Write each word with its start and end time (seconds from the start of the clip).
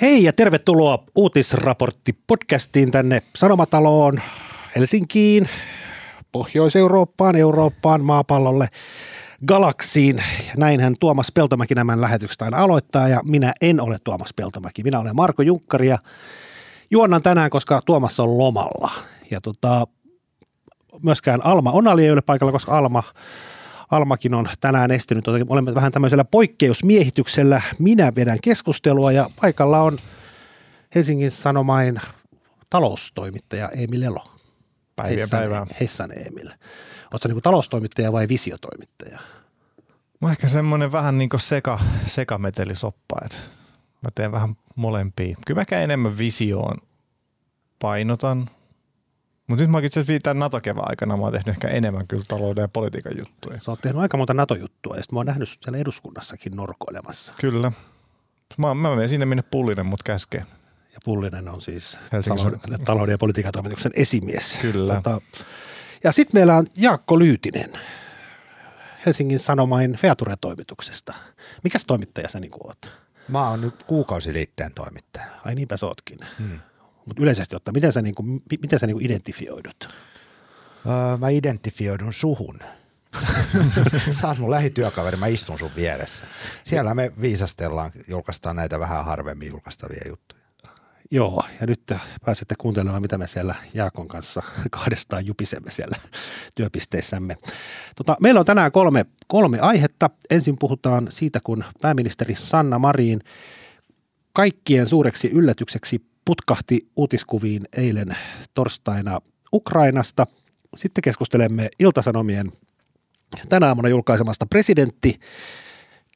Hei 0.00 0.24
ja 0.24 0.32
tervetuloa 0.32 1.04
uutisraportti-podcastiin 1.14 2.90
tänne 2.90 3.22
Sanomataloon, 3.36 4.20
Helsinkiin, 4.76 5.48
Pohjois-Eurooppaan, 6.32 7.36
Eurooppaan, 7.36 8.04
maapallolle, 8.04 8.68
galaksiin. 9.46 10.22
Näinhän 10.56 10.94
Tuomas 11.00 11.32
Peltomäki 11.32 11.74
nämän 11.74 12.00
lähetykset 12.00 12.42
aina 12.42 12.58
aloittaa 12.58 13.08
ja 13.08 13.20
minä 13.24 13.52
en 13.60 13.80
ole 13.80 13.98
Tuomas 14.04 14.34
Peltomäki. 14.36 14.82
Minä 14.82 15.00
olen 15.00 15.16
Marko 15.16 15.42
Junkkari 15.42 15.88
ja 15.88 15.98
juonnan 16.90 17.22
tänään, 17.22 17.50
koska 17.50 17.80
Tuomas 17.86 18.20
on 18.20 18.38
lomalla. 18.38 18.90
Ja 19.30 19.40
tota, 19.40 19.86
myöskään 21.04 21.44
Alma 21.44 21.72
Onali 21.72 22.04
ei 22.04 22.10
ole 22.10 22.22
paikalla, 22.22 22.52
koska 22.52 22.78
Alma 22.78 23.02
Almakin 23.90 24.34
on 24.34 24.48
tänään 24.60 24.90
estynyt. 24.90 25.24
Olemme 25.48 25.74
vähän 25.74 25.92
tämmöisellä 25.92 26.24
poikkeusmiehityksellä. 26.24 27.62
Minä 27.78 28.12
vedän 28.16 28.38
keskustelua 28.42 29.12
ja 29.12 29.30
paikalla 29.40 29.80
on 29.80 29.96
Helsingin 30.94 31.30
Sanomain 31.30 32.00
taloustoimittaja 32.70 33.68
Emil 33.68 34.02
Elo. 34.02 34.24
Päiviä 34.96 35.16
Heissan, 35.18 35.40
päivää. 35.40 35.66
Heissan 35.80 36.10
Emil. 36.18 36.50
Oletko 37.12 37.28
niin 37.28 37.42
taloustoimittaja 37.42 38.12
vai 38.12 38.28
visiotoimittaja? 38.28 39.18
Mä 40.20 40.30
ehkä 40.30 40.48
semmoinen 40.48 40.92
vähän 40.92 41.18
niin 41.18 41.30
kuin 41.30 41.40
seka, 41.40 41.80
sekametelisoppa, 42.06 43.16
että 43.24 43.38
mä 44.02 44.08
teen 44.14 44.32
vähän 44.32 44.54
molempia. 44.76 45.36
Kyllä 45.46 45.64
mä 45.70 45.78
enemmän 45.82 46.18
visioon 46.18 46.78
painotan, 47.78 48.50
mutta 49.48 49.62
nyt 49.62 49.70
mä 49.70 49.78
itse 49.78 50.00
asiassa 50.00 50.22
tämän 50.22 50.38
NATO-kevään 50.38 50.90
aikana 50.90 51.16
mä 51.16 51.22
oon 51.22 51.32
tehnyt 51.32 51.48
ehkä 51.48 51.68
enemmän 51.68 52.06
kyllä 52.06 52.24
talouden 52.28 52.62
ja 52.62 52.68
politiikan 52.68 53.18
juttuja. 53.18 53.60
Sä 53.60 53.70
oot 53.70 53.80
tehnyt 53.80 54.02
aika 54.02 54.16
monta 54.16 54.34
NATO-juttua 54.34 54.96
ja 54.96 55.02
sitten 55.02 55.16
mä 55.16 55.18
oon 55.18 55.26
nähnyt 55.26 55.48
sut 55.48 55.62
siellä 55.62 55.78
eduskunnassakin 55.78 56.56
norkoilemassa. 56.56 57.34
Kyllä. 57.40 57.72
Mä, 58.56 58.74
mä 58.74 58.90
menen 58.90 59.08
sinne, 59.08 59.26
minne 59.26 59.42
pullinen 59.42 59.86
mut 59.86 60.02
käskee. 60.02 60.44
Ja 60.92 60.98
Pullinen 61.04 61.48
on 61.48 61.62
siis 61.62 61.98
Helsingin 62.12 62.38
talouden, 62.38 62.84
talouden 62.84 63.12
ja 63.12 63.18
politiikan 63.18 63.52
toimituksen 63.52 63.92
esimies. 63.94 64.58
Kyllä. 64.62 64.94
Tota, 64.94 65.20
ja 66.04 66.12
sitten 66.12 66.38
meillä 66.38 66.56
on 66.56 66.66
Jaakko 66.76 67.18
Lyytinen 67.18 67.70
Helsingin 69.06 69.38
Sanomain 69.38 69.96
Feature-toimituksesta. 69.96 71.14
Mikäs 71.64 71.84
toimittaja 71.84 72.28
sä 72.28 72.40
niin 72.40 72.52
oot? 72.64 72.90
Mä 73.28 73.48
oon 73.48 73.60
nyt 73.60 73.82
kuukausiliitteen 73.82 74.74
toimittaja. 74.74 75.26
Ai 75.44 75.54
niinpä 75.54 75.76
sä 75.76 75.86
ootkin. 75.86 76.18
Hmm. 76.38 76.60
Mutta 77.08 77.22
yleisesti 77.22 77.56
ottaen, 77.56 77.74
miten 77.74 77.92
sä, 77.92 78.02
niinku, 78.02 78.22
mi- 78.22 78.58
miten 78.62 78.78
sä 78.78 78.86
niinku 78.86 79.04
identifioidut? 79.04 79.88
Öö, 80.86 81.16
mä 81.16 81.28
identifioidun 81.28 82.12
suhun. 82.12 82.58
Sä 84.20 84.28
oot 84.28 84.38
mun 84.38 84.50
lähityökaveri, 84.50 85.16
mä 85.16 85.26
istun 85.26 85.58
sun 85.58 85.70
vieressä. 85.76 86.24
Siellä 86.62 86.94
me 86.94 87.12
viisastellaan, 87.20 87.90
julkaistaan 88.08 88.56
näitä 88.56 88.78
vähän 88.78 89.04
harvemmin 89.04 89.48
julkaistavia 89.48 90.08
juttuja. 90.08 90.42
Joo, 91.10 91.44
ja 91.60 91.66
nyt 91.66 91.82
pääsette 92.24 92.54
kuuntelemaan, 92.58 93.02
mitä 93.02 93.18
me 93.18 93.26
siellä 93.26 93.54
Jaakon 93.74 94.08
kanssa 94.08 94.42
kahdestaan 94.70 95.26
jupisemme 95.26 95.70
siellä 95.70 95.96
työpisteissämme. 96.54 97.36
Tota, 97.96 98.16
meillä 98.20 98.40
on 98.40 98.46
tänään 98.46 98.72
kolme, 98.72 99.06
kolme 99.26 99.60
aihetta. 99.60 100.10
Ensin 100.30 100.58
puhutaan 100.58 101.06
siitä, 101.10 101.40
kun 101.44 101.64
pääministeri 101.82 102.34
Sanna 102.34 102.78
Marin 102.78 103.20
kaikkien 104.32 104.86
suureksi 104.86 105.28
yllätykseksi 105.28 106.07
putkahti 106.28 106.88
uutiskuviin 106.96 107.62
eilen 107.76 108.16
torstaina 108.54 109.20
Ukrainasta. 109.52 110.26
Sitten 110.76 111.02
keskustelemme 111.02 111.68
Iltasanomien 111.78 112.52
tänä 113.48 113.66
aamuna 113.66 113.88
julkaisemasta 113.88 114.46
presidentti 114.46 115.18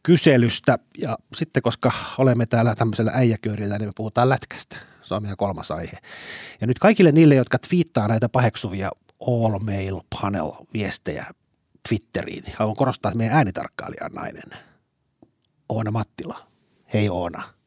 kyselystä. 0.02 0.78
Ja 0.98 1.18
sitten 1.34 1.62
koska 1.62 1.92
olemme 2.18 2.46
täällä 2.46 2.74
tämmöisellä 2.74 3.10
äijäkyörillä, 3.14 3.78
niin 3.78 3.88
me 3.88 3.92
puhutaan 3.96 4.28
lätkästä. 4.28 4.76
Se 5.02 5.14
on 5.14 5.22
meidän 5.22 5.36
kolmas 5.36 5.70
aihe. 5.70 5.96
Ja 6.60 6.66
nyt 6.66 6.78
kaikille 6.78 7.12
niille, 7.12 7.34
jotka 7.34 7.58
twiittaa 7.58 8.08
näitä 8.08 8.28
paheksuvia 8.28 8.90
all 9.20 9.58
mail 9.58 10.00
panel 10.20 10.52
viestejä 10.74 11.26
Twitteriin, 11.88 12.44
haluan 12.56 12.76
korostaa, 12.76 13.08
että 13.10 13.18
meidän 13.18 13.36
äänitarkkailija 13.36 14.06
on 14.06 14.12
nainen. 14.12 14.58
Oona 15.68 15.90
Mattila. 15.90 16.46
Hei 16.92 17.08
Oona. 17.08 17.61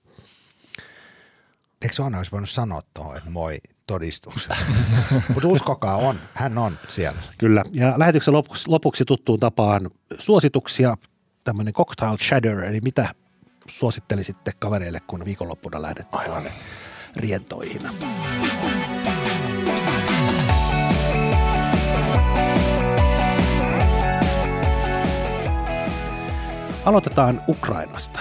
Eikö 1.86 2.04
Anna 2.04 2.18
olisi 2.18 2.32
voinut 2.32 2.50
sanoa 2.50 2.82
tuohon, 2.94 3.18
että 3.18 3.30
moi 3.30 3.58
todistus? 3.88 4.50
Mutta 5.34 5.48
uskokaa, 5.48 5.96
on. 5.96 6.20
Hän 6.34 6.58
on 6.58 6.78
siellä. 6.90 7.20
Kyllä. 7.38 7.64
Ja 7.72 7.94
lähetyksen 7.98 8.34
lopuksi, 8.34 8.70
lopuksi 8.70 9.06
tuttuun 9.06 9.40
tapaan 9.40 9.90
suosituksia, 10.20 10.98
tämmöinen 11.44 11.74
cocktail 11.74 12.18
shadow, 12.18 12.64
eli 12.64 12.80
mitä 12.80 13.10
suosittelisitte 13.68 14.52
kavereille, 14.60 15.00
kun 15.00 15.26
viikonloppuna 15.26 15.82
lähdette 15.82 16.18
tuonne 16.26 16.52
rientoihin. 17.16 17.82
Aloitetaan 26.86 27.42
Ukrainasta. 27.48 28.20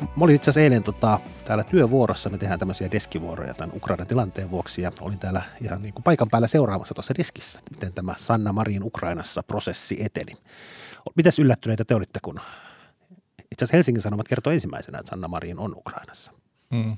Mä 0.00 0.24
olin 0.24 0.36
itse 0.36 0.50
asiassa 0.50 0.64
eilen 0.64 0.82
tota, 0.82 1.20
täällä 1.44 1.64
työvuorossa, 1.64 2.30
me 2.30 2.38
tehdään 2.38 2.58
tämmöisiä 2.58 2.90
deskivuoroja 2.90 3.54
tämän 3.54 3.76
Ukrainan 3.76 4.06
tilanteen 4.06 4.50
vuoksi 4.50 4.82
ja 4.82 4.92
olin 5.00 5.18
täällä 5.18 5.42
ihan 5.64 5.82
niin 5.82 5.94
kuin 5.94 6.02
paikan 6.02 6.28
päällä 6.30 6.48
seuraamassa 6.48 6.94
tuossa 6.94 7.14
deskissä, 7.18 7.58
miten 7.70 7.92
tämä 7.92 8.14
Sanna 8.16 8.52
Marin 8.52 8.82
Ukrainassa 8.82 9.42
prosessi 9.42 9.96
eteni. 10.04 10.32
Mitäs 11.16 11.38
yllättyneitä 11.38 11.84
te 11.84 11.94
olitte, 11.94 12.20
kun 12.22 12.40
itse 13.52 13.64
asiassa 13.64 13.76
Helsingin 13.76 14.02
Sanomat 14.02 14.28
kertoi 14.28 14.54
ensimmäisenä, 14.54 14.98
että 14.98 15.10
Sanna 15.10 15.28
Marin 15.28 15.58
on 15.58 15.74
Ukrainassa. 15.76 16.32
Mm. 16.70 16.96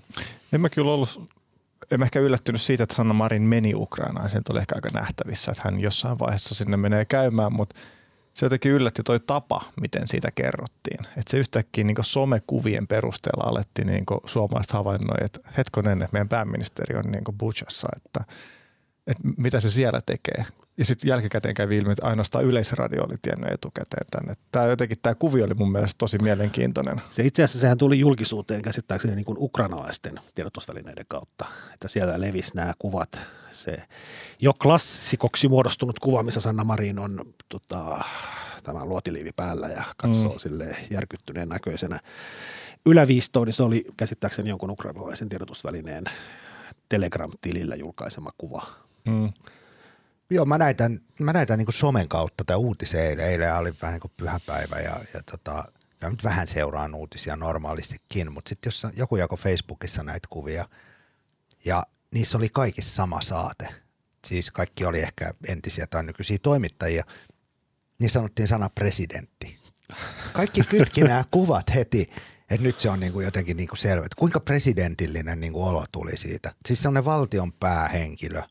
En 0.52 0.60
mä 0.60 0.68
kyllä 0.68 0.92
ollut, 0.92 1.30
en 1.90 1.98
mä 1.98 2.04
ehkä 2.04 2.20
yllättynyt 2.20 2.62
siitä, 2.62 2.82
että 2.82 2.94
Sanna 2.94 3.14
Marin 3.14 3.42
meni 3.42 3.74
Ukrainaan. 3.74 4.30
Sen 4.30 4.42
oli 4.50 4.58
ehkä 4.58 4.74
aika 4.74 4.88
nähtävissä, 4.94 5.50
että 5.50 5.62
hän 5.64 5.80
jossain 5.80 6.18
vaiheessa 6.18 6.54
sinne 6.54 6.76
menee 6.76 7.04
käymään, 7.04 7.52
mutta 7.52 7.74
se 8.34 8.46
jotenkin 8.46 8.72
yllätti 8.72 9.02
toi 9.02 9.20
tapa, 9.20 9.60
miten 9.80 10.08
siitä 10.08 10.30
kerrottiin. 10.34 11.00
Että 11.00 11.30
se 11.30 11.38
yhtäkkiä 11.38 11.84
niin 11.84 11.96
somekuvien 12.00 12.86
perusteella 12.86 13.44
alettiin 13.50 13.86
niin 13.86 14.04
suomalaiset 14.24 14.72
havainnoi, 14.72 15.16
että 15.24 15.40
hetkonen, 15.58 16.02
että 16.02 16.12
meidän 16.12 16.28
pääministeri 16.28 16.96
on 16.98 17.04
niin 17.12 17.24
Butchassa, 17.38 17.88
että, 17.96 18.24
että 19.06 19.22
mitä 19.36 19.60
se 19.60 19.70
siellä 19.70 20.00
tekee. 20.06 20.44
Ja 20.78 20.84
sitten 20.84 21.08
jälkikäteen 21.08 21.54
kävi 21.54 21.76
ilmi, 21.76 21.92
että 21.92 22.06
ainoastaan 22.06 22.44
Yleisradio 22.44 23.04
oli 23.04 23.14
tiennyt 23.22 23.52
etukäteen 23.52 24.06
tänne. 24.10 24.34
Tämä 24.52 24.66
jotenkin 24.66 24.98
tämä 25.02 25.14
kuvio 25.14 25.44
oli 25.44 25.54
mun 25.54 25.72
mielestä 25.72 25.98
tosi 25.98 26.18
mielenkiintoinen. 26.22 27.00
Se 27.10 27.22
itse 27.22 27.42
asiassa 27.42 27.60
sehän 27.60 27.78
tuli 27.78 27.98
julkisuuteen 27.98 28.62
käsittääkseni 28.62 29.14
niin 29.14 29.24
kuin 29.24 29.38
ukrainalaisten 29.40 30.20
tiedotusvälineiden 30.34 31.04
kautta, 31.08 31.44
että 31.74 31.88
siellä 31.88 32.20
levisi 32.20 32.56
nämä 32.56 32.72
kuvat. 32.78 33.20
Se 33.50 33.82
jo 34.40 34.52
klassikoksi 34.54 35.48
muodostunut 35.48 35.98
kuva, 35.98 36.22
missä 36.22 36.40
Sanna 36.40 36.64
Marin 36.64 36.98
on 36.98 37.34
tota, 37.48 38.04
tämä 38.62 38.84
luotiliivi 38.84 39.32
päällä 39.36 39.68
ja 39.68 39.84
katsoo 39.96 40.32
mm. 40.32 40.38
sille 40.38 40.76
järkyttyneen 40.90 41.48
näköisenä 41.48 42.00
yläviistoon, 42.86 43.46
niin 43.46 43.54
se 43.54 43.62
oli 43.62 43.84
käsittääkseni 43.96 44.48
jonkun 44.48 44.70
ukrainalaisen 44.70 45.28
tiedotusvälineen 45.28 46.04
Telegram-tilillä 46.88 47.74
julkaisema 47.74 48.30
kuva. 48.38 48.66
Mm. 49.04 49.32
Joo, 50.30 50.44
mä 50.44 50.58
näytän, 50.58 51.00
mä 51.20 51.32
näytän 51.32 51.58
niin 51.58 51.72
somen 51.72 52.08
kautta 52.08 52.44
tätä 52.44 52.56
uutisen 52.56 53.00
eilen. 53.00 53.26
Eilen 53.26 53.56
oli 53.56 53.74
vähän 53.82 53.92
niin 53.92 54.00
kuin 54.00 54.12
pyhäpäivä 54.16 54.76
ja, 54.76 54.96
ja 55.14 55.20
tota, 55.30 55.64
ja 56.00 56.10
nyt 56.10 56.24
vähän 56.24 56.46
seuraan 56.46 56.94
uutisia 56.94 57.36
normaalistikin, 57.36 58.32
mutta 58.32 58.48
sitten 58.48 58.68
jos 58.68 58.86
joku 58.96 59.16
jako 59.16 59.36
Facebookissa 59.36 60.02
näitä 60.02 60.28
kuvia 60.30 60.68
ja 61.64 61.86
niissä 62.14 62.38
oli 62.38 62.48
kaikissa 62.48 62.94
sama 62.94 63.20
saate. 63.20 63.68
Siis 64.26 64.50
kaikki 64.50 64.84
oli 64.84 65.00
ehkä 65.00 65.34
entisiä 65.48 65.86
tai 65.86 66.02
nykyisiä 66.02 66.38
toimittajia. 66.42 67.04
Niin 68.00 68.10
sanottiin 68.10 68.48
sana 68.48 68.70
presidentti. 68.70 69.58
Kaikki 70.32 70.62
kytki 70.62 71.00
nämä 71.08 71.24
kuvat 71.30 71.74
heti, 71.74 72.10
että 72.50 72.62
nyt 72.66 72.80
se 72.80 72.90
on 72.90 73.00
niin 73.00 73.12
kuin 73.12 73.24
jotenkin 73.24 73.56
niin 73.56 73.68
kuin 73.68 73.78
selvä. 73.78 74.06
Että 74.06 74.18
kuinka 74.18 74.40
presidentillinen 74.40 75.40
niin 75.40 75.52
kuin 75.52 75.64
olo 75.64 75.84
tuli 75.92 76.16
siitä. 76.16 76.52
Siis 76.66 76.82
se 76.82 76.88
on 76.88 76.94
ne 76.94 77.04
valtion 77.04 77.52
päähenkilö. 77.52 78.42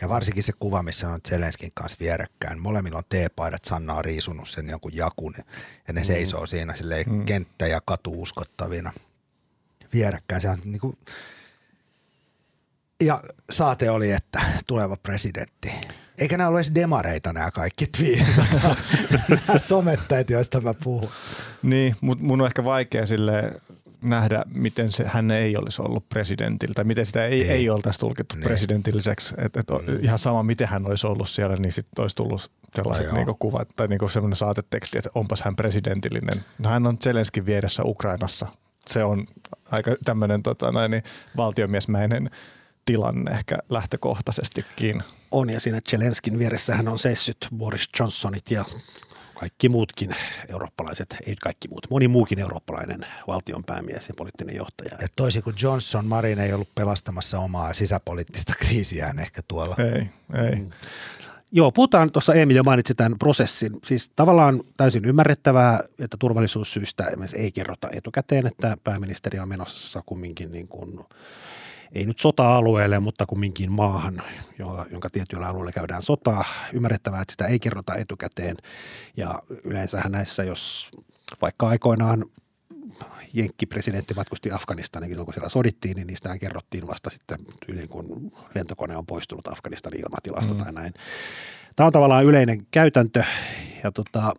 Ja 0.00 0.08
varsinkin 0.08 0.42
se 0.42 0.52
kuva, 0.58 0.82
missä 0.82 1.08
on 1.08 1.20
Zelenskin 1.28 1.70
kanssa 1.74 1.98
vierekkäin. 2.00 2.60
Molemmilla 2.60 2.98
on 2.98 3.04
teepaidat, 3.08 3.64
Sanna 3.64 3.94
on 3.94 4.04
riisunut 4.04 4.48
sen 4.48 4.68
jonkun 4.68 4.96
jakun 4.96 5.34
ja 5.88 5.94
ne 5.94 6.00
mm. 6.00 6.04
seisoo 6.04 6.46
siinä 6.46 6.74
silleen 6.74 7.04
mm. 7.08 7.24
kenttä 7.24 7.66
ja 7.66 7.80
katu 7.84 8.22
uskottavina 8.22 8.92
vierekkäin. 9.92 10.40
Se 10.40 10.48
on 10.48 10.58
niin 10.64 10.80
kuin... 10.80 10.98
Ja 13.02 13.22
saate 13.50 13.90
oli, 13.90 14.10
että 14.10 14.40
tuleva 14.66 14.96
presidentti. 14.96 15.72
Eikä 16.18 16.36
nämä 16.36 16.48
ole 16.48 16.58
edes 16.58 16.74
demareita 16.74 17.32
nämä 17.32 17.50
kaikki 17.50 17.86
twiitit, 17.86 18.26
nämä 19.28 19.58
somettajat, 19.58 20.30
joista 20.30 20.60
mä 20.60 20.74
puhun. 20.84 21.10
Niin, 21.62 21.96
mutta 22.00 22.24
mun 22.24 22.40
on 22.40 22.46
ehkä 22.46 22.64
vaikea 22.64 23.06
sille 23.06 23.60
nähdä, 24.02 24.44
miten 24.54 24.92
se, 24.92 25.04
hän 25.06 25.30
ei 25.30 25.56
olisi 25.56 25.82
ollut 25.82 26.08
presidentiltä, 26.08 26.84
miten 26.84 27.06
sitä 27.06 27.26
ei, 27.26 27.42
ei. 27.42 27.50
ei 27.50 27.70
oltaisi 27.70 28.00
tulkittu 28.00 28.34
niin. 28.34 28.42
presidentilliseksi. 28.42 29.34
Et, 29.38 29.56
et, 29.56 29.66
mm. 29.70 30.04
Ihan 30.04 30.18
sama, 30.18 30.42
miten 30.42 30.68
hän 30.68 30.86
olisi 30.86 31.06
ollut 31.06 31.28
siellä, 31.28 31.56
niin 31.56 31.72
sitten 31.72 32.02
olisi 32.02 32.16
tullut 32.16 32.50
sellaiset 32.74 33.06
se 33.06 33.12
niinku 33.12 33.36
kuvat 33.38 33.68
tai 33.76 33.86
niinku 33.86 34.08
semmoinen 34.08 34.36
saateteksti, 34.36 34.98
että 34.98 35.10
onpas 35.14 35.42
hän 35.42 35.56
presidentillinen. 35.56 36.44
No 36.58 36.70
hän 36.70 36.86
on 36.86 36.98
Zelenskin 36.98 37.46
vieressä 37.46 37.82
Ukrainassa 37.84 38.46
se 38.86 39.04
on 39.04 39.26
aika 39.70 39.96
tämmöinen 40.04 40.42
tota, 40.42 40.88
niin, 40.88 41.02
valtiomiesmäinen 41.36 42.30
tilanne 42.84 43.30
ehkä 43.30 43.58
lähtökohtaisestikin. 43.68 45.02
On 45.30 45.50
ja 45.50 45.60
siinä 45.60 45.80
Zelenskin 45.90 46.38
vieressähän 46.38 46.88
on 46.88 46.98
seissyt 46.98 47.48
Boris 47.56 47.88
Johnsonit 47.98 48.50
ja 48.50 48.64
kaikki 49.40 49.68
muutkin 49.68 50.16
eurooppalaiset, 50.48 51.16
ei 51.26 51.36
kaikki 51.42 51.68
muut, 51.68 51.86
moni 51.90 52.08
muukin 52.08 52.38
eurooppalainen 52.38 53.06
valtionpäämies 53.26 54.08
ja 54.08 54.14
poliittinen 54.16 54.56
johtaja. 54.56 54.98
Et 55.00 55.12
toisin 55.16 55.42
kuin 55.42 55.56
Johnson, 55.62 56.06
Marin 56.06 56.38
ei 56.38 56.52
ollut 56.52 56.74
pelastamassa 56.74 57.38
omaa 57.38 57.74
sisäpoliittista 57.74 58.52
kriisiään 58.58 59.18
ehkä 59.18 59.40
tuolla. 59.48 59.76
Ei, 59.78 60.08
ei. 60.44 60.56
Mm. 60.56 60.70
Joo, 61.52 61.72
puhutaan, 61.72 62.12
tuossa 62.12 62.34
Emil 62.34 62.56
jo 62.56 62.62
mainitsi 62.62 62.94
tämän 62.94 63.18
prosessin. 63.18 63.72
Siis 63.84 64.10
tavallaan 64.16 64.60
täysin 64.76 65.04
ymmärrettävää, 65.04 65.80
että 65.98 66.16
turvallisuussyistä 66.20 67.04
ei 67.36 67.52
kerrota 67.52 67.88
etukäteen, 67.92 68.46
että 68.46 68.76
pääministeri 68.84 69.38
on 69.38 69.48
menossa 69.48 70.02
kumminkin 70.06 70.52
niin 70.52 70.68
kuin 70.68 71.00
ei 71.92 72.06
nyt 72.06 72.18
sota-alueelle, 72.18 72.98
mutta 72.98 73.26
kumminkin 73.26 73.72
maahan, 73.72 74.22
jonka 74.90 75.10
tietyllä 75.10 75.48
alueella 75.48 75.72
käydään 75.72 76.02
sotaa. 76.02 76.44
Ymmärrettävää, 76.72 77.22
että 77.22 77.32
sitä 77.32 77.46
ei 77.46 77.58
kerrota 77.58 77.94
etukäteen. 77.94 78.56
Ja 79.16 79.42
yleensähän 79.64 80.12
näissä, 80.12 80.44
jos 80.44 80.90
vaikka 81.42 81.68
aikoinaan 81.68 82.24
Jenkki-presidentti 83.34 84.14
matkusti 84.14 84.52
Afganistaniin, 84.52 85.24
kun 85.24 85.34
siellä 85.34 85.48
sodittiin, 85.48 85.96
niin 85.96 86.06
niistähän 86.06 86.38
kerrottiin 86.38 86.86
vasta 86.86 87.10
sitten 87.10 87.38
yli 87.68 87.88
kun 87.88 88.32
lentokone 88.54 88.96
on 88.96 89.06
poistunut 89.06 89.48
Afganistanin 89.48 90.00
ilmatilasta 90.00 90.54
mm. 90.54 90.60
tai 90.60 90.72
näin. 90.72 90.94
Tämä 91.76 91.86
on 91.86 91.92
tavallaan 91.92 92.24
yleinen 92.24 92.66
käytäntö 92.70 93.24
ja 93.84 93.92
tota, 93.92 94.34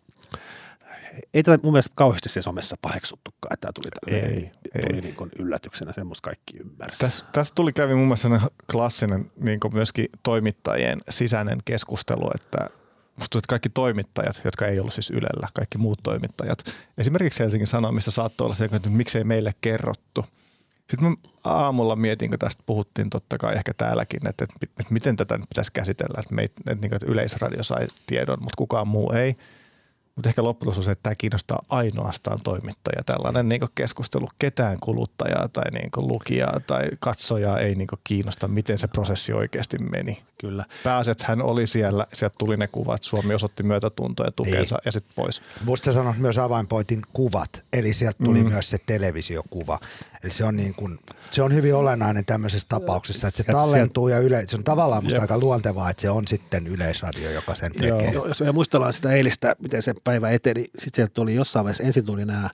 ei 1.34 1.44
tätä 1.44 1.64
mun 1.64 1.74
mielestä 1.74 1.92
kauheasti 1.96 2.30
se 2.30 2.42
somessa 2.42 2.78
paheksuttukaan, 2.82 3.54
että 3.54 3.62
tämä 3.62 3.72
tuli, 3.74 3.92
tälle, 3.92 4.28
ei, 4.28 4.52
tuli 4.74 4.96
ei. 4.96 5.02
Niin 5.02 5.16
kuin 5.16 5.30
yllätyksenä, 5.40 5.92
semmoista 5.92 6.26
kaikki 6.26 6.58
ymmärsivät. 6.58 7.00
Tässä, 7.00 7.26
tässä 7.32 7.56
tuli 7.56 7.74
kävi 7.74 7.96
mun 7.96 8.06
mielestä 8.06 8.52
klassinen 8.72 9.32
niin 9.38 9.60
kuin 9.60 9.74
myöskin 9.74 10.08
toimittajien 10.24 11.00
sisäinen 11.10 11.60
keskustelu, 11.66 12.32
että 12.36 12.70
musta 13.16 13.38
että 13.38 13.48
kaikki 13.48 13.70
toimittajat, 13.70 14.42
jotka 14.46 14.68
ei 14.68 14.80
ollut 14.80 14.94
siis 14.94 15.10
Ylellä, 15.10 15.48
kaikki 15.54 15.78
muut 15.78 16.00
toimittajat, 16.04 16.60
esimerkiksi 16.98 17.44
Helsingin 17.44 17.68
Sanomissa 17.68 18.12
saattoi 18.12 18.46
olla 18.46 18.56
se, 18.56 18.66
että 18.66 18.90
miksei 18.90 19.24
meille 19.24 19.54
kerrottu. 19.62 20.26
Sitten 20.90 21.10
mä 21.10 21.16
aamulla 21.44 21.96
mietin, 21.96 22.30
kun 22.30 22.40
tästä 22.40 22.64
puhuttiin 22.66 23.10
totta 23.10 23.38
kai 23.38 23.56
ehkä 23.56 23.74
täälläkin, 23.74 24.28
että, 24.28 24.44
että, 24.44 24.56
että 24.80 24.94
miten 24.94 25.16
tätä 25.16 25.38
nyt 25.38 25.50
pitäisi 25.50 25.72
käsitellä, 25.74 26.20
että, 26.20 26.36
me, 26.36 26.44
että, 26.44 26.72
että, 26.72 26.96
että 26.96 27.08
yleisradio 27.08 27.64
sai 27.64 27.88
tiedon, 28.06 28.38
mutta 28.40 28.58
kukaan 28.58 28.88
muu 28.88 29.12
ei– 29.12 29.36
mutta 30.16 30.30
ehkä 30.30 30.44
lopputulos 30.44 30.78
on 30.78 30.84
se, 30.84 30.92
että 30.92 31.04
tämä 31.04 31.16
kiinnostaa 31.16 31.66
ainoastaan 31.70 32.40
toimittajia. 32.44 33.04
Tällainen 33.06 33.50
niin 33.50 33.62
keskustelu 33.76 34.28
ketään 34.40 34.78
kuluttajaa 34.80 35.48
tai 35.48 35.72
niin 35.72 35.90
lukijaa 36.02 36.60
tai 36.68 36.90
katsojaa 37.00 37.60
ei 37.60 37.76
niin 37.76 37.88
kiinnosta, 38.04 38.48
miten 38.48 38.78
se 38.78 38.88
prosessi 38.88 39.34
oikeasti 39.34 39.78
meni. 39.78 40.24
Kyllä. 40.42 40.66
Pääset 40.84 41.22
hän 41.22 41.42
oli 41.42 41.68
siellä, 41.68 42.08
sieltä 42.14 42.36
tuli 42.38 42.58
ne 42.58 42.68
kuvat, 42.68 43.04
Suomi 43.04 43.34
osoitti 43.34 43.64
myötätuntoa 43.64 44.26
ja 44.26 44.32
tukeensa 44.32 44.76
niin. 44.76 44.82
ja 44.86 44.92
sitten 44.92 45.14
pois. 45.16 45.42
Musta 45.66 45.94
sanot 45.94 46.18
myös 46.18 46.38
avainpointin 46.38 47.02
kuvat, 47.14 47.66
eli 47.74 47.94
sieltä 47.94 48.24
tuli 48.24 48.44
mm. 48.44 48.50
myös 48.50 48.70
se 48.70 48.78
televisiokuva. 48.86 49.80
Eli 50.24 50.32
se 50.32 50.46
on, 50.46 50.58
niin 50.58 50.76
kuin, 50.76 51.00
se 51.32 51.42
on 51.42 51.54
hyvin 51.54 51.76
olennainen 51.76 52.26
tämmöisessä 52.26 52.68
tapauksessa, 52.70 53.28
että 53.28 53.38
se 53.38 53.44
tallentuu 53.44 54.08
ja 54.08 54.20
yle, 54.20 54.44
se 54.48 54.56
on 54.56 54.64
tavallaan 54.64 55.04
musta 55.04 55.16
Jep. 55.16 55.22
aika 55.22 55.38
luontevaa, 55.38 55.90
että 55.90 56.02
se 56.02 56.10
on 56.10 56.28
sitten 56.28 56.68
yleisradio, 56.68 57.32
joka 57.32 57.56
sen 57.56 57.72
tekee. 57.72 58.12
Joo, 58.12 58.28
jos 58.28 58.42
me 58.42 58.52
muistellaan 58.52 58.94
sitä 58.94 59.12
eilistä, 59.12 59.56
miten 59.60 59.82
se 59.82 59.94
päivä 60.04 60.30
eteni, 60.30 60.62
sitten 60.62 60.96
sieltä 60.96 61.14
tuli 61.14 61.36
jossain 61.36 61.64
vaiheessa, 61.64 61.84
ensin 61.84 62.06
tuli 62.06 62.26
nämä 62.26 62.50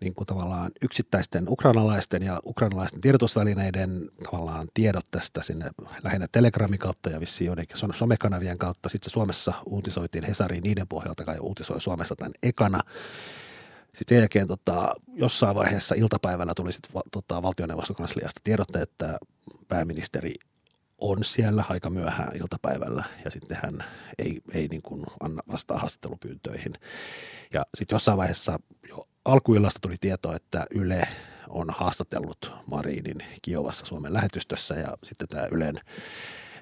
niin 0.00 0.14
kuin 0.14 0.26
tavallaan 0.26 0.70
yksittäisten 0.82 1.44
ukrainalaisten 1.48 2.22
ja 2.22 2.40
ukrainalaisten 2.46 3.00
tiedotusvälineiden 3.00 4.10
tavallaan 4.30 4.68
tiedot 4.74 5.04
tästä 5.10 5.42
sinne 5.42 5.70
lähinnä 6.02 6.26
Telegramin 6.32 6.78
kautta 6.78 7.10
ja 7.10 7.20
vissiin 7.20 7.46
joidenkin 7.46 7.76
somekanavien 7.94 8.58
kautta. 8.58 8.88
Sitten 8.88 9.10
Suomessa 9.10 9.52
uutisoitiin 9.66 10.24
Hesariin 10.24 10.62
niiden 10.62 10.88
pohjalta, 10.88 11.24
kai 11.24 11.38
uutisoi 11.40 11.80
Suomessa 11.80 12.16
tämän 12.16 12.32
ekana. 12.42 12.80
Sitten 13.94 14.16
sen 14.16 14.22
jälkeen 14.22 14.48
tota, 14.48 14.92
jossain 15.14 15.56
vaiheessa 15.56 15.94
iltapäivällä 15.94 16.52
tuli 16.56 16.72
sitten 16.72 17.02
tota, 17.10 17.42
valtioneuvostokansliasta 17.42 18.40
tiedotte, 18.44 18.82
että 18.82 19.18
pääministeri 19.68 20.34
on 20.98 21.24
siellä 21.24 21.64
aika 21.68 21.90
myöhään 21.90 22.36
iltapäivällä 22.36 23.04
ja 23.24 23.30
sitten 23.30 23.58
hän 23.62 23.84
ei, 24.18 24.40
ei 24.52 24.68
niin 24.68 24.82
kuin 24.82 25.04
anna 25.20 25.42
vastaa 25.52 25.78
haastattelupyyntöihin. 25.78 26.72
Ja 27.52 27.66
sitten 27.74 27.94
jossain 27.94 28.18
vaiheessa 28.18 28.58
jo 28.88 29.08
alkuillasta 29.24 29.80
tuli 29.80 29.96
tieto, 30.00 30.34
että 30.34 30.66
Yle 30.70 31.08
on 31.48 31.70
haastatellut 31.70 32.52
Marinin 32.66 33.24
Kiovassa 33.42 33.86
Suomen 33.86 34.12
lähetystössä 34.12 34.74
ja 34.74 34.96
sitten 35.02 35.28
tämä 35.28 35.46
Ylen, 35.50 35.80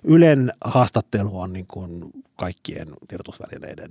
Ylen 0.05 0.53
haastattelu 0.65 1.41
on 1.41 1.53
niin 1.53 1.67
kuin 1.67 2.11
kaikkien 2.37 2.89
tiedotusvälineiden 3.09 3.91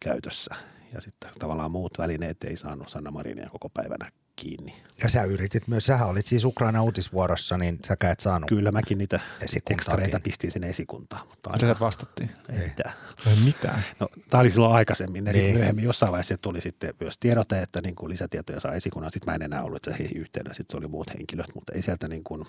käytössä 0.00 0.54
ja 0.94 1.00
sitten 1.00 1.30
tavallaan 1.38 1.70
muut 1.70 1.98
välineet 1.98 2.44
ei 2.44 2.56
saanut 2.56 2.88
Sanna 2.88 3.10
Marinia 3.10 3.48
koko 3.50 3.68
päivänä 3.68 4.10
kiinni. 4.36 4.82
Ja 5.02 5.08
sä 5.08 5.24
yritit 5.24 5.68
myös, 5.68 5.86
sähän 5.86 6.08
olit 6.08 6.26
siis 6.26 6.44
Ukraina 6.44 6.82
uutisvuorossa, 6.82 7.58
niin 7.58 7.78
sä 7.86 7.96
et 8.10 8.20
saanut 8.20 8.48
Kyllä 8.48 8.72
mäkin 8.72 8.98
niitä 8.98 9.20
tekstareita 9.68 10.20
pistin 10.20 10.50
sinne 10.50 10.68
esikuntaan. 10.68 11.26
Mutta 11.28 11.50
Mitä 11.50 11.66
sä 11.66 11.76
vastattiin? 11.80 12.30
Ei 12.48 12.58
mitään. 12.58 12.94
Ei 13.26 13.36
mitään. 13.44 13.84
No, 14.00 14.08
tämä 14.30 14.40
oli 14.40 14.50
silloin 14.50 14.74
aikaisemmin. 14.74 15.24
niin. 15.24 15.34
sitten 15.34 15.56
myöhemmin 15.56 15.84
jossain 15.84 16.12
vaiheessa 16.12 16.36
tuli 16.42 16.60
sitten 16.60 16.94
myös 17.00 17.18
tiedote, 17.18 17.62
että 17.62 17.80
niin 17.80 17.94
kuin 17.94 18.10
lisätietoja 18.10 18.60
saa 18.60 18.72
esikunnan. 18.72 19.12
Sitten 19.12 19.32
mä 19.32 19.34
en 19.34 19.42
enää 19.42 19.62
ollut 19.62 19.86
heihin 19.98 20.16
yhteydessä, 20.16 20.56
sitten 20.56 20.72
se 20.72 20.78
oli 20.78 20.88
muut 20.88 21.14
henkilöt, 21.18 21.54
mutta 21.54 21.72
ei 21.72 21.82
sieltä 21.82 22.08
niin 22.08 22.24
kuin 22.24 22.44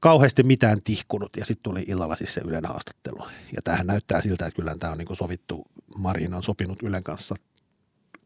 kauheasti 0.00 0.42
mitään 0.42 0.82
tihkunut 0.82 1.36
ja 1.36 1.44
sitten 1.44 1.62
tuli 1.62 1.84
illalla 1.88 2.16
siis 2.16 2.34
se 2.34 2.40
Ylen 2.40 2.64
haastattelu. 2.64 3.26
Ja 3.56 3.62
tähän 3.64 3.86
näyttää 3.86 4.20
siltä, 4.20 4.46
että 4.46 4.56
kyllä 4.56 4.76
tämä 4.78 4.92
on 4.92 4.98
niin 4.98 5.16
sovittu, 5.16 5.66
Marin 5.96 6.34
on 6.34 6.42
sopinut 6.42 6.82
Ylen 6.82 7.02
kanssa 7.02 7.34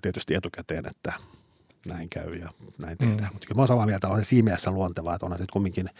tietysti 0.03 0.35
etukäteen, 0.35 0.87
että 0.87 1.13
näin 1.87 2.09
käy 2.09 2.35
ja 2.35 2.49
näin 2.79 2.99
tehdään. 2.99 3.19
Mm. 3.19 3.33
Mutta 3.33 3.47
kyllä 3.47 3.59
mä 3.59 3.61
olen 3.61 3.69
samaa 3.69 3.87
mieltä, 3.87 4.09
on 4.09 4.19
se 4.19 4.25
siinä 4.25 4.45
mielessä 4.45 4.71
luontevaa, 4.71 5.15
että 5.15 5.27
on 5.27 5.39
se 5.39 5.45
kumminkin 5.53 5.91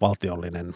valtiollinen 0.00 0.74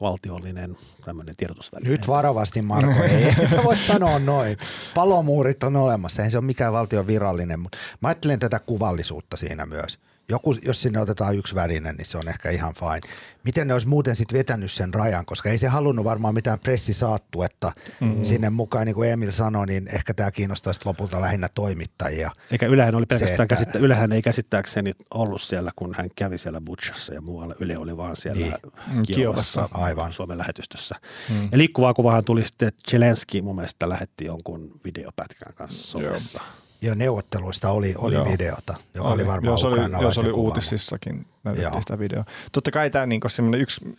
valtiollinen 0.00 0.76
tämmöinen 1.04 1.36
tiedotusväline. 1.36 1.90
Nyt 1.90 2.08
varovasti 2.08 2.62
Marko, 2.62 3.02
ei 3.02 3.34
et 3.42 3.50
sä 3.50 3.64
voi 3.64 3.76
sanoa 3.76 4.18
noin. 4.18 4.56
Palomuurit 4.94 5.62
on 5.62 5.76
olemassa, 5.76 6.24
ei 6.24 6.30
se 6.30 6.38
ole 6.38 6.44
mikään 6.44 6.72
valtion 6.72 7.06
virallinen, 7.06 7.60
mutta 7.60 7.78
mä 8.00 8.08
ajattelen 8.08 8.38
tätä 8.38 8.58
kuvallisuutta 8.58 9.36
siinä 9.36 9.66
myös– 9.66 9.98
joku, 10.28 10.54
jos 10.62 10.82
sinne 10.82 11.00
otetaan 11.00 11.36
yksi 11.36 11.54
väline, 11.54 11.92
niin 11.92 12.06
se 12.06 12.18
on 12.18 12.28
ehkä 12.28 12.50
ihan 12.50 12.74
fine. 12.74 13.14
Miten 13.44 13.68
ne 13.68 13.72
olisi 13.72 13.88
muuten 13.88 14.16
sitten 14.16 14.38
vetänyt 14.38 14.72
sen 14.72 14.94
rajan, 14.94 15.26
koska 15.26 15.50
ei 15.50 15.58
se 15.58 15.68
halunnut 15.68 16.04
varmaan 16.04 16.34
mitään 16.34 16.60
pressisaattuetta 16.60 17.72
mm-hmm. 18.00 18.24
sinne 18.24 18.50
mukaan. 18.50 18.86
Niin 18.86 18.94
kuin 18.94 19.10
Emil 19.10 19.32
sanoi, 19.32 19.66
niin 19.66 19.88
ehkä 19.94 20.14
tämä 20.14 20.30
kiinnostaisi 20.30 20.80
lopulta 20.84 21.20
lähinnä 21.20 21.48
toimittajia. 21.54 22.30
Eikä 22.50 22.66
Ylehän 22.66 22.94
oli 22.94 23.06
pelkästään, 23.06 23.36
se, 23.36 23.42
että, 23.42 23.46
käsittä, 23.46 23.78
Ylehän 23.78 24.12
ei 24.12 24.22
käsittääkseni 24.22 24.92
ollut 25.14 25.42
siellä, 25.42 25.72
kun 25.76 25.94
hän 25.98 26.08
kävi 26.16 26.38
siellä 26.38 26.60
Butchassa 26.60 27.14
ja 27.14 27.20
muualla. 27.20 27.54
Yle 27.60 27.78
oli 27.78 27.96
vaan 27.96 28.16
siellä 28.16 28.58
niin. 28.92 29.06
Kiovassa, 29.06 29.68
Aivan. 29.72 30.12
Suomen 30.12 30.38
lähetystössä. 30.38 30.94
Mm. 31.30 31.48
Ja 31.52 31.58
liikkuvaa 31.58 31.94
kuvahan 31.94 32.24
tuli 32.24 32.44
sitten, 32.44 32.68
että 32.68 32.90
Zelensky 32.90 33.42
mun 33.42 33.56
mielestä 33.56 33.88
lähetti 33.88 34.24
jonkun 34.24 34.80
videopätkän 34.84 35.54
kanssa 35.54 35.88
somessa. 35.88 36.40
Joo 36.42 36.63
jo 36.84 36.94
neuvotteluista 36.94 37.70
oli, 37.70 37.94
oli 37.98 38.14
Joo. 38.14 38.24
videota, 38.24 38.74
joka 38.94 39.08
oli, 39.08 39.14
oli 39.14 39.26
varmaan 39.26 39.52
jos 39.52 39.64
oli, 39.64 39.78
jos 40.02 40.18
oli 40.18 40.30
uutisissakin 40.30 41.26
näytettiin 41.44 41.82
sitä 41.82 41.98
videoa. 41.98 42.24
Totta 42.52 42.70
kai 42.70 42.90
tämä 42.90 43.06
niin 43.06 43.20
yksi 43.58 43.96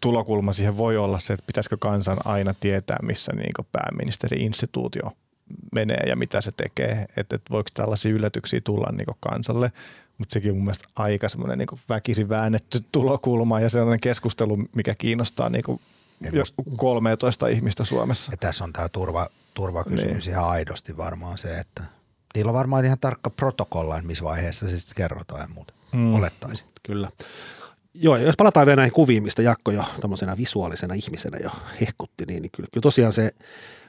tulokulma 0.00 0.52
siihen 0.52 0.76
voi 0.76 0.96
olla 0.96 1.18
se, 1.18 1.32
että 1.32 1.46
pitäisikö 1.46 1.76
kansan 1.80 2.18
aina 2.24 2.54
tietää, 2.60 2.96
missä 3.02 3.32
niin 3.32 3.66
pääministeri-instituutio 3.72 5.12
menee 5.74 6.02
ja 6.06 6.16
mitä 6.16 6.40
se 6.40 6.52
tekee, 6.52 7.06
että 7.16 7.36
et 7.36 7.42
voiko 7.50 7.70
tällaisia 7.74 8.12
yllätyksiä 8.12 8.60
tulla 8.64 8.92
niin 8.92 9.16
kansalle. 9.20 9.72
Mutta 10.18 10.32
sekin 10.32 10.50
on 10.50 10.56
mun 10.56 10.64
mielestä 10.64 10.88
aika 10.96 11.28
semmoinen 11.28 11.58
niin 11.58 11.80
väkisin 11.88 12.28
väännetty 12.28 12.84
tulokulma 12.92 13.60
ja 13.60 13.68
sellainen 13.68 14.00
keskustelu, 14.00 14.58
mikä 14.74 14.94
kiinnostaa 14.94 15.48
niin 15.48 15.64
13 16.76 17.48
ihmistä 17.48 17.84
Suomessa. 17.84 18.32
Ja 18.32 18.36
tässä 18.36 18.64
on 18.64 18.72
tämä 18.72 18.88
turva, 18.88 19.26
turvakysymys 19.54 20.26
niin. 20.26 20.32
ihan 20.32 20.48
aidosti 20.48 20.96
varmaan 20.96 21.38
se, 21.38 21.58
että– 21.58 21.82
niillä 22.34 22.50
on 22.50 22.54
varmaan 22.54 22.84
ihan 22.84 22.98
tarkka 22.98 23.30
protokolla, 23.30 24.02
missä 24.02 24.24
vaiheessa 24.24 24.68
se 24.68 24.78
sitten 24.78 24.96
kerrotaan 24.96 25.40
ja 25.40 25.48
muuta. 25.54 25.74
Mm. 25.92 26.14
Olettaisin. 26.14 26.66
Kyllä. 26.86 27.10
Joo, 27.94 28.16
jos 28.16 28.36
palataan 28.36 28.66
vielä 28.66 28.76
näihin 28.76 28.92
kuviin, 28.92 29.22
mistä 29.22 29.42
Jakko 29.42 29.70
jo 29.70 29.84
tuommoisena 30.00 30.36
visuaalisena 30.36 30.94
ihmisenä 30.94 31.38
jo 31.42 31.50
hehkutti, 31.80 32.24
niin, 32.26 32.42
niin 32.42 32.50
kyllä, 32.56 32.68
kyllä 32.72 32.82
tosiaan 32.82 33.12
se, 33.12 33.34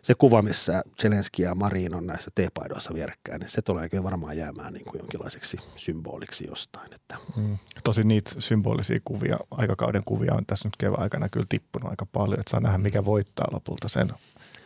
se 0.02 0.16
kuva, 0.16 0.42
missä 0.42 0.84
Zelenski 1.02 1.42
ja 1.42 1.56
Marin 1.56 1.96
on 1.96 2.08
näissä 2.08 2.32
teepaidoissa 2.36 2.94
vierekkäin, 2.94 3.40
niin 3.40 3.50
se 3.50 3.62
tulee 3.62 3.90
kyllä 3.90 4.04
varmaan 4.04 4.38
jäämään 4.38 4.74
niin 4.74 4.86
kuin 4.86 5.00
jonkinlaiseksi 5.00 5.58
symboliksi 5.76 6.48
jostain. 6.48 6.94
Että. 6.94 7.16
Mm. 7.36 7.58
Tosi 7.84 8.04
niitä 8.04 8.32
symbolisia 8.40 9.00
kuvia, 9.06 9.38
aikakauden 9.52 10.04
kuvia 10.06 10.34
on 10.34 10.46
tässä 10.46 10.68
nyt 10.68 10.78
kevään 10.78 11.02
aikana 11.02 11.30
kyllä 11.30 11.46
tippunut 11.50 11.90
aika 11.90 12.06
paljon, 12.06 12.40
että 12.40 12.52
saa 12.52 12.62
nähdä 12.62 12.78
mikä 12.78 13.06
voittaa 13.06 13.48
lopulta 13.52 13.88
sen 13.88 14.14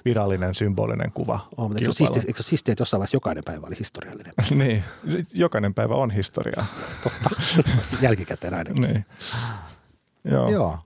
virallinen 0.05 0.55
symbolinen 0.55 1.11
kuva. 1.11 1.47
Oh, 1.57 1.67
mutta 1.67 1.79
eikö, 1.79 1.91
se 1.91 1.97
siistiä, 1.97 2.23
eikö 2.27 2.43
siistiä, 2.43 2.71
että 2.71 2.81
jossain 2.81 2.99
vaiheessa 2.99 3.15
jokainen 3.15 3.43
päivä 3.43 3.67
oli 3.67 3.75
historiallinen? 3.79 4.33
niin, 4.55 4.83
jokainen 5.33 5.73
päivä 5.73 5.95
on 5.95 6.11
historiaa. 6.11 6.65
Totta, 7.03 7.29
jälkikäteen 8.01 8.53
ainakin. 8.53 8.81
niin. 8.81 9.05
Joo. 10.23 10.49
Joo. 10.49 10.79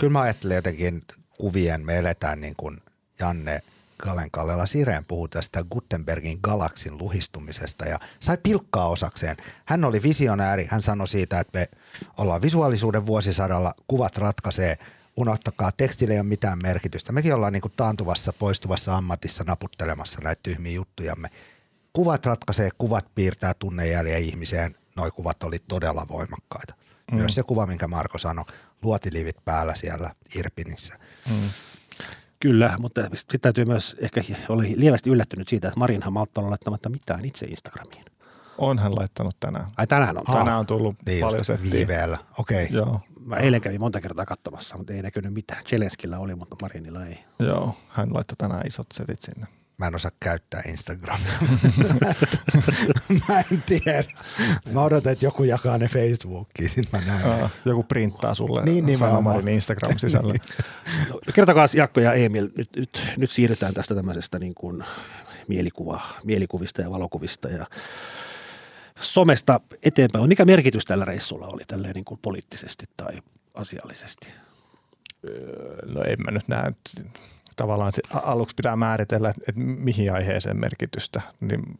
Kyllä 0.00 0.12
mä 0.12 0.20
ajattelen 0.20 0.54
jotenkin 0.54 1.02
kuvien, 1.38 1.86
me 1.86 1.98
eletään 1.98 2.40
niin 2.40 2.54
kuin 2.56 2.82
Janne 3.20 3.62
Kalen 3.96 4.30
Kallela 4.30 4.66
Sireen 4.66 5.04
puhui 5.04 5.28
tästä 5.28 5.64
Gutenbergin 5.70 6.38
galaksin 6.42 6.98
luhistumisesta 6.98 7.84
ja 7.84 7.98
sai 8.20 8.38
pilkkaa 8.42 8.88
osakseen. 8.88 9.36
Hän 9.64 9.84
oli 9.84 10.02
visionääri, 10.02 10.66
hän 10.70 10.82
sanoi 10.82 11.08
siitä, 11.08 11.40
että 11.40 11.58
me 11.58 11.68
ollaan 12.16 12.42
visuaalisuuden 12.42 13.06
vuosisadalla, 13.06 13.74
kuvat 13.86 14.16
ratkaisee, 14.16 14.78
unohtakaa, 15.16 15.72
tekstille 15.72 16.14
ei 16.14 16.20
ole 16.20 16.26
mitään 16.26 16.58
merkitystä. 16.62 17.12
Mekin 17.12 17.34
ollaan 17.34 17.52
niin 17.52 17.60
kuin 17.60 17.72
taantuvassa, 17.76 18.32
poistuvassa 18.32 18.96
ammatissa 18.96 19.44
naputtelemassa 19.44 20.18
näitä 20.22 20.40
tyhmiä 20.42 20.72
juttujamme. 20.72 21.30
Kuvat 21.92 22.26
ratkaisee, 22.26 22.68
kuvat 22.78 23.14
piirtää 23.14 23.54
tunnejäljen 23.58 24.22
ihmiseen. 24.22 24.76
Noi 24.96 25.10
kuvat 25.10 25.42
oli 25.42 25.58
todella 25.58 26.06
voimakkaita. 26.08 26.74
Mm. 27.12 27.16
Myös 27.16 27.34
se 27.34 27.42
kuva, 27.42 27.66
minkä 27.66 27.88
Marko 27.88 28.18
sanoi, 28.18 28.44
luotilivit 28.82 29.44
päällä 29.44 29.74
siellä 29.74 30.10
Irpinissä. 30.36 30.98
Mm. 31.30 31.48
Kyllä, 32.40 32.76
mutta 32.78 33.00
sitten 33.14 33.40
täytyy 33.40 33.64
myös 33.64 33.96
ehkä 33.98 34.20
oli 34.48 34.74
lievästi 34.76 35.10
yllättynyt 35.10 35.48
siitä, 35.48 35.68
että 35.68 35.80
Marinhan 35.80 36.12
malttaa 36.12 36.50
laittamatta 36.50 36.88
mitään 36.88 37.24
itse 37.24 37.46
Instagramiin. 37.46 38.04
On 38.58 38.78
hän 38.78 38.94
laittanut 38.94 39.36
tänään. 39.40 39.66
Ai 39.76 39.86
tänään 39.86 40.18
on? 40.18 40.24
Tänään 40.24 40.58
on 40.58 40.66
tullut 40.66 40.96
niin 41.06 41.20
paljon 41.20 41.44
settiä. 41.44 41.72
Viiveellä, 41.72 42.18
okei. 42.38 42.64
Okay. 42.64 42.76
Joo. 42.76 43.00
Mä 43.24 43.36
eilen 43.36 43.60
kävin 43.60 43.80
monta 43.80 44.00
kertaa 44.00 44.26
katsomassa, 44.26 44.76
mutta 44.76 44.92
ei 44.92 45.02
näkynyt 45.02 45.34
mitään. 45.34 45.64
Chelenskillä 45.64 46.18
oli, 46.18 46.34
mutta 46.34 46.56
Marinilla 46.62 47.06
ei. 47.06 47.18
Joo, 47.38 47.76
hän 47.88 48.14
laittoi 48.14 48.36
tänään 48.36 48.66
isot 48.66 48.86
setit 48.94 49.22
sinne. 49.22 49.46
Mä 49.78 49.86
en 49.86 49.94
osaa 49.94 50.10
käyttää 50.20 50.62
Instagramia. 50.68 51.32
mä 53.28 53.40
en 53.40 53.62
tiedä. 53.66 54.04
Mä 54.72 54.82
odotan, 54.82 55.12
että 55.12 55.24
joku 55.24 55.44
jakaa 55.44 55.78
ne 55.78 55.88
Facebookiin, 55.88 56.68
sit 56.68 56.92
mä 56.92 57.00
näen. 57.06 57.26
Aa, 57.26 57.50
joku 57.64 57.82
printtaa 57.82 58.34
sulle 58.34 58.64
niin, 58.64 58.86
niin 58.86 58.98
Sanomarin 58.98 59.48
Instagram 59.48 59.98
sisällä. 59.98 60.34
no, 61.10 61.20
kertokaa 61.34 61.66
Jakko 61.76 62.00
ja 62.00 62.12
Emil, 62.12 62.48
nyt, 62.56 62.68
nyt, 62.76 63.08
nyt 63.16 63.30
siirrytään 63.30 63.74
tästä 63.74 63.94
tämmöisestä 63.94 64.38
niin 64.38 64.54
kuin 64.54 64.84
mielikuva, 65.48 66.00
mielikuvista 66.24 66.82
ja 66.82 66.90
valokuvista 66.90 67.48
ja 67.48 67.66
somesta 68.98 69.60
eteenpäin. 69.82 70.28
Mikä 70.28 70.44
merkitys 70.44 70.84
tällä 70.84 71.04
reissulla 71.04 71.46
oli 71.46 71.62
tälleen 71.66 71.94
niin 71.94 72.04
kuin 72.04 72.20
poliittisesti 72.22 72.84
tai 72.96 73.18
asiallisesti? 73.54 74.28
Öö, 75.24 75.86
no 75.86 76.02
en 76.02 76.16
mä 76.24 76.30
nyt 76.30 76.48
näe. 76.48 76.72
Tavallaan 77.56 77.92
se, 77.92 78.02
aluksi 78.10 78.54
pitää 78.54 78.76
määritellä, 78.76 79.30
että, 79.30 79.60
mihin 79.60 80.12
aiheeseen 80.12 80.56
merkitystä. 80.60 81.20
Niin, 81.40 81.78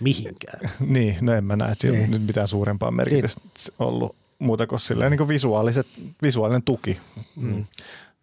Mihinkään. 0.00 0.70
niin, 0.80 1.16
no 1.20 1.32
en 1.34 1.44
mä 1.44 1.56
näe, 1.56 1.72
että 1.72 1.86
niin. 1.86 2.10
nyt 2.10 2.22
mitään 2.22 2.48
suurempaa 2.48 2.90
merkitystä 2.90 3.40
niin. 3.40 3.74
ollut 3.78 4.16
muuta 4.38 4.66
kuin 4.66 4.80
silleen 4.80 5.10
niin 5.10 5.18
kuin 5.18 5.28
visuaaliset, 5.28 5.86
visuaalinen 6.22 6.62
tuki. 6.62 7.00
Mm. 7.36 7.64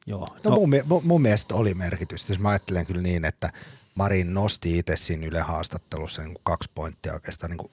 Joo. 0.05 0.27
No, 0.43 0.51
no 0.51 0.55
mun, 0.55 1.01
mun 1.03 1.21
mielestä 1.21 1.55
oli 1.55 1.73
merkitystä. 1.73 2.27
Siis 2.27 2.39
mä 2.39 2.49
ajattelen 2.49 2.85
kyllä 2.85 3.01
niin, 3.01 3.25
että 3.25 3.51
Marin 3.95 4.33
nosti 4.33 4.77
itse 4.77 4.97
siinä 4.97 5.27
Yle 5.27 5.41
haastattelussa 5.41 6.21
niin 6.21 6.33
kuin 6.33 6.43
kaksi 6.43 6.69
pointtia 6.75 7.13
oikeastaan 7.13 7.49
niin 7.49 7.57
kuin 7.57 7.71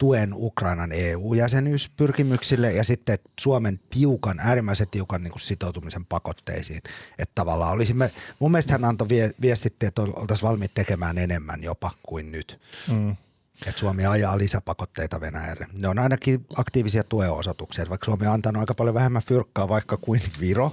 tuen 0.00 0.30
Ukrainan 0.34 0.92
EU-jäsenyyspyrkimyksille 0.92 2.72
ja 2.72 2.84
sitten 2.84 3.18
Suomen 3.40 3.80
tiukan, 3.90 4.40
äärimmäisen 4.40 4.88
tiukan 4.90 5.22
niin 5.22 5.32
kuin 5.32 5.40
sitoutumisen 5.40 6.06
pakotteisiin. 6.06 6.82
Että 7.18 7.32
tavallaan 7.34 7.72
olisimme, 7.72 8.10
mun 8.38 8.50
mielestä 8.50 8.72
hän 8.72 8.84
antoi 8.84 9.08
vie, 9.08 9.30
viestitti, 9.40 9.86
että 9.86 10.02
oltaisiin 10.02 10.48
valmiit 10.48 10.74
tekemään 10.74 11.18
enemmän 11.18 11.62
jopa 11.62 11.90
kuin 12.02 12.32
nyt. 12.32 12.60
Mm. 12.92 13.16
Että 13.66 13.80
Suomi 13.80 14.06
ajaa 14.06 14.38
lisäpakotteita 14.38 15.20
Venäjälle. 15.20 15.66
Ne 15.72 15.88
on 15.88 15.98
ainakin 15.98 16.46
aktiivisia 16.56 17.04
tueosoituksia. 17.04 17.88
Vaikka 17.88 18.04
Suomi 18.04 18.26
on 18.26 18.32
antanut 18.32 18.60
aika 18.60 18.74
paljon 18.74 18.94
vähemmän 18.94 19.22
fyrkkaa 19.22 19.68
vaikka 19.68 19.96
kuin 19.96 20.20
Viro, 20.40 20.72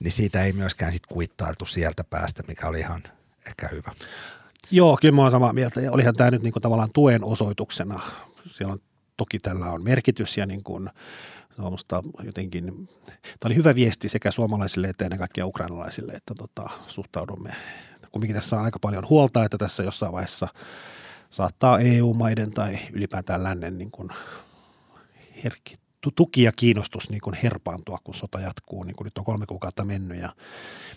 niin 0.00 0.12
siitä 0.12 0.44
ei 0.44 0.52
myöskään 0.52 0.92
sit 0.92 1.06
kuittailtu 1.06 1.66
sieltä 1.66 2.04
päästä, 2.04 2.42
mikä 2.48 2.68
oli 2.68 2.80
ihan 2.80 3.02
ehkä 3.46 3.68
hyvä. 3.68 3.92
Joo, 4.70 4.98
kyllä 5.00 5.14
mä 5.14 5.22
oon 5.22 5.30
samaa 5.30 5.52
mieltä. 5.52 5.80
Ja 5.80 5.92
olihan 5.92 6.14
tämä 6.14 6.30
nyt 6.30 6.42
niin 6.42 6.52
kuin 6.52 6.62
tavallaan 6.62 6.92
tuen 6.94 7.24
osoituksena. 7.24 8.00
Siellä 8.46 8.72
on, 8.72 8.78
toki 9.16 9.38
tällä 9.38 9.70
on 9.70 9.84
merkitys 9.84 10.38
ja 10.38 10.46
niin 10.46 10.64
kuin, 10.64 10.90
jotenkin, 12.22 12.64
tämä 12.64 13.46
oli 13.46 13.56
hyvä 13.56 13.74
viesti 13.74 14.08
sekä 14.08 14.30
suomalaisille 14.30 14.88
että 14.88 15.04
ennen 15.04 15.18
kaikkea 15.18 15.46
ukrainalaisille, 15.46 16.12
että 16.12 16.34
tota, 16.34 16.70
suhtaudumme. 16.86 17.50
Kumminkin 18.12 18.36
tässä 18.36 18.56
on 18.56 18.64
aika 18.64 18.78
paljon 18.78 19.08
huolta, 19.08 19.44
että 19.44 19.58
tässä 19.58 19.82
jossain 19.82 20.12
vaiheessa 20.12 20.48
saattaa 21.30 21.78
EU-maiden 21.78 22.52
tai 22.52 22.78
ylipäätään 22.92 23.42
lännen 23.42 23.78
niin 23.78 23.90
kuin 23.90 24.08
herkki, 25.44 25.74
tuki 26.10 26.42
ja 26.42 26.52
kiinnostus 26.52 27.10
niin 27.10 27.20
kuin 27.20 27.36
herpaantua, 27.42 27.98
kun 28.04 28.14
sota 28.14 28.40
jatkuu, 28.40 28.82
niin 28.82 28.96
kuin 28.96 29.04
nyt 29.04 29.18
on 29.18 29.24
kolme 29.24 29.46
kuukautta 29.46 29.84
mennyt 29.84 30.18
ja 30.18 30.34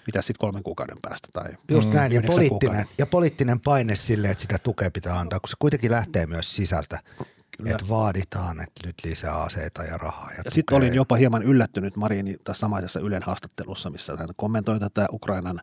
mitä 0.08 0.22
sitten 0.22 0.40
kolmen 0.40 0.64
kuukauden 0.64 0.98
päästä 1.02 1.28
tai 1.34 1.52
Just 1.72 1.94
näin, 1.94 2.12
ja 2.12 2.22
poliittinen, 2.28 2.86
ja 2.98 3.06
poliittinen 3.06 3.60
paine 3.60 3.96
sille, 3.96 4.30
että 4.30 4.42
sitä 4.42 4.58
tukea 4.58 4.92
pitää 4.92 5.20
antaa, 5.20 5.40
kun 5.40 5.50
se 5.50 5.56
kuitenkin 5.60 5.92
lähtee 5.92 6.26
myös 6.26 6.56
sisältä. 6.56 7.00
Kyllä. 7.58 7.72
Että 7.72 7.90
vaaditaan, 7.90 8.62
että 8.62 8.88
nyt 8.88 8.96
lisää 9.04 9.36
aseita 9.36 9.84
ja 9.84 9.98
rahaa. 9.98 10.32
Ja, 10.38 10.42
ja 10.46 10.52
sitten 10.52 10.78
olin 10.78 10.94
jopa 10.94 11.16
hieman 11.16 11.44
yllättynyt 11.44 11.96
Marini 11.96 12.36
tässä 12.44 12.60
samaisessa 12.60 13.00
Ylen 13.00 13.24
haastattelussa, 13.24 13.90
missä 13.90 14.16
hän 14.18 14.30
kommentoi 14.36 14.80
tätä 14.80 15.08
Ukrainan 15.12 15.60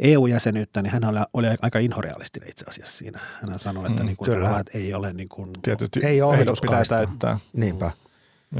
EU-jäsenyyttä, 0.00 0.82
niin 0.82 0.92
hän 0.92 1.02
oli 1.34 1.46
aika 1.62 1.78
inhorealistinen 1.78 2.48
itse 2.48 2.64
asiassa 2.68 2.98
siinä. 2.98 3.20
Hän 3.42 3.58
sanoi, 3.58 3.86
että, 3.86 4.02
mm, 4.02 4.06
niin 4.06 4.16
kuin, 4.16 4.26
kyllä. 4.26 4.58
että 4.58 4.78
ei 4.78 4.94
ole 4.94 5.12
niin 5.12 5.28
kuin, 5.28 5.50
Tietysti 5.62 6.00
ei 6.06 6.22
ole 6.22 6.38
pitää 6.62 6.82
täyttää. 6.88 7.38
Niinpä. 7.52 7.90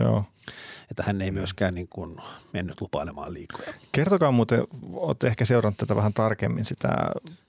Joo. 0.02 0.24
Että 0.90 1.02
hän 1.02 1.22
ei 1.22 1.30
myöskään 1.30 1.74
niin 1.74 1.88
kuin 1.88 2.16
mennyt 2.52 2.80
lupailemaan 2.80 3.34
liikoja. 3.34 3.72
Kertokaa 3.92 4.32
muuten, 4.32 4.64
olette 4.92 5.26
ehkä 5.26 5.44
seurannut 5.44 5.76
tätä 5.76 5.96
vähän 5.96 6.12
tarkemmin, 6.12 6.64
sitä 6.64 6.88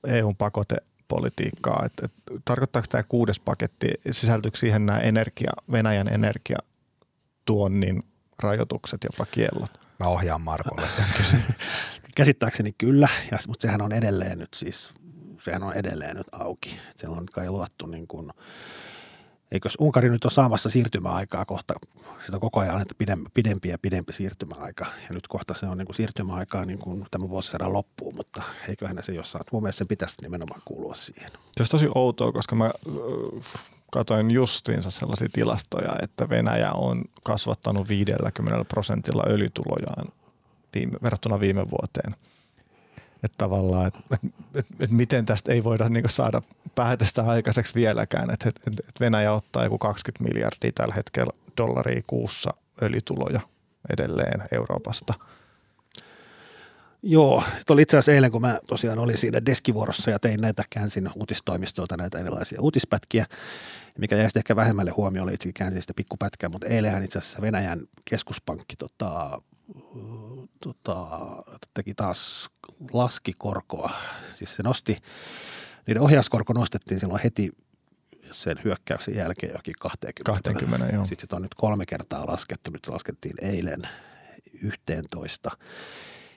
EUn 0.07 0.35
pakotepolitiikkaa. 0.35 1.83
Että, 1.85 2.05
että 2.05 2.33
tarkoittaako 2.45 2.85
tämä 2.89 3.03
kuudes 3.03 3.39
paketti, 3.39 3.88
sisältyykö 4.12 4.57
siihen 4.57 4.85
nämä 4.85 5.00
energia, 5.00 5.51
Venäjän 5.71 6.07
energiatuonnin 6.07 8.03
rajoitukset, 8.43 9.01
jopa 9.03 9.25
kiellot? 9.31 9.71
Mä 10.00 10.07
ohjaan 10.07 10.41
Markolle. 10.41 10.88
Käsittääkseni 12.15 12.71
kyllä, 12.77 13.07
ja, 13.31 13.38
mutta 13.47 13.62
sehän 13.62 13.81
on 13.81 13.91
edelleen 13.91 14.38
nyt 14.38 14.53
siis, 14.55 14.93
sehän 15.39 15.63
on 15.63 15.73
edelleen 15.73 16.15
nyt 16.15 16.27
auki. 16.31 16.79
Siellä 16.95 17.17
on 17.17 17.25
kai 17.33 17.50
luottu 17.50 17.85
niin 17.85 18.07
kuin– 18.07 18.31
eikös 19.53 19.77
Unkari 19.79 20.10
nyt 20.10 20.25
ole 20.25 20.31
saamassa 20.31 20.69
siirtymäaikaa 20.69 21.45
kohta, 21.45 21.74
sitä 22.25 22.39
koko 22.39 22.60
ajan 22.60 22.81
että 22.81 22.95
pidempi 23.33 23.69
ja 23.69 23.77
pidempi 23.77 24.13
siirtymäaika. 24.13 24.86
Ja 24.86 25.10
nyt 25.13 25.27
kohta 25.27 25.53
se 25.53 25.65
on 25.65 25.77
niin 25.77 25.86
kuin 25.86 25.95
siirtymäaikaa 25.95 26.65
niin 26.65 26.79
kuin 26.79 27.05
tämän 27.12 27.29
vuosisadan 27.29 27.74
loppuun, 27.74 28.15
mutta 28.15 28.43
eiköhän 28.69 29.03
se 29.03 29.13
jossain, 29.13 29.45
mun 29.51 29.63
mielestä 29.63 29.83
se 29.83 29.88
pitäisi 29.88 30.22
nimenomaan 30.22 30.62
kuulua 30.65 30.95
siihen. 30.95 31.31
Se 31.31 31.38
olisi 31.60 31.72
tosi 31.72 31.88
outoa, 31.95 32.31
koska 32.31 32.55
mä 32.55 32.72
katoin 33.91 34.31
justiinsa 34.31 34.91
sellaisia 34.91 35.29
tilastoja, 35.33 35.95
että 36.01 36.29
Venäjä 36.29 36.72
on 36.72 37.03
kasvattanut 37.24 37.89
50 37.89 38.65
prosentilla 38.65 39.24
öljytulojaan 39.27 40.07
viime, 40.75 40.98
verrattuna 41.03 41.39
viime 41.39 41.69
vuoteen– 41.69 42.15
että 43.24 43.38
tavallaan, 43.38 43.88
että 43.88 44.00
et, 44.13 44.34
et, 44.56 44.65
et 44.80 44.92
miten 44.92 45.25
tästä 45.25 45.51
ei 45.51 45.63
voida 45.63 45.89
niinku 45.89 46.10
saada 46.10 46.42
päätöstä 46.75 47.24
aikaiseksi 47.24 47.75
vieläkään, 47.75 48.30
että 48.30 48.50
et, 48.50 48.62
et 48.68 49.00
Venäjä 49.00 49.34
ottaa 49.34 49.63
joku 49.63 49.77
20 49.77 50.24
miljardia 50.24 50.72
tällä 50.75 50.94
hetkellä 50.94 51.34
dollaria 51.58 52.01
kuussa 52.08 52.53
öljytuloja 52.82 53.39
edelleen 53.89 54.44
Euroopasta. 54.51 55.13
Joo, 57.06 57.44
se 57.68 57.74
oli 57.74 57.82
itse 57.82 57.98
asiassa 57.98 58.12
eilen, 58.12 58.32
kun 58.32 58.42
mä 58.42 58.60
tosiaan 58.68 59.00
olin 59.00 59.18
siinä 59.18 59.46
deskivuorossa 59.46 60.12
ja 60.12 60.20
tein 60.20 60.42
näitä, 60.42 60.63
käänsin 60.70 61.10
uutistoimistolta 61.15 61.98
näitä 61.98 62.20
erilaisia 62.20 62.62
uutispätkiä, 62.62 63.25
mikä 63.98 64.15
jäi 64.15 64.30
ehkä 64.36 64.56
vähemmälle 64.56 64.92
huomioon, 64.92 65.34
itsekin 65.34 65.53
käänsin 65.53 65.82
sitä 65.82 65.94
pikkupätkää, 65.96 66.50
mutta 66.50 66.68
eilenhän 66.68 67.03
itse 67.03 67.20
asiassa 67.20 67.42
Venäjän 67.42 67.80
keskuspankki 68.06 68.75
tota, 68.75 69.42
tota, 70.60 71.08
teki 71.74 71.93
taas 71.93 72.50
laskikorkoa. 72.93 73.91
Siis 74.36 74.55
se 74.55 74.63
nosti, 74.63 74.98
niiden 75.88 76.03
ohjauskorko 76.03 76.53
nostettiin 76.53 77.00
silloin 77.00 77.22
heti 77.24 77.51
sen 78.32 78.58
hyökkäyksen 78.63 79.15
jälkeen 79.15 79.53
jokin 79.53 79.75
20. 79.79 80.32
20 80.32 80.88
joo. 80.96 81.05
Sitten 81.05 81.27
se 81.29 81.36
on 81.36 81.41
nyt 81.41 81.55
kolme 81.55 81.86
kertaa 81.86 82.27
laskettu. 82.27 82.72
Nyt 82.72 82.86
se 82.86 82.91
laskettiin 82.91 83.36
eilen 83.41 83.82
11. 84.62 85.51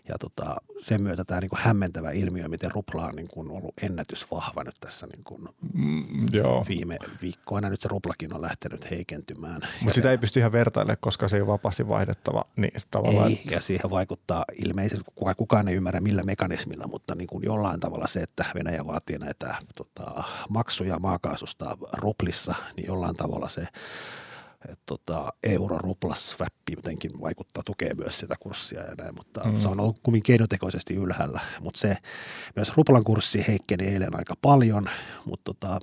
Ja 0.09 0.15
tota, 0.21 0.57
sen 0.81 1.03
myötä 1.03 1.25
tämä 1.25 1.41
niin 1.41 1.51
kuin 1.51 1.61
hämmentävä 1.63 2.11
ilmiö, 2.11 2.49
miten 2.49 2.71
rupla 2.71 3.05
on 3.07 3.15
niin 3.15 3.29
kuin 3.29 3.51
ollut 3.51 3.75
ennätysvahva 3.83 4.65
nyt 4.65 4.75
tässä 4.81 5.07
niin 5.07 5.25
kuin 5.25 5.49
Mm, 5.75 6.27
joo. 6.33 6.65
viime 6.69 6.99
viikkoina. 7.23 7.69
Nyt 7.71 7.81
se 7.81 7.89
ruplakin 7.89 8.35
on 8.35 8.43
lähtenyt 8.43 8.91
heikentymään. 8.91 9.61
Mutta 9.81 9.95
sitä 9.95 10.11
ei 10.11 10.19
pysty 10.19 10.41
ihan 10.41 10.53
vertailemaan, 10.53 10.97
koska 11.01 11.29
se 11.29 11.37
ei 11.37 11.41
ole 11.43 11.47
vapaasti 11.53 11.89
vaihdettava. 11.89 12.45
Niin 12.57 12.73
tavallaan, 12.91 13.31
Ei, 13.31 13.41
ja 13.51 13.61
siihen 13.61 13.91
vaikuttaa 13.91 14.45
ilmeisesti, 14.65 15.05
kuka- 15.15 15.35
kukaan 15.35 15.69
ei 15.69 15.75
ymmärrä 15.75 16.01
millä 16.01 16.23
mekanismilla, 16.23 16.87
mutta 16.87 17.15
niin 17.15 17.27
kuin 17.27 17.45
jollain 17.45 17.81
tavalla 17.81 18.07
se, 18.07 18.21
että 18.21 18.45
Venäjä 18.55 18.87
vaatii 18.87 19.19
näitä 19.19 19.55
tota, 19.77 20.25
maksuja 20.49 20.99
maakaasusta 20.99 21.77
ruplissa, 21.93 22.55
niin 22.77 22.87
jollain 22.87 23.17
tavalla 23.17 23.49
se 23.49 23.67
että 24.65 24.83
tota, 24.87 25.33
euro 25.43 25.79
ruplas 25.79 26.31
swappi 26.31 26.73
jotenkin 26.77 27.21
vaikuttaa, 27.21 27.63
tukee 27.63 27.95
myös 27.95 28.19
sitä 28.19 28.35
kurssia 28.41 28.81
ja 28.81 28.95
näin, 28.99 29.15
mutta 29.15 29.45
mm. 29.45 29.57
se 29.57 29.69
on 29.69 29.81
ollut 29.81 29.99
kummin 29.99 30.23
keinotekoisesti 30.23 30.95
ylhäällä, 30.95 31.41
mutta 31.61 31.81
se 31.81 31.97
myös 32.57 32.77
ruplan 32.77 33.05
kurssi 33.05 33.45
heikkeni 33.49 33.87
eilen 33.87 34.19
aika 34.19 34.35
paljon, 34.43 34.91
mutta 35.25 35.55
tota, 35.55 35.79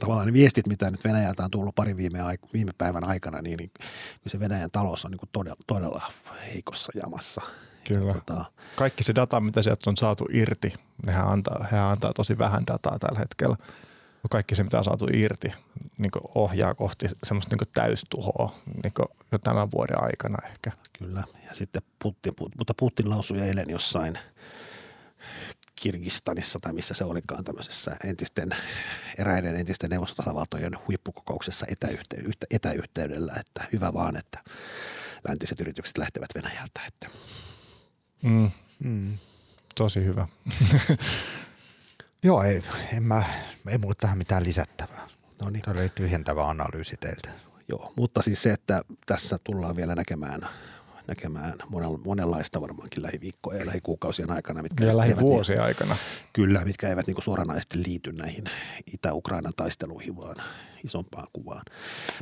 tavallaan 0.00 0.26
ne 0.26 0.32
viestit, 0.32 0.66
mitä 0.66 0.90
nyt 0.90 1.04
Venäjältä 1.04 1.44
on 1.44 1.50
tullut 1.50 1.74
pari 1.74 1.96
viime, 1.96 2.18
aik- 2.18 2.48
viime 2.52 2.72
päivän 2.78 3.04
aikana, 3.04 3.42
niin, 3.42 3.56
niin 3.56 3.70
kyllä 3.74 4.28
se 4.28 4.40
Venäjän 4.40 4.70
talous 4.70 5.04
on 5.04 5.10
niin 5.10 5.28
todella, 5.32 5.56
todella 5.66 6.02
heikossa 6.46 6.92
jamassa. 7.02 7.42
Kyllä. 7.88 8.12
Tota, 8.12 8.44
kaikki 8.76 9.02
se 9.02 9.14
data, 9.14 9.40
mitä 9.40 9.62
sieltä 9.62 9.90
on 9.90 9.96
saatu 9.96 10.26
irti, 10.32 10.74
nehän 11.06 11.28
antaa, 11.28 11.66
he 11.72 11.78
antaa 11.78 12.12
tosi 12.12 12.38
vähän 12.38 12.66
dataa 12.66 12.98
tällä 12.98 13.18
hetkellä. 13.18 13.56
Kaikki 14.30 14.54
se, 14.54 14.64
mitä 14.64 14.78
on 14.78 14.84
saatu 14.84 15.06
irti, 15.12 15.52
niin 15.98 16.10
ohjaa 16.34 16.74
kohti 16.74 17.06
semmoista 17.22 17.56
niin 17.56 17.72
täystuhoa 17.72 18.54
niin 18.82 18.92
jo 19.32 19.38
tämän 19.38 19.70
vuoden 19.70 20.02
aikana 20.02 20.38
ehkä. 20.50 20.72
kyllä. 20.98 21.24
Ja 21.48 21.54
sitten 21.54 21.82
Putin, 22.02 22.32
Put- 22.40 22.54
mutta 22.58 22.74
Putin 22.74 23.10
lausui 23.10 23.40
eilen 23.40 23.70
jossain 23.70 24.18
Kirgistanissa 25.76 26.58
tai 26.62 26.72
missä 26.72 26.94
se 26.94 27.04
olikaan 27.04 27.44
tämmöisessä 27.44 27.96
entisten, 28.04 28.50
eräiden 29.18 29.56
entisten 29.56 29.90
neuvostotasavaltojen 29.90 30.72
huippukokouksessa 30.88 31.66
etäyhte- 31.66 32.20
yhtä- 32.24 32.46
etäyhteydellä, 32.50 33.32
että 33.40 33.68
hyvä 33.72 33.92
vaan, 33.92 34.16
että 34.16 34.38
läntiset 35.28 35.60
yritykset 35.60 35.98
lähtevät 35.98 36.30
Venäjältä. 36.34 36.80
Että 36.88 37.08
Mm, 38.22 38.50
Mm. 38.84 39.18
tosi 39.74 40.04
hyvä. 40.04 40.28
Joo, 42.22 42.42
ei, 42.42 42.62
en 42.96 43.02
mä, 43.02 43.22
ei 43.68 43.78
mulla 43.78 43.94
tähän 44.00 44.18
mitään 44.18 44.44
lisättävää. 44.44 45.06
no 45.44 45.50
niin, 45.50 45.62
Tämä 45.62 45.80
oli 45.80 45.88
tyhjentävä 45.88 46.48
analyysi 46.48 46.96
teiltä. 47.00 47.28
joo. 47.68 47.92
Mutta 47.96 48.22
siis 48.22 48.42
se, 48.42 48.52
että 48.52 48.82
tässä 49.06 49.38
tullaan 49.44 49.76
vielä 49.76 49.94
näkemään 49.94 50.40
näkemään 51.08 51.52
monenlaista 52.04 52.60
varmaankin 52.60 53.02
lähiviikkojen 53.02 53.60
ja 53.60 53.66
lähikuukausien 53.66 54.30
aikana, 54.30 54.62
mitkä 54.62 54.84
Ja 54.84 54.90
eivät- 54.90 54.96
lähivuosien 54.96 55.62
aikana. 55.62 55.96
Kyllä, 56.32 56.64
mitkä 56.64 56.88
eivät 56.88 57.06
niin 57.06 57.22
suoranaisesti 57.22 57.82
liity 57.86 58.12
näihin 58.12 58.44
Itä-Ukrainan 58.92 59.52
taisteluihin, 59.56 60.16
vaan 60.16 60.36
isompaan 60.84 61.26
kuvaan. 61.32 61.62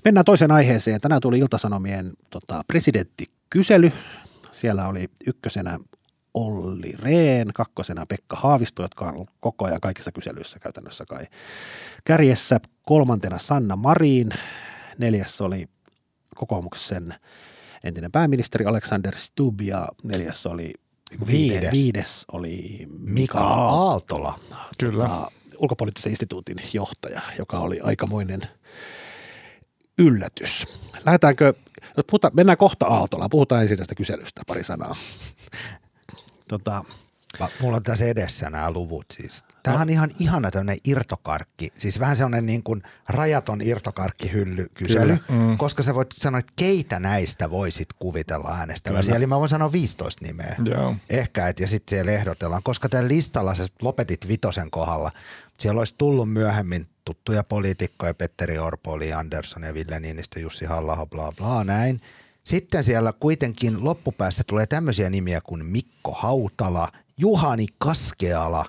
Mennään 0.04 0.24
toiseen 0.24 0.50
aiheeseen. 0.50 1.00
Tänään 1.00 1.20
tuli 1.20 1.38
Iltasanomien 1.38 2.12
tota, 2.30 2.62
presidenttikysely. 2.68 3.92
Siellä 4.52 4.88
oli 4.88 5.10
ykkösenä 5.26 5.78
Olli 6.37 6.93
Rehn, 7.02 7.50
kakkosena 7.55 8.07
Pekka 8.07 8.37
Haavisto, 8.37 8.83
jotka 8.83 9.05
on 9.05 9.14
ollut 9.14 9.31
koko 9.40 9.64
ajan 9.64 9.81
kaikissa 9.81 10.12
kyselyissä 10.12 10.59
käytännössä 10.59 11.05
kai 11.09 11.25
kärjessä. 12.05 12.61
Kolmantena 12.83 13.38
Sanna 13.38 13.76
Marin, 13.76 14.31
neljäs 14.99 15.40
oli 15.40 15.69
kokoomuksen 16.35 17.14
entinen 17.85 18.12
pääministeri 18.12 18.66
Alexander 18.66 19.14
Stubb 19.16 19.61
ja 19.61 19.88
neljäs 20.02 20.47
oli 20.47 20.73
viides, 21.26 21.73
Viides. 21.73 22.25
oli 22.33 22.87
Mika 22.99 23.38
Aaltola. 23.38 24.38
Kyllä. 24.78 25.05
tota, 25.05 25.31
ulkopoliittisen 25.59 26.12
instituutin 26.12 26.57
johtaja, 26.73 27.21
joka 27.38 27.59
oli 27.59 27.81
aikamoinen 27.83 28.40
yllätys. 29.99 30.81
Lähdetäänkö, 31.05 31.55
puhutaan, 32.11 32.37
mennään 32.37 32.59
kohta 32.59 32.87
Aaltolaan, 32.87 33.31
puhutaan 33.31 33.62
ensin 33.62 33.78
tästä 33.78 33.95
kyselystä 33.95 34.43
pari 34.47 34.64
sanaa. 34.64 34.95
Tota, 36.48 36.84
Mulla 37.60 37.76
on 37.76 37.82
tässä 37.82 38.04
edessä 38.04 38.50
nämä 38.50 38.70
luvut 38.70 39.06
siis. 39.12 39.44
Tämä 39.62 39.80
on 39.80 39.90
ihan 39.90 40.10
ihana 40.20 40.50
tämmöinen 40.50 40.78
irtokarkki, 40.84 41.68
siis 41.78 42.00
vähän 42.00 42.16
sellainen 42.16 42.46
niin 42.46 42.62
kuin 42.62 42.82
rajaton 43.08 43.60
irtokarkkihylly 43.62 44.66
kysely, 44.74 45.18
mm. 45.28 45.58
koska 45.58 45.82
sä 45.82 45.94
voit 45.94 46.08
sanoa, 46.16 46.38
että 46.38 46.52
keitä 46.56 47.00
näistä 47.00 47.50
voisit 47.50 47.88
kuvitella 47.98 48.56
äänestäväsi. 48.58 49.14
Eli 49.14 49.26
mä 49.26 49.38
voin 49.38 49.48
sanoa 49.48 49.72
15 49.72 50.24
nimeä. 50.24 50.56
Joo. 50.64 50.96
Ehkä, 51.11 51.48
et, 51.48 51.61
ja 51.61 51.68
sitten 51.68 51.96
siellä 51.96 52.12
ehdotellaan, 52.12 52.62
koska 52.62 52.88
tällä 52.88 53.09
listalla 53.09 53.54
sä 53.54 53.66
lopetit 53.82 54.28
vitosen 54.28 54.70
kohdalla. 54.70 55.12
Siellä 55.59 55.78
olisi 55.78 55.94
tullut 55.98 56.32
myöhemmin 56.32 56.88
tuttuja 57.04 57.44
poliitikkoja, 57.44 58.14
Petteri 58.14 58.59
Orpo, 58.59 58.98
Li 58.98 59.12
Andersson 59.12 59.62
ja 59.62 59.74
Ville 59.74 60.00
Niinistö, 60.00 60.40
Jussi 60.40 60.64
halla 60.64 61.06
bla 61.06 61.32
bla 61.32 61.64
näin. 61.64 62.00
Sitten 62.46 62.85
siellä 62.85 63.12
kuitenkin 63.12 63.85
loppupäässä 63.85 64.44
tulee 64.46 64.66
tämmöisiä 64.66 65.11
nimiä 65.11 65.40
kuin 65.40 65.66
Mikko 65.66 66.12
Hautala, 66.12 66.92
Juhani 67.18 67.66
Kaskeala, 67.78 68.64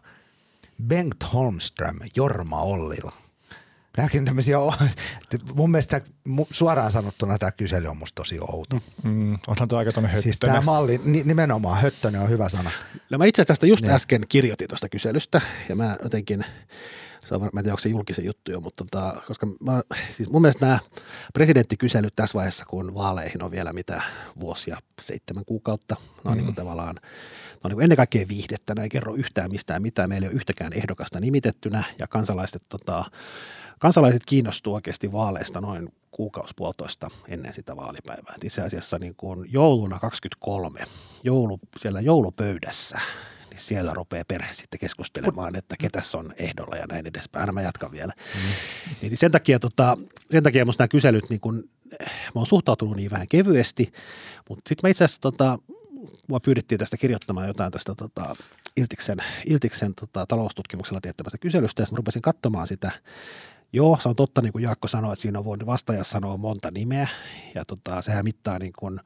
Bengt 0.87 1.33
Holmström, 1.33 1.99
Jorma 2.15 2.61
Ollila. 2.61 3.11
Nämäkin 3.97 4.25
tämmöisiä, 4.25 4.57
mun 5.55 5.71
mielestä 5.71 6.01
suoraan 6.51 6.91
sanottuna 6.91 7.37
tämä 7.37 7.51
kysely 7.51 7.87
on 7.87 7.97
musta 7.97 8.15
tosi 8.15 8.39
outo. 8.41 8.79
Mm, 9.03 9.37
onhan 9.47 9.67
tuo 9.67 9.77
aika 9.79 9.91
tuonne 9.91 10.15
Siis 10.15 10.39
tämä 10.39 10.61
malli, 10.61 11.01
ni- 11.03 11.23
nimenomaan 11.23 11.81
höttönen 11.81 12.21
on 12.21 12.29
hyvä 12.29 12.49
sana. 12.49 12.71
no 13.09 13.17
mä 13.17 13.25
itse 13.25 13.41
asiassa 13.41 13.47
tästä 13.53 13.65
just 13.67 13.81
Niin. 13.81 13.93
äsken 13.93 14.21
kirjoitin 14.29 14.67
tuosta 14.67 14.89
kyselystä 14.89 15.41
ja 15.69 15.75
mä 15.75 15.97
jotenkin, 16.03 16.45
se 17.27 17.35
on, 17.35 17.41
mä 17.41 17.47
en 17.59 17.63
tiedä 17.63 17.73
onko 17.73 17.79
se 17.79 17.89
julkisen 17.89 18.25
juttu 18.25 18.51
jo, 18.51 18.59
mutta 18.59 18.85
tota, 18.85 19.21
koska 19.27 19.47
mä, 19.63 19.81
siis 20.09 20.29
mun 20.29 20.41
mielestä 20.41 20.65
nämä 20.65 20.79
presidenttikyselyt 21.33 22.15
tässä 22.15 22.35
vaiheessa, 22.35 22.65
kun 22.65 22.93
vaaleihin 22.93 23.43
on 23.43 23.51
vielä 23.51 23.73
mitä 23.73 24.01
vuosia, 24.39 24.77
seitsemän 25.01 25.45
kuukautta, 25.45 25.95
on 26.25 26.31
mm. 26.31 26.35
niin 26.35 26.45
kuin 26.45 26.55
tavallaan 26.55 26.95
ne 26.95 27.59
on 27.63 27.69
niin 27.69 27.75
kuin 27.75 27.83
ennen 27.83 27.95
kaikkea 27.95 28.27
viihdettä, 28.27 28.75
nämä 28.75 28.83
ei 28.83 28.89
kerro 28.89 29.15
yhtään 29.15 29.51
mistään 29.51 29.81
mitään, 29.81 30.09
meillä 30.09 30.25
ei 30.25 30.29
ole 30.29 30.35
yhtäkään 30.35 30.73
ehdokasta 30.73 31.19
nimitettynä 31.19 31.83
ja 31.99 32.07
kansalaiset, 32.07 32.61
tota, 32.69 33.05
kansalaiset 33.79 34.21
kiinnostuu 34.25 34.73
oikeasti 34.73 35.11
vaaleista 35.11 35.61
noin 35.61 35.89
kuukausi 36.11 36.53
puolitoista 36.55 37.09
ennen 37.29 37.53
sitä 37.53 37.75
vaalipäivää. 37.75 38.33
Et 38.37 38.43
itse 38.43 38.61
asiassa 38.61 38.99
niin 38.99 39.15
kuin 39.17 39.49
jouluna 39.51 39.99
23, 39.99 40.79
joulu, 41.23 41.59
siellä 41.79 42.01
joulupöydässä, 42.01 42.99
niin 43.57 43.65
siellä 43.65 43.93
rupeaa 43.93 44.25
perhe 44.27 44.53
sitten 44.53 44.79
keskustelemaan, 44.79 45.55
että 45.55 45.75
ketäs 45.79 46.15
on 46.15 46.33
ehdolla 46.37 46.75
ja 46.75 46.85
näin 46.87 47.07
edespäin. 47.07 47.41
Aina 47.41 47.53
mä 47.53 47.61
jatkan 47.61 47.91
vielä. 47.91 48.13
Mm. 48.17 48.41
Niin 49.01 49.17
sen 49.17 49.31
takia, 49.31 49.59
tota, 49.59 49.97
sen 50.29 50.43
takia 50.43 50.65
musta 50.65 50.81
nämä 50.81 50.87
kyselyt, 50.87 51.29
niin 51.29 51.39
kun, 51.39 51.63
mä 52.01 52.31
oon 52.35 52.47
suhtautunut 52.47 52.97
niin 52.97 53.11
vähän 53.11 53.27
kevyesti, 53.27 53.91
mutta 54.49 54.69
sitten 54.69 54.87
mä 54.87 54.91
itse 54.91 55.03
asiassa 55.03 55.21
tota, 55.21 55.59
mua 56.27 56.39
pyydettiin 56.39 56.79
tästä 56.79 56.97
kirjoittamaan 56.97 57.47
jotain 57.47 57.71
tästä 57.71 57.95
tota, 57.95 58.35
Iltiksen, 58.77 59.17
Iltiksen 59.45 59.93
tota, 59.95 60.25
taloustutkimuksella 60.25 61.01
teettämästä 61.01 61.37
kyselystä, 61.37 61.81
ja 61.81 61.87
mä 61.91 61.97
rupesin 61.97 62.21
katsomaan 62.21 62.67
sitä. 62.67 62.91
Joo, 63.73 63.97
se 64.01 64.09
on 64.09 64.15
totta, 64.15 64.41
niin 64.41 64.51
kuin 64.51 64.63
Jaakko 64.63 64.87
sanoi, 64.87 65.13
että 65.13 65.21
siinä 65.21 65.43
voinut 65.43 65.65
vastaaja 65.65 66.03
sanoa 66.03 66.37
monta 66.37 66.71
nimeä, 66.71 67.07
ja 67.55 67.65
tota, 67.65 68.01
sehän 68.01 68.23
mittaa 68.23 68.59
niin 68.59 68.73
kuin 68.79 68.99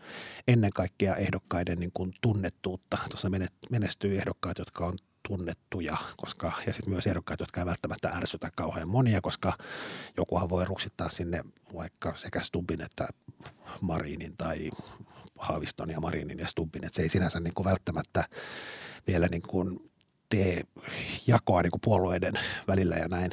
ennen 0.48 0.72
kaikkea 0.74 1.16
ehdokkaiden 1.16 1.80
niin 1.80 1.92
kuin 1.94 2.14
tunnettuutta. 2.22 2.98
Tuossa 3.10 3.30
menestyy 3.70 4.18
ehdokkaat, 4.18 4.58
jotka 4.58 4.86
on 4.86 4.98
tunnettuja, 5.28 5.98
koska, 6.18 6.52
ja 6.68 6.74
sitten 6.74 6.94
myös 6.94 7.08
ehdokkaat, 7.08 7.40
jotka 7.40 7.62
ei 7.62 7.66
välttämättä 7.66 8.10
ärsytä 8.10 8.52
kauhean 8.56 8.90
monia, 8.90 9.22
koska 9.22 9.54
jokuhan 10.18 10.50
voi 10.50 10.66
ruksittaa 10.66 11.10
sinne 11.10 11.44
vaikka 11.76 12.16
sekä 12.16 12.40
Stubbin 12.40 12.82
että 12.82 13.08
Marinin 13.82 14.38
tai 14.38 14.70
Haaviston 15.38 15.90
ja 15.90 16.00
Marinin 16.00 16.40
ja 16.40 16.48
Stubbin, 16.48 16.86
että 16.86 16.96
se 16.96 17.02
ei 17.02 17.10
sinänsä 17.10 17.40
niin 17.40 17.54
kuin 17.54 17.66
välttämättä 17.66 18.24
vielä 19.08 19.28
niin 19.28 19.42
kuin 19.42 19.91
tee 20.32 20.64
jakoa 21.28 21.62
niin 21.62 21.72
kuin 21.72 21.82
puolueiden 21.82 22.34
välillä 22.68 22.96
ja 22.96 23.08
näin. 23.08 23.32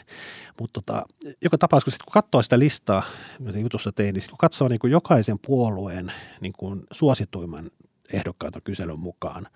Mutta 0.60 0.80
tota, 0.82 1.04
joka 1.42 1.58
tapauksessa, 1.58 1.84
kun, 1.84 1.92
sit, 1.92 2.02
kun 2.02 2.22
katsoo 2.22 2.42
sitä 2.42 2.58
listaa, 2.58 3.02
mitä 3.38 3.52
se 3.52 3.60
jutussa 3.60 3.92
tein, 3.92 4.14
niin 4.14 4.22
sit 4.22 4.30
kun 4.30 4.38
katsoo 4.38 4.68
niin 4.68 4.78
kuin 4.78 4.90
jokaisen 4.90 5.38
puolueen 5.46 6.12
niin 6.40 6.52
kuin 6.56 6.80
suosituimman 6.92 7.70
ehdokkaita 8.12 8.60
kyselyn 8.60 9.00
mukaan, 9.00 9.46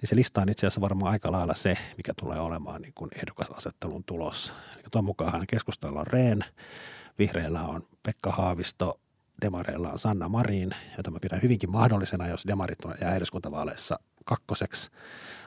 niin 0.00 0.08
se 0.08 0.16
lista 0.16 0.42
on 0.42 0.48
itse 0.48 0.66
asiassa 0.66 0.80
varmaan 0.80 1.12
aika 1.12 1.32
lailla 1.32 1.54
se, 1.54 1.78
mikä 1.96 2.12
tulee 2.20 2.40
olemaan 2.40 2.82
niin 2.82 2.94
kuin 2.94 3.10
ehdokasasettelun 3.16 4.04
tulos. 4.04 4.52
Eli 4.74 4.84
tuon 4.92 5.04
mukaan 5.04 5.46
keskustalla 5.46 6.00
on 6.00 6.06
Rehn, 6.06 6.42
vihreillä 7.18 7.62
on 7.62 7.82
Pekka 8.02 8.32
Haavisto, 8.32 9.00
demareilla 9.40 9.92
on 9.92 9.98
Sanna 9.98 10.28
Marin, 10.28 10.70
jota 10.96 11.10
mä 11.10 11.18
pidän 11.20 11.42
hyvinkin 11.42 11.70
mahdollisena, 11.70 12.28
jos 12.28 12.46
demarit 12.46 12.78
jää 13.00 13.16
eduskuntavaaleissa 13.16 13.98
kakkoseksi. 14.24 14.90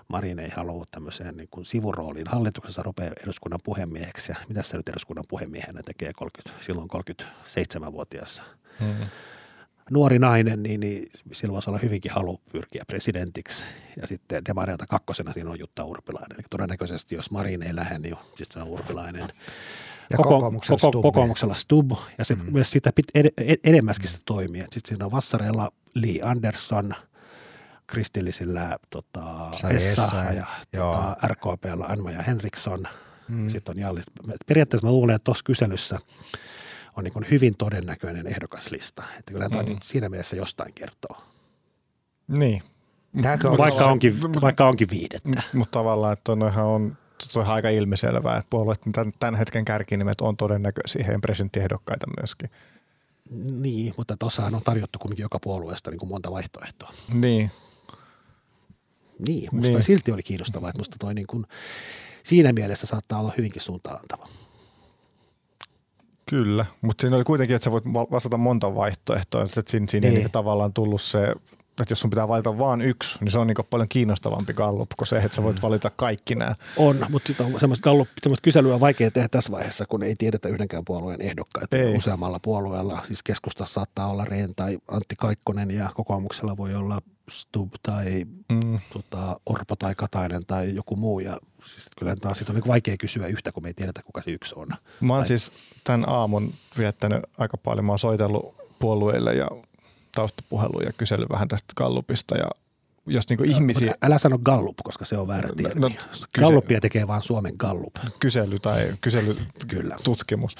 Marin 0.07 0.39
ei 0.39 0.49
halua 0.49 0.85
tämmöiseen 0.91 1.37
niin 1.37 1.47
kuin 1.51 1.65
sivurooliin 1.65 2.27
hallituksessa 2.27 2.83
rupeaa 2.83 3.13
eduskunnan 3.23 3.59
puhemieheksi. 3.63 4.31
Ja 4.31 4.35
mitä 4.49 4.63
se 4.63 4.77
nyt 4.77 4.89
eduskunnan 4.89 5.25
puhemiehenä 5.29 5.81
tekee 5.85 6.13
30, 6.13 6.63
silloin 6.65 6.89
37-vuotiaassa 6.89 8.43
Mm. 8.79 9.05
nuori 9.91 10.19
nainen, 10.19 10.63
niin, 10.63 10.79
niin 10.79 11.09
sillä 11.31 11.53
voisi 11.53 11.69
olla 11.69 11.79
hyvinkin 11.79 12.11
halu 12.11 12.41
pyrkiä 12.51 12.83
presidentiksi. 12.87 13.65
Ja 14.01 14.07
sitten 14.07 14.45
demareilta 14.45 14.85
kakkosena 14.87 15.33
siinä 15.33 15.49
on 15.49 15.59
Jutta 15.59 15.83
Urpilainen. 15.85 16.31
Eli 16.37 16.43
todennäköisesti 16.49 17.15
jos 17.15 17.31
Marin 17.31 17.63
ei 17.63 17.75
lähde, 17.75 17.99
niin 17.99 18.15
sitten 18.27 18.53
se 18.53 18.59
on 18.59 18.67
Urpilainen. 18.67 19.27
Ja 20.09 20.17
kokoomuksella 20.17 20.79
koko, 20.79 20.91
Stubb. 20.91 21.01
kokoomuksella 21.01 21.53
Stub, 21.53 21.91
ja 22.17 22.25
se 22.25 22.35
mm. 22.35 22.53
myös 22.53 22.71
sitä 22.71 22.91
pit, 22.95 23.05
ed, 23.15 23.25
ed, 23.37 23.57
edemmäskin 23.63 24.09
se 24.09 24.17
toimii. 24.25 24.61
Sitten 24.61 24.81
siinä 24.85 25.05
on 25.05 25.11
Vassareilla 25.11 25.71
Lee 25.93 26.19
Anderson, 26.23 26.95
kristillisillä 27.87 28.77
tota, 28.89 29.51
Essa 29.69 30.15
ja 30.15 30.45
joo. 30.73 30.93
tota, 30.93 31.15
RKPllä 31.27 31.85
Anma-ja 31.85 32.21
Henriksson. 32.21 32.87
Mm. 33.27 33.49
Sitten 33.49 33.75
on 33.77 33.81
Jalli. 33.81 34.01
Periaatteessa 34.47 34.87
mä 34.87 34.91
luulen, 34.91 35.15
että 35.15 35.23
tuossa 35.23 35.43
kyselyssä 35.43 35.99
on 36.95 37.03
niin 37.03 37.31
hyvin 37.31 37.53
todennäköinen 37.57 38.27
ehdokaslista. 38.27 39.03
Että 39.19 39.31
kyllä 39.31 39.47
mm. 39.47 39.77
siinä 39.83 40.09
mielessä 40.09 40.35
jostain 40.35 40.73
kertoo. 40.75 41.17
Niin. 42.27 42.63
Tämäkö 43.21 43.49
on 43.49 43.57
Vaikka 43.57 43.83
se- 43.83 43.89
onkin, 43.89 44.21
vaikka 44.41 44.67
onkin 44.67 44.87
viidettä. 44.91 45.41
Mutta 45.53 45.79
tavallaan, 45.79 46.13
että 46.13 46.35
noihän 46.35 46.65
on, 46.65 46.97
se 47.21 47.39
on 47.39 47.45
aika 47.45 47.69
ilmiselvää, 47.69 48.37
että 48.37 48.49
puolueet 48.49 48.81
tämän, 48.91 49.11
tämän 49.19 49.35
hetken 49.35 49.65
kärkinimet 49.65 50.21
on 50.21 50.37
todennäköisiä 50.37 51.03
heidän 51.03 51.21
presidenttiehdokkaita 51.21 52.05
myöskin. 52.19 52.49
Niin, 53.51 53.93
mutta 53.97 54.17
tuossahan 54.19 54.55
on 54.55 54.61
tarjottu 54.63 54.99
kuitenkin 54.99 55.23
joka 55.23 55.39
puolueesta 55.39 55.91
niin 55.91 55.99
kuin 55.99 56.09
monta 56.09 56.31
vaihtoehtoa. 56.31 56.91
Niin, 57.13 57.51
Niin, 59.27 59.49
musta 59.51 59.71
Niin. 59.73 59.83
silti 59.83 60.11
oli 60.11 60.23
kiinnostavaa, 60.23 60.69
että 60.69 60.79
musta 60.79 60.95
toi 60.99 61.13
niin 61.13 61.27
kuin, 61.27 61.45
siinä 62.23 62.53
mielessä 62.53 62.87
saattaa 62.87 63.19
olla 63.19 63.33
hyvinkin 63.37 63.61
suuntaan 63.61 63.99
antava. 63.99 64.27
kyllä. 66.29 66.65
Mutta 66.81 67.01
siinä 67.01 67.15
oli 67.15 67.23
kuitenkin, 67.23 67.55
että 67.55 67.63
sä 67.63 67.71
voit 67.71 67.93
va- 67.93 68.07
vastata 68.11 68.37
monta 68.37 68.75
vaihtoehtoa, 68.75 69.43
että 69.43 69.61
siinä, 69.67 69.85
siinä 69.89 70.07
Niin. 70.07 70.13
niin. 70.13 70.23
ei 70.23 70.29
tavallaan 70.31 70.73
tullut 70.73 71.01
se, 71.01 71.27
että 71.81 71.91
jos 71.91 71.99
sun 71.99 72.09
pitää 72.09 72.27
valita 72.27 72.57
vain 72.57 72.81
yksi, 72.81 73.17
niin 73.21 73.31
se 73.31 73.39
on 73.39 73.47
niin 73.47 73.55
paljon 73.69 73.89
kiinnostavampi 73.89 74.53
gallup 74.53 74.89
kuin 74.97 75.07
se, 75.07 75.17
että 75.17 75.35
sä 75.35 75.43
voit 75.43 75.61
valita 75.61 75.89
kaikki 75.89 76.35
nämä. 76.35 76.55
On, 76.77 77.05
mutta 77.09 77.27
sitten 77.27 77.45
on 77.45 77.59
semmoista, 77.59 77.83
gallup, 77.83 78.07
semmoista 78.23 78.43
kyselyä 78.43 78.73
on 78.73 78.79
vaikea 78.79 79.11
tehdä 79.11 79.27
tässä 79.31 79.51
vaiheessa, 79.51 79.85
kun 79.85 80.03
ei 80.03 80.15
tiedetä 80.17 80.49
yhdenkään 80.49 80.85
puolueen 80.85 81.21
ehdokkaita. 81.21 81.77
Ei. 81.77 81.95
Useammalla 81.97 82.39
puolueella, 82.41 83.01
siis 83.07 83.23
keskustassa 83.23 83.73
saattaa 83.73 84.07
olla 84.07 84.25
Rehn 84.25 84.53
tai 84.55 84.77
Antti 84.87 85.15
Kaikkonen 85.15 85.71
ja 85.71 85.89
kokoomuksella 85.95 86.57
voi 86.57 86.75
olla 86.75 86.99
Stub 87.29 87.73
tai 87.83 88.25
Mm. 88.51 88.79
tota, 88.93 89.39
Orpo 89.45 89.75
tai 89.75 89.95
Katainen 89.95 90.45
tai 90.45 90.75
joku 90.75 90.95
muu. 90.95 91.19
Ja 91.19 91.37
siis 91.63 91.89
kyllä 91.99 92.15
taas 92.15 92.37
sit 92.37 92.49
on 92.49 92.55
niin 92.55 92.67
vaikea 92.67 92.97
kysyä 92.97 93.27
yhtä, 93.27 93.51
kun 93.51 93.63
me 93.63 93.69
ei 93.69 93.73
tiedetä, 93.73 94.03
kuka 94.03 94.21
se 94.21 94.31
yksi 94.31 94.55
on. 94.57 94.67
Mä 95.01 95.13
oon 95.13 95.21
Tai- 95.21 95.27
siis 95.27 95.51
tämän 95.83 96.09
aamun 96.09 96.53
viettänyt 96.77 97.23
aika 97.37 97.57
paljon. 97.57 97.85
Mä 97.85 97.91
oon 97.91 97.99
soitellut 97.99 98.55
puolueille 98.79 99.33
ja 99.33 99.47
taustapuheluja 100.15 100.85
ja 100.87 100.93
kysellyt 100.93 101.29
vähän 101.29 101.47
tästä 101.47 101.73
gallupista 101.77 102.37
ja 102.37 102.49
jos 103.07 103.29
niinku 103.29 103.43
ihmisiä 103.43 103.87
Mutta 103.89 104.05
älä 104.07 104.17
sano 104.17 104.37
Gallup, 104.37 104.75
koska 104.83 105.05
se 105.05 105.17
on 105.17 105.27
väärä 105.27 105.49
No, 105.49 105.55
termi. 105.63 105.81
no, 105.81 105.87
No, 105.87 105.95
kyse- 105.95 106.27
Gallupia 106.39 106.81
tekee 106.81 107.07
vain 107.07 107.21
Suomen 107.23 107.53
Gallup. 107.57 107.95
kysely 108.19 108.59
tai 108.59 108.87
kysely, 109.01 109.37
Kyllä. 109.67 109.95
tutkimus, 110.03 110.55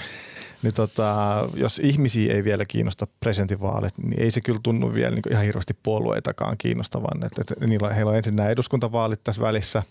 niin 0.62 0.74
tota, 0.74 1.50
jos 1.54 1.80
ihmisiä 1.80 2.34
ei 2.34 2.44
vielä 2.44 2.66
kiinnosta 2.66 3.08
presidentinvaalit, 3.20 3.98
niin 3.98 4.22
ei 4.22 4.32
se 4.32 4.42
kyllä 4.42 4.60
tunnu 4.64 4.94
vielä 4.94 5.12
niin 5.16 5.32
ihan 5.32 5.44
hirveästi 5.46 5.74
puolueitakaan 5.84 6.56
kiinnostavan. 6.58 7.24
Et, 7.26 7.40
et, 7.40 7.60
niillä, 7.68 7.94
heillä 7.94 8.10
on 8.12 8.18
ensin 8.18 8.36
nämä 8.36 8.50
eduskuntavaalit 8.50 9.24
tässä 9.24 9.42
välissä, 9.42 9.84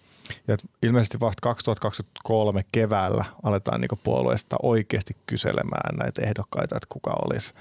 ja 0.49 0.57
ilmeisesti 0.83 1.21
vasta 1.21 1.41
2023 1.43 2.65
keväällä 2.73 3.25
aletaan 3.43 3.81
niin 3.81 3.89
puolueesta 4.05 4.57
oikeasti 4.63 5.17
kyselemään 5.27 5.97
näitä 5.99 6.23
ehdokkaita, 6.23 6.77
että 6.77 6.87
kuka 6.89 7.15
olisi 7.25 7.55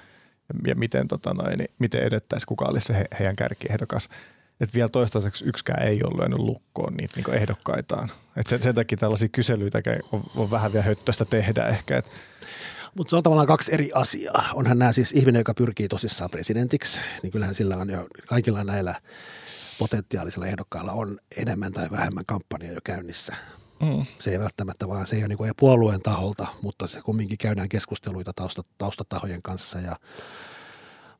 ja 0.67 0.75
miten, 0.75 1.07
tota 1.07 1.33
noin, 1.33 1.57
niin 1.57 1.69
miten 1.79 2.03
edettäisiin, 2.03 2.47
kuka 2.47 2.65
olisi 2.65 2.87
se 2.87 2.93
he, 2.93 3.05
heidän 3.19 3.35
kärkiehdokas. 3.35 4.09
Et 4.59 4.73
vielä 4.73 4.89
toistaiseksi 4.89 5.45
yksikään 5.45 5.87
ei 5.87 6.03
ole 6.03 6.17
lyönyt 6.17 6.39
lukkoon 6.39 6.93
niitä 6.93 7.13
niin 7.15 7.33
ehdokkaitaan. 7.33 8.11
Et 8.35 8.47
sen, 8.47 8.63
sen 8.63 8.75
takia 8.75 8.97
tällaisia 8.97 9.29
kyselyitä 9.29 9.81
on, 10.11 10.23
on 10.35 10.51
vähän 10.51 10.73
vielä 10.73 10.85
höttöstä 10.85 11.25
tehdä 11.25 11.67
ehkä. 11.67 11.97
Et, 11.97 12.05
Mutta 12.97 13.09
se 13.09 13.15
on 13.15 13.23
tavallaan 13.23 13.47
kaksi 13.47 13.73
eri 13.73 13.89
asiaa. 13.93 14.49
Onhan 14.53 14.79
nämä 14.79 14.91
siis 14.91 15.11
ihminen, 15.11 15.39
joka 15.39 15.53
pyrkii 15.53 15.87
tosissaan 15.87 16.31
presidentiksi, 16.31 17.01
niin 17.23 17.31
kyllähän 17.31 17.55
sillä 17.55 17.77
on 17.77 17.89
jo 17.89 18.07
kaikilla 18.27 18.63
näillä 18.63 18.95
potentiaalisilla 19.79 20.47
ehdokkailla 20.47 20.91
on 20.91 21.19
enemmän 21.37 21.73
tai 21.73 21.91
vähemmän 21.91 22.25
kampanja 22.27 22.73
jo 22.73 22.79
käynnissä. 22.83 23.35
mm. 23.81 24.05
Se 24.19 24.31
ei 24.31 24.39
välttämättä 24.39 24.87
vaan, 24.87 25.07
se 25.07 25.15
ei 25.15 25.21
ole 25.21 25.27
niin 25.27 25.37
kuin 25.37 25.51
puolueen 25.59 26.01
taholta, 26.01 26.47
mutta 26.61 26.87
se 26.87 27.01
kumminkin 27.01 27.37
käydään 27.37 27.69
keskusteluita 27.69 28.33
tausta, 28.35 28.63
taustatahojen 28.77 29.41
kanssa 29.41 29.79
ja 29.79 29.95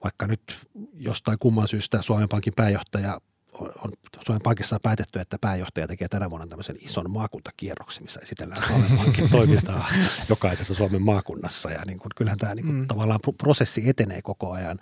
vaikka 0.05 0.27
nyt 0.27 0.67
jostain 0.93 1.39
kumman 1.39 1.67
syystä 1.67 2.01
Suomen 2.01 2.29
Pankin 2.29 2.53
pääjohtaja 2.55 3.21
on, 3.59 3.91
Suomen 4.25 4.41
Pankissa 4.41 4.75
on 4.75 4.79
päätetty, 4.83 5.19
että 5.19 5.37
pääjohtaja 5.41 5.87
tekee 5.87 6.07
tänä 6.07 6.29
vuonna 6.29 6.47
tämmöisen 6.47 6.75
ison 6.79 7.11
maakuntakierroksen, 7.11 8.03
missä 8.03 8.19
esitellään 8.23 8.67
Suomen 8.67 8.97
Pankin 8.97 9.29
toimintaa 9.37 9.87
jokaisessa 10.29 10.75
Suomen 10.75 11.01
maakunnassa. 11.01 11.71
Ja 11.71 11.81
niin 11.87 11.99
kuin, 11.99 12.11
kyllähän 12.15 12.37
tämä 12.37 12.55
niin 12.55 12.65
kuin, 12.65 12.75
mm. 12.75 12.87
tavallaan 12.87 13.19
pro- 13.21 13.33
prosessi 13.33 13.89
etenee 13.89 14.21
koko 14.21 14.51
ajan. 14.51 14.79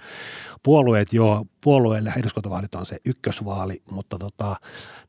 Puolueet 0.63 1.13
jo, 1.13 1.45
puolueille 1.61 2.13
eduskuntavaalit 2.17 2.75
on 2.75 2.85
se 2.85 2.97
ykkösvaali, 3.05 3.81
mutta 3.91 4.17
tota, 4.19 4.55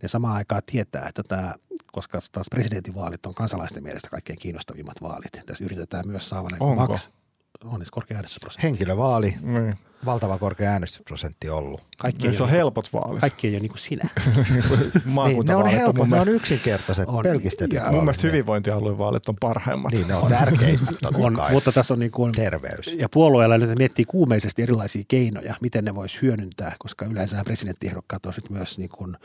ne 0.02 0.08
samaan 0.08 0.36
aikaan 0.36 0.62
tietää, 0.66 1.06
että 1.08 1.22
tämä, 1.22 1.54
koska 1.92 2.18
taas 2.32 2.46
presidentinvaalit 2.50 3.26
on 3.26 3.34
kansalaisten 3.34 3.82
mielestä 3.82 4.10
kaikkein 4.10 4.38
kiinnostavimmat 4.38 5.02
vaalit. 5.02 5.32
Tässä 5.46 5.64
yritetään 5.64 6.06
myös 6.06 6.28
saada 6.28 6.48
ne 6.48 6.56
Onko? 6.60 6.86
maks, 6.86 7.10
on 7.64 7.80
niin 7.80 7.88
korkea 7.90 8.16
äänestysprosentti. 8.16 8.66
Henkilövaali, 8.66 9.34
Niin. 9.40 9.74
Valtava 10.04 10.38
korkea 10.38 10.70
äänestysprosentti 10.70 11.48
ollut. 11.50 11.80
Kaikki, 11.98 12.22
Niin 12.26 12.34
se 12.34 12.42
on 12.42 12.48
ei 12.48 12.52
ole, 12.52 12.58
helpot 12.58 12.92
vaalit. 12.92 13.20
kaikki 13.20 13.46
ei 13.48 13.54
ole 13.54 13.60
niin 13.60 13.70
kuin 13.70 13.78
sinä. 13.78 14.08
Niin, 15.26 15.46
ne 15.46 15.56
on 15.56 15.62
on 15.62 15.70
helpot, 15.70 15.96
mun 15.96 16.06
ne 16.06 16.10
mielestä, 16.10 16.30
on 16.30 16.36
yksinkertaiset, 16.36 17.08
On. 17.08 17.22
pelkistetyt 17.22 17.72
Ja- 17.72 17.90
mun 17.92 18.00
mielestä 18.04 18.26
hyvinvointialueen 18.26 18.98
vaalit 18.98 19.28
on 19.28 19.36
parhaimmat. 19.40 19.92
Niin, 19.92 20.08
ne 20.08 20.14
on 20.14 20.28
tärkeimmät 20.28 20.94
totta 21.02 21.18
on, 21.18 21.38
mutta 21.52 21.72
tässä 21.72 21.94
on 21.94 22.00
niin 22.00 22.10
kuin, 22.10 22.32
Terveys. 22.32 22.86
ja 22.98 23.08
puolueella 23.08 23.58
nyt 23.58 23.78
miettii 23.78 24.04
kuumeisesti 24.04 24.62
erilaisia 24.62 25.02
keinoja, 25.08 25.54
miten 25.60 25.84
ne 25.84 25.94
voisi 25.94 26.18
hyödyntää, 26.22 26.72
koska 26.78 27.04
yleensä 27.06 27.42
presidenttiehdokkaat 27.44 28.26
on 28.26 28.32
sit 28.32 28.50
myös 28.50 28.78
niin 28.78 28.90
kuin 28.90 29.16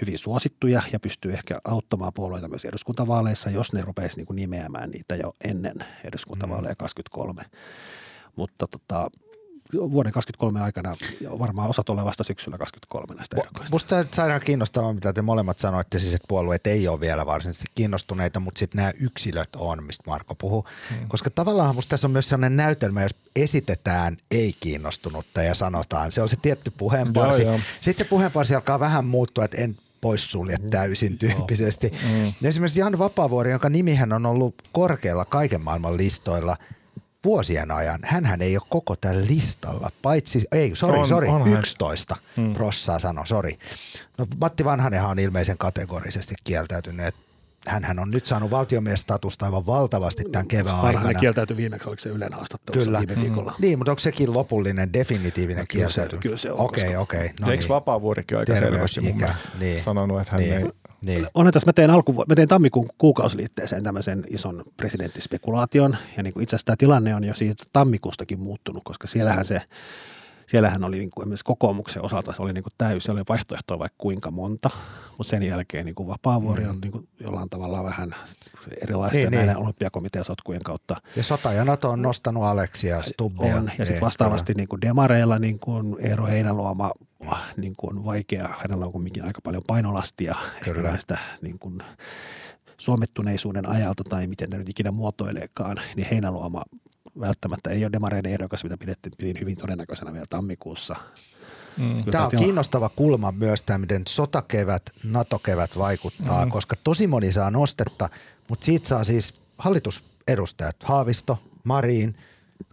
hyvin 0.00 0.18
suosittuja 0.18 0.82
ja 0.92 1.00
pystyy 1.00 1.32
ehkä 1.32 1.58
auttamaan 1.64 2.12
puolueita 2.14 2.48
myös 2.48 2.64
eduskuntavaaleissa, 2.64 3.50
jos 3.50 3.72
ne 3.72 3.82
rupeaisi 3.82 4.16
niin 4.16 4.26
kuin 4.26 4.36
nimeämään 4.36 4.90
niitä 4.90 5.16
jo 5.16 5.36
ennen 5.44 5.76
eduskuntavaaleja 6.04 6.74
23. 6.76 7.42
Mutta 8.36 8.66
tota, 8.66 9.10
vuoden 9.72 10.12
23 10.12 10.60
aikana 10.60 10.94
varmaan 11.38 11.70
osa 11.70 11.84
tulee 11.84 12.04
vasta 12.04 12.24
syksyllä 12.24 12.58
23 12.58 13.14
näistä 13.14 13.36
ehdokkaista. 13.36 13.74
Musta 13.74 14.04
sairaan 14.14 14.40
kiinnostavaa, 14.40 14.92
mitä 14.92 15.12
te 15.12 15.22
molemmat 15.22 15.58
sanoitte, 15.58 15.98
siis 15.98 16.14
että 16.14 16.28
puolueet 16.28 16.66
ei 16.66 16.88
ole 16.88 17.00
vielä 17.00 17.26
varsinaisesti 17.26 17.66
kiinnostuneita, 17.74 18.40
mutta 18.40 18.58
sitten 18.58 18.78
nämä 18.78 18.92
yksilöt 19.00 19.56
on, 19.56 19.84
mistä 19.84 20.04
Marko 20.06 20.34
puhuu. 20.34 20.66
Hmm. 20.90 21.08
Koska 21.08 21.30
tavallaan 21.30 21.74
musta 21.74 21.90
tässä 21.90 22.06
on 22.06 22.10
myös 22.10 22.28
sellainen 22.28 22.56
näytelmä, 22.56 23.02
jos 23.02 23.14
esitetään 23.36 24.16
ei-kiinnostunutta 24.30 25.42
ja 25.42 25.54
sanotaan, 25.54 26.12
se 26.12 26.22
on 26.22 26.28
se 26.28 26.36
tietty 26.36 26.70
puheenparsi. 26.70 27.42
Joo, 27.42 27.52
joo. 27.52 27.60
Sitten 27.80 28.06
se 28.06 28.10
puheenparsi 28.10 28.54
alkaa 28.54 28.80
vähän 28.80 29.04
muuttua, 29.04 29.44
että 29.44 29.56
en 29.56 29.76
poissulje 30.00 30.56
täysin 30.70 31.18
tyyppisesti. 31.18 31.90
Mm. 31.90 32.48
Esimerkiksi 32.48 32.80
Jan 32.80 32.98
Vapaavuori, 32.98 33.50
jonka 33.50 33.68
nimihän 33.68 34.12
on 34.12 34.26
ollut 34.26 34.54
korkealla 34.72 35.24
kaiken 35.24 35.60
maailman 35.60 35.96
listoilla 35.96 36.56
vuosien 37.24 37.70
ajan, 37.70 38.00
hänhän 38.04 38.42
ei 38.42 38.56
ole 38.56 38.66
koko 38.68 38.96
tällä 38.96 39.26
listalla, 39.26 39.90
paitsi, 40.02 40.44
ei, 40.52 40.76
sori, 40.76 41.06
sori, 41.06 41.28
on 41.28 41.44
hän. 41.44 41.58
11 41.58 42.16
hmm. 42.36 42.52
prossaa 42.52 42.98
sano, 42.98 43.26
sori. 43.26 43.58
No 44.18 44.26
Matti 44.40 44.64
Vanhanenhan 44.64 45.10
on 45.10 45.18
ilmeisen 45.18 45.58
kategorisesti 45.58 46.34
kieltäytynyt, 46.44 47.06
että 47.06 47.27
hänhän 47.68 47.98
on 47.98 48.10
nyt 48.10 48.26
saanut 48.26 48.50
valtiomiestatusta 48.50 49.44
aivan 49.46 49.66
valtavasti 49.66 50.22
tämän 50.32 50.48
kevään 50.48 50.76
Vanhanen 50.76 50.98
aikana. 50.98 51.20
kieltäytyi 51.20 51.56
viimeksi, 51.56 51.88
oliko 51.88 52.02
se 52.02 52.08
Ylen 52.08 52.32
haastattelussa 52.32 52.84
Kyllä. 52.84 52.98
viime 52.98 53.22
viikolla. 53.22 53.52
Niin, 53.58 53.78
mutta 53.78 53.92
onko 53.92 54.00
sekin 54.00 54.32
lopullinen, 54.34 54.92
definitiivinen 54.92 55.66
kyllä 55.72 55.88
se- 55.88 55.94
kieltäytyminen? 55.94 56.22
kyllä 56.22 56.36
se 56.36 56.52
on, 56.52 56.60
Okei, 56.60 56.84
koska- 56.84 57.00
okei. 57.00 57.30
No 57.40 57.50
Eikö 57.50 57.64
Vapaavuorikin 57.68 58.38
aika 58.38 58.56
selvästi 58.56 59.00
mun 59.00 59.16
mielestä 59.16 59.42
niin. 59.58 59.80
sanonut, 59.80 60.20
että 60.20 60.32
hän 60.32 60.40
niin, 60.40 60.52
ei... 60.54 60.70
niin. 61.06 61.26
Onhan 61.34 61.52
tässä, 61.52 61.68
mä 61.68 61.72
tein, 61.72 61.90
alku, 61.90 62.24
mä 62.28 62.34
tein 62.34 62.48
tammikuun 62.48 62.88
kuukausiliitteeseen 62.98 63.82
tämmöisen 63.82 64.24
ison 64.30 64.64
presidenttispekulaation, 64.76 65.96
ja 66.16 66.22
niin 66.22 66.32
kuin 66.34 66.42
itse 66.42 66.56
asiassa 66.56 66.66
tämä 66.66 66.76
tilanne 66.76 67.14
on 67.14 67.24
jo 67.24 67.34
siitä 67.34 67.64
tammikuustakin 67.72 68.40
muuttunut, 68.40 68.82
koska 68.84 69.06
siellähän 69.06 69.44
se, 69.44 69.60
siellähän 70.48 70.84
oli 70.84 70.98
niin 70.98 71.10
kuin 71.10 71.22
esimerkiksi 71.22 71.44
kokoomuksen 71.44 72.04
osalta 72.04 72.32
se 72.32 72.42
oli 72.42 72.52
niin 72.52 72.64
kuin 72.64 72.72
täysin, 72.78 73.00
se 73.00 73.12
oli 73.12 73.22
vaihtoehtoa 73.28 73.78
vaikka 73.78 73.96
kuinka 73.98 74.30
monta, 74.30 74.70
mutta 75.18 75.30
sen 75.30 75.42
jälkeen 75.42 75.86
niin 75.86 75.94
kuin 75.94 76.06
Vapaavuori 76.08 76.66
on 76.66 76.78
niin 76.80 76.92
kuin 76.92 77.08
jollain 77.20 77.48
tavalla 77.50 77.84
vähän 77.84 78.14
erilaisten 78.82 79.20
Niin, 79.22 79.30
näiden 79.30 79.54
niin. 79.54 79.62
olympiakomitean 79.64 80.24
sotkujen 80.24 80.62
kautta 80.62 80.96
Ja 81.16 81.22
Sota 81.22 81.52
ja 81.52 81.64
Nato 81.64 81.90
on 81.90 82.02
nostanut 82.02 82.44
Aleksia 82.44 83.02
Stubbia. 83.02 83.56
on. 83.56 83.70
Ja 83.78 83.84
sitten 83.84 84.00
vastaavasti 84.00 84.54
niin 84.54 84.68
kuin 84.68 84.80
demareilla 84.80 85.38
niin 85.38 85.58
kuin 85.58 85.96
Eero 86.00 86.26
Heinäluoma 86.26 86.90
niin 87.56 87.74
kuin 87.76 88.04
vaikea, 88.04 88.48
hänellä 88.58 88.86
on 88.86 88.92
kuitenkin 88.92 89.24
aika 89.24 89.40
paljon 89.44 89.62
painolastia 89.66 90.34
Kyllä. 90.64 90.90
näistä 90.90 91.18
niin 91.42 91.58
kuin 91.58 91.78
suomettuneisuuden 92.78 93.68
ajalta 93.68 94.04
tai 94.04 94.26
miten 94.26 94.50
tämä 94.50 94.58
nyt 94.58 94.68
ikinä 94.68 94.90
muotoileekaan, 94.90 95.80
niin 95.96 96.06
Heinäluoma 96.10 96.62
välttämättä 97.20 97.70
ei 97.70 97.84
ole 97.84 97.92
demareiden 97.92 98.32
ehdokas, 98.32 98.64
mitä 98.64 98.76
pidettiin 98.76 99.12
pidin 99.18 99.40
hyvin 99.40 99.56
todennäköisenä 99.56 100.12
vielä 100.12 100.26
tammikuussa. 100.30 100.96
Mm. 101.76 102.04
Tämä 102.10 102.24
on 102.24 102.30
kiinnostava 102.38 102.88
kulma 102.88 103.32
myös 103.32 103.62
tämä, 103.62 103.78
miten 103.78 104.02
sotakevät, 104.08 104.82
NATO-kevät 105.04 105.78
vaikuttaa, 105.78 106.44
mm. 106.44 106.50
koska 106.50 106.76
tosi 106.84 107.06
moni 107.06 107.32
saa 107.32 107.50
nostetta, 107.50 108.08
mutta 108.48 108.64
siitä 108.64 108.88
saa 108.88 109.04
siis 109.04 109.34
hallitusedustajat, 109.58 110.76
Haavisto, 110.82 111.38
Mariin, 111.64 112.16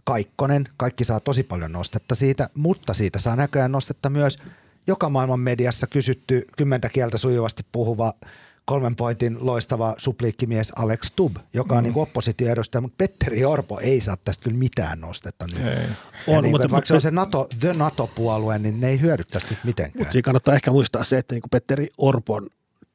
Kaikkonen, 0.04 0.68
kaikki 0.76 1.04
saa 1.04 1.20
tosi 1.20 1.42
paljon 1.42 1.72
nostetta 1.72 2.14
siitä, 2.14 2.50
mutta 2.54 2.94
siitä 2.94 3.18
saa 3.18 3.36
näköjään 3.36 3.72
nostetta 3.72 4.10
myös 4.10 4.38
joka 4.86 5.08
maailman 5.08 5.40
mediassa 5.40 5.86
kysytty 5.86 6.46
kymmentä 6.56 6.88
kieltä 6.88 7.18
sujuvasti 7.18 7.66
puhuva 7.72 8.12
kolmen 8.66 8.96
pointin 8.96 9.36
loistava 9.40 9.94
supliikkimies 9.98 10.72
Alex 10.76 11.12
Tubb, 11.16 11.36
joka 11.54 11.74
on 11.74 11.84
mm. 11.84 11.88
niin 11.88 11.98
oppositioedustaja, 11.98 12.80
mutta 12.80 12.94
Petteri 12.98 13.44
Orpo 13.44 13.80
ei 13.80 14.00
saa 14.00 14.16
tästä 14.16 14.44
kyllä 14.44 14.58
mitään 14.58 15.00
nostetta 15.00 15.46
nyt. 15.46 15.66
Ei. 15.66 15.86
On, 16.26 16.42
niin, 16.42 16.50
mutta, 16.50 16.70
vaikka 16.70 16.88
se 16.88 16.94
on 16.94 17.00
se 17.00 17.10
NATO, 17.10 17.46
the 17.60 17.72
NATO-puolue, 17.72 18.58
niin 18.58 18.80
ne 18.80 18.88
ei 18.88 19.00
hyödy 19.00 19.24
tästä 19.24 19.50
nyt 19.50 19.64
mitenkään. 19.64 19.98
Mutta 19.98 20.12
siinä 20.12 20.24
kannattaa 20.24 20.54
ehkä 20.54 20.70
muistaa 20.70 21.04
se, 21.04 21.18
että 21.18 21.34
niin 21.34 21.42
kuin 21.42 21.50
Petteri 21.50 21.88
Orpon 21.98 22.46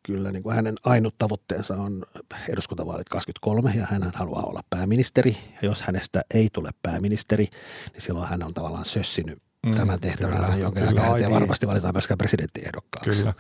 kyllä 0.04 0.32
niin 0.32 0.44
kuin 0.44 0.56
hänen 0.56 0.76
ainut 0.84 1.16
tavoitteensa 1.18 1.76
on 1.76 2.06
eduskuntavaalit 2.50 3.10
23 3.10 3.74
ja 3.76 3.88
hän 3.92 4.12
haluaa 4.14 4.44
olla 4.44 4.62
pääministeri. 4.70 5.38
Ja 5.62 5.68
jos 5.68 5.82
hänestä 5.82 6.22
ei 6.34 6.50
tule 6.54 6.70
pääministeri, 6.82 7.48
niin 7.94 8.02
silloin 8.02 8.28
hän 8.28 8.44
on 8.44 8.54
tavallaan 8.54 8.86
sössinyt 8.86 9.42
mm, 9.66 9.76
tämän 9.76 10.00
tehtävänsä, 10.00 10.56
jonka 10.56 10.80
jälkeen 10.80 11.32
varmasti 11.32 11.68
valitaan 11.68 11.94
myöskään 11.94 12.18
presidenttiehdokkaksi. 12.18 13.20
Kyllä. 13.20 13.34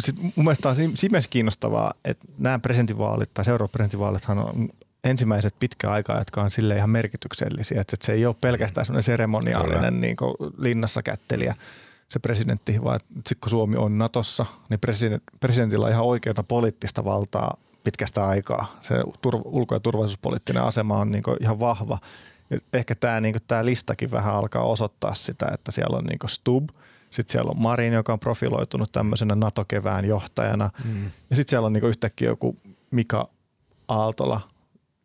Sitten 0.00 0.32
mun 0.36 0.44
mielestä 0.44 0.68
on 0.68 0.76
siinä 0.94 1.20
kiinnostavaa, 1.30 1.94
että 2.04 2.26
nämä 2.38 2.58
presidentinvaalit 2.58 3.34
tai 3.34 3.44
seuraavat 3.44 3.72
presidentinvaalithan 3.72 4.38
on 4.38 4.68
ensimmäiset 5.04 5.54
pitkä 5.60 5.90
aikaa, 5.90 6.18
jotka 6.18 6.42
on 6.42 6.50
sille 6.50 6.76
ihan 6.76 6.90
merkityksellisiä. 6.90 7.80
Että 7.80 7.96
se 8.02 8.12
ei 8.12 8.26
ole 8.26 8.36
pelkästään 8.40 8.86
semmoinen 8.86 9.02
seremoniaalinen 9.02 10.00
niin 10.00 10.16
linnassa 10.58 11.02
kättelijä 11.02 11.54
se 12.08 12.18
presidentti, 12.18 12.82
vaan 12.82 13.00
sitten 13.14 13.36
kun 13.40 13.50
Suomi 13.50 13.76
on 13.76 13.98
Natossa, 13.98 14.46
niin 14.70 14.80
president, 14.80 15.22
presidentillä 15.40 15.86
on 15.86 15.92
ihan 15.92 16.04
oikeata 16.04 16.42
poliittista 16.42 17.04
valtaa 17.04 17.56
pitkästä 17.84 18.26
aikaa. 18.26 18.76
Se 18.80 18.94
ulko- 19.44 19.74
ja 19.74 19.80
turvallisuuspoliittinen 19.80 20.62
asema 20.62 20.98
on 20.98 21.10
niin 21.10 21.22
ihan 21.40 21.60
vahva. 21.60 21.98
Ja 22.50 22.58
ehkä 22.72 22.94
tämä 22.94 23.20
niin 23.20 23.34
tää 23.46 23.64
listakin 23.64 24.10
vähän 24.10 24.34
alkaa 24.34 24.62
osoittaa 24.62 25.14
sitä, 25.14 25.46
että 25.54 25.72
siellä 25.72 25.98
on 25.98 26.04
niin 26.04 26.18
Stub– 26.26 26.68
sitten 27.14 27.32
siellä 27.32 27.50
on 27.50 27.62
Marin, 27.62 27.92
joka 27.92 28.12
on 28.12 28.20
profiloitunut 28.20 28.92
tämmöisenä 28.92 29.34
NATO-kevään 29.34 30.04
johtajana. 30.04 30.70
Mm. 30.84 31.04
Ja 31.30 31.36
sitten 31.36 31.50
siellä 31.50 31.66
on 31.66 31.72
niinku 31.72 31.86
yhtäkkiä 31.86 32.28
joku 32.28 32.56
Mika 32.90 33.28
Aaltola, 33.88 34.40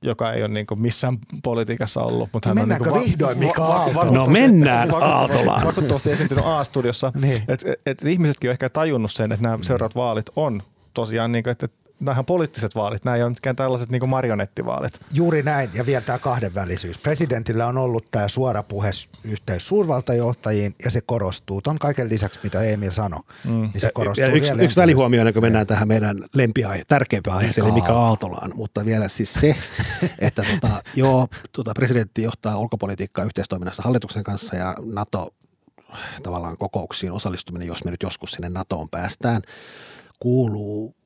joka 0.02 0.34
ei 0.34 0.42
ole 0.42 0.54
niinku 0.54 0.76
missään 0.76 1.18
politiikassa 1.44 2.02
ollut. 2.02 2.30
Mutta 2.34 2.54
no 2.54 2.62
hän 2.62 2.72
on 2.72 2.80
niinku 2.84 3.00
vihdoin 3.00 3.38
Mika 3.38 3.66
Aaltola? 3.66 4.12
No 4.12 4.26
mennään 4.26 4.90
Aaltolaan. 4.94 5.68
Vakuuttavasti 5.68 6.12
esiintynyt 6.12 6.46
A-studiossa. 6.48 7.12
niin. 7.16 7.44
Että 7.48 7.74
et 7.86 8.04
ihmisetkin 8.04 8.50
on 8.50 8.52
ehkä 8.52 8.70
tajunnut 8.70 9.12
sen, 9.12 9.32
että 9.32 9.44
nämä 9.44 9.58
seuraavat 9.62 9.96
vaalit 9.96 10.26
on 10.36 10.62
tosiaan, 10.94 11.32
niin 11.32 11.44
kuin, 11.44 11.52
että 11.52 11.68
nämä 12.00 12.24
poliittiset 12.24 12.76
vaalit, 12.76 13.06
nämä 13.06 13.18
ei 13.18 13.24
ole 13.24 13.30
mitkään 13.30 13.56
tällaiset 13.56 13.92
niin 13.92 14.10
marionettivaalit. 14.10 15.00
Juuri 15.14 15.44
näin, 15.44 15.70
ja 15.74 15.86
vielä 15.86 16.02
tämä 16.02 16.20
kahdenvälisyys. 16.20 16.98
Presidentillä 16.98 17.68
on 17.68 17.78
ollut 17.78 18.12
tämä 18.12 18.28
suora 18.28 18.64
puhe 18.64 18.92
yhteys 19.24 19.68
suurvaltajohtajiin, 19.68 20.76
ja 20.86 20.92
se 20.92 21.02
korostuu. 21.02 21.62
Tuon 21.62 21.80
kaiken 21.80 22.10
lisäksi, 22.10 22.40
mitä 22.44 22.64
Emil 22.64 22.92
sanoi, 22.92 23.20
mm. 23.46 23.52
niin 23.52 23.82
se 23.82 23.92
korostuu 23.94 24.24
ja, 24.24 24.30
ja 24.30 24.36
yksi, 24.36 24.52
yksi 24.60 24.78
välihuomio, 24.78 25.22
ennen 25.22 25.34
kuin 25.34 25.44
mennään 25.44 25.68
tähän 25.68 25.88
meidän 25.88 26.24
lempiaihe, 26.34 26.84
tärkeimpään 26.88 27.38
aiheeseen, 27.38 27.68
eli 27.68 27.74
Mika 27.74 27.94
Aaltolaan, 27.94 28.52
mutta 28.56 28.86
vielä 28.86 29.08
siis 29.08 29.34
se, 29.34 29.56
että 30.20 30.44
tota, 30.54 30.84
joo, 30.96 31.28
tota, 31.52 31.72
presidentti 31.74 32.24
johtaa 32.24 32.58
ulkopolitiikkaa 32.58 33.26
yhteistoiminnassa 33.26 33.84
hallituksen 33.84 34.24
kanssa, 34.24 34.56
ja 34.56 34.76
NATO 34.94 35.34
tavallaan 36.24 36.58
kokouksiin 36.58 37.12
osallistuminen, 37.12 37.68
jos 37.68 37.84
me 37.84 37.92
nyt 37.92 38.04
joskus 38.04 38.32
sinne 38.32 38.50
NATOon 38.50 38.90
päästään, 38.90 39.42
kuuluu 40.20 40.99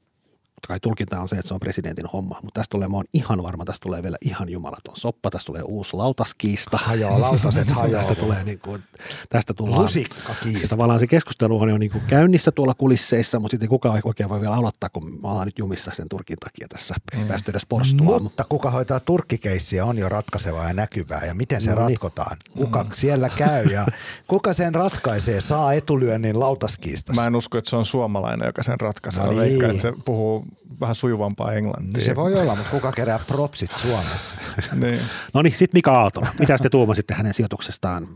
kai 0.68 0.80
tulkinta 0.80 1.20
on 1.20 1.30
se, 1.30 1.36
että 1.36 1.48
se 1.48 1.54
on 1.54 1.60
presidentin 1.60 2.06
homma, 2.14 2.40
mutta 2.44 2.60
tästä 2.60 2.72
tulee, 2.72 2.88
mä 2.88 2.98
oon 2.98 3.06
ihan 3.14 3.44
varma, 3.44 3.66
tästä 3.66 3.84
tulee 3.84 4.04
vielä 4.04 4.18
ihan 4.22 4.50
jumalaton 4.50 4.98
soppa, 4.98 5.30
tästä 5.30 5.46
tulee 5.46 5.62
uusi 5.62 5.96
lautaskiista. 5.98 6.78
Hajoaa, 6.78 7.22
lautaset 7.22 7.72
hajoaa. 7.72 8.04
tästä 8.04 8.16
tulee 8.16 8.44
niin 8.44 8.60
kuin, 8.60 8.84
tästä 9.30 9.54
tullaan. 9.54 9.82
Lusikkakiista. 9.82 10.68
tavallaan 10.68 11.00
se 11.00 11.08
keskustelu 11.08 11.62
on 11.62 11.70
jo 11.70 11.78
niin 11.78 11.92
kuin 11.92 12.04
käynnissä 12.08 12.52
tuolla 12.52 12.74
kulisseissa, 12.74 13.40
mutta 13.40 13.54
sitten 13.54 13.70
kuka 13.70 14.00
oikein 14.04 14.30
voi 14.30 14.42
vielä 14.42 14.56
aloittaa, 14.56 14.90
kun 14.90 15.20
mä 15.22 15.28
oon 15.28 15.46
nyt 15.46 15.60
jumissa 15.60 15.92
sen 15.94 16.10
Turkin 16.10 16.38
takia 16.38 16.68
tässä. 16.68 16.96
Ei 17.14 17.22
mm. 17.22 17.28
päästy 17.28 17.52
edes 17.52 17.66
porstumaan. 17.66 18.24
Mutta 18.24 18.44
kuka 18.50 18.72
hoitaa 18.72 19.00
turkkikeissiä 19.00 19.86
on 19.86 19.98
jo 19.98 20.10
ratkaisevaa 20.10 20.68
ja 20.68 20.74
näkyvää 20.74 21.26
ja 21.26 21.34
miten 21.34 21.62
se 21.62 21.70
no 21.70 21.76
niin. 21.76 21.90
ratkotaan. 21.90 22.38
Kuka 22.58 22.84
mm. 22.84 22.90
siellä 22.94 23.30
käy 23.30 23.66
ja 23.66 23.86
kuka 24.28 24.54
sen 24.54 24.76
ratkaisee, 24.76 25.42
saa 25.42 25.74
etulyönnin 25.74 26.40
lautaskiistassa. 26.40 27.22
Mä 27.22 27.28
en 27.28 27.36
usko, 27.36 27.58
että 27.58 27.70
se 27.70 27.76
on 27.76 27.86
suomalainen, 27.86 28.46
joka 28.46 28.64
sen 28.64 28.80
ratkaisee. 28.80 29.24
No 29.24 29.30
niin. 29.30 29.40
Veikka, 29.40 29.68
että 29.68 29.82
se 29.82 29.94
puhuu 30.06 30.46
vähän 30.80 30.96
sujuvampaa 30.96 31.54
englantia. 31.54 32.06
Se 32.06 32.16
voi 32.16 32.34
olla, 32.34 32.56
mutta 32.56 32.72
kuka 32.72 32.92
kerää 32.92 33.20
propsit 33.28 33.72
Suomessa? 33.72 34.36
niin. 34.82 35.00
No 35.34 35.42
niin, 35.42 35.58
sitten 35.58 35.78
Mika 35.78 35.92
Aaltola. 35.92 36.28
Mitä 36.40 36.58
te 36.58 36.70
tuumasitte 36.70 37.14
hänen 37.14 37.34
sijoituksestaan 37.34 38.08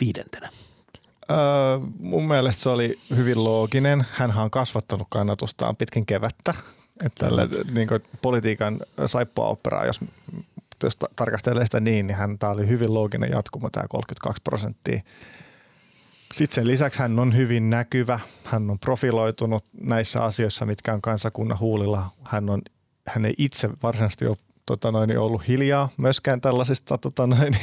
viidentenä? 0.00 0.48
Öö, 1.30 1.36
mun 1.98 2.28
mielestä 2.28 2.62
se 2.62 2.68
oli 2.68 2.98
hyvin 3.16 3.44
looginen. 3.44 4.06
Hän 4.12 4.38
on 4.38 4.50
kasvattanut 4.50 5.06
kannatustaan 5.10 5.76
pitkin 5.76 6.06
kevättä. 6.06 6.54
Että 7.04 7.26
tälle, 7.26 7.48
niin 7.74 7.88
kuin 7.88 8.00
politiikan 8.22 8.80
saippua-operaa, 9.06 9.86
jos, 9.86 10.00
jos 10.82 10.98
tarkastelee 11.16 11.64
sitä 11.64 11.80
niin, 11.80 12.06
niin 12.06 12.16
hän, 12.16 12.38
tämä 12.38 12.52
oli 12.52 12.68
hyvin 12.68 12.94
looginen 12.94 13.30
jatkumo, 13.30 13.70
tämä 13.70 13.86
32 13.88 14.42
prosenttia. 14.44 15.02
Sitten 16.32 16.54
sen 16.54 16.66
lisäksi 16.66 17.00
hän 17.00 17.18
on 17.18 17.36
hyvin 17.36 17.70
näkyvä, 17.70 18.20
hän 18.44 18.70
on 18.70 18.78
profiloitunut 18.78 19.64
näissä 19.80 20.24
asioissa, 20.24 20.66
mitkä 20.66 20.94
on 20.94 21.02
kansakunnan 21.02 21.58
huulilla. 21.58 22.10
Hän, 22.24 22.50
on, 22.50 22.62
hän 23.08 23.24
ei 23.24 23.34
itse 23.38 23.70
varsinaisesti 23.82 24.26
ole 24.26 24.36
tota 24.66 24.92
noin, 24.92 25.18
ollut 25.18 25.48
hiljaa 25.48 25.88
myöskään 25.96 26.40
tällaisista 26.40 26.98
tota 26.98 27.26
noin, 27.26 27.56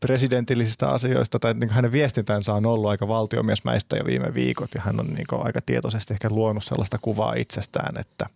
presidentillisistä 0.00 0.88
asioista, 0.88 1.38
tai 1.38 1.54
niin 1.54 1.70
hänen 1.70 1.92
viestintänsä 1.92 2.54
on 2.54 2.66
ollut 2.66 2.90
aika 2.90 3.08
valtiomiesmäistä 3.08 3.96
jo 3.96 4.04
viime 4.04 4.34
viikot, 4.34 4.70
ja 4.74 4.80
hän 4.80 5.00
on 5.00 5.06
niin 5.06 5.26
aika 5.42 5.60
tietoisesti 5.66 6.14
ehkä 6.14 6.28
luonut 6.30 6.64
sellaista 6.64 6.98
kuvaa 6.98 7.34
itsestään, 7.34 8.00
että, 8.00 8.26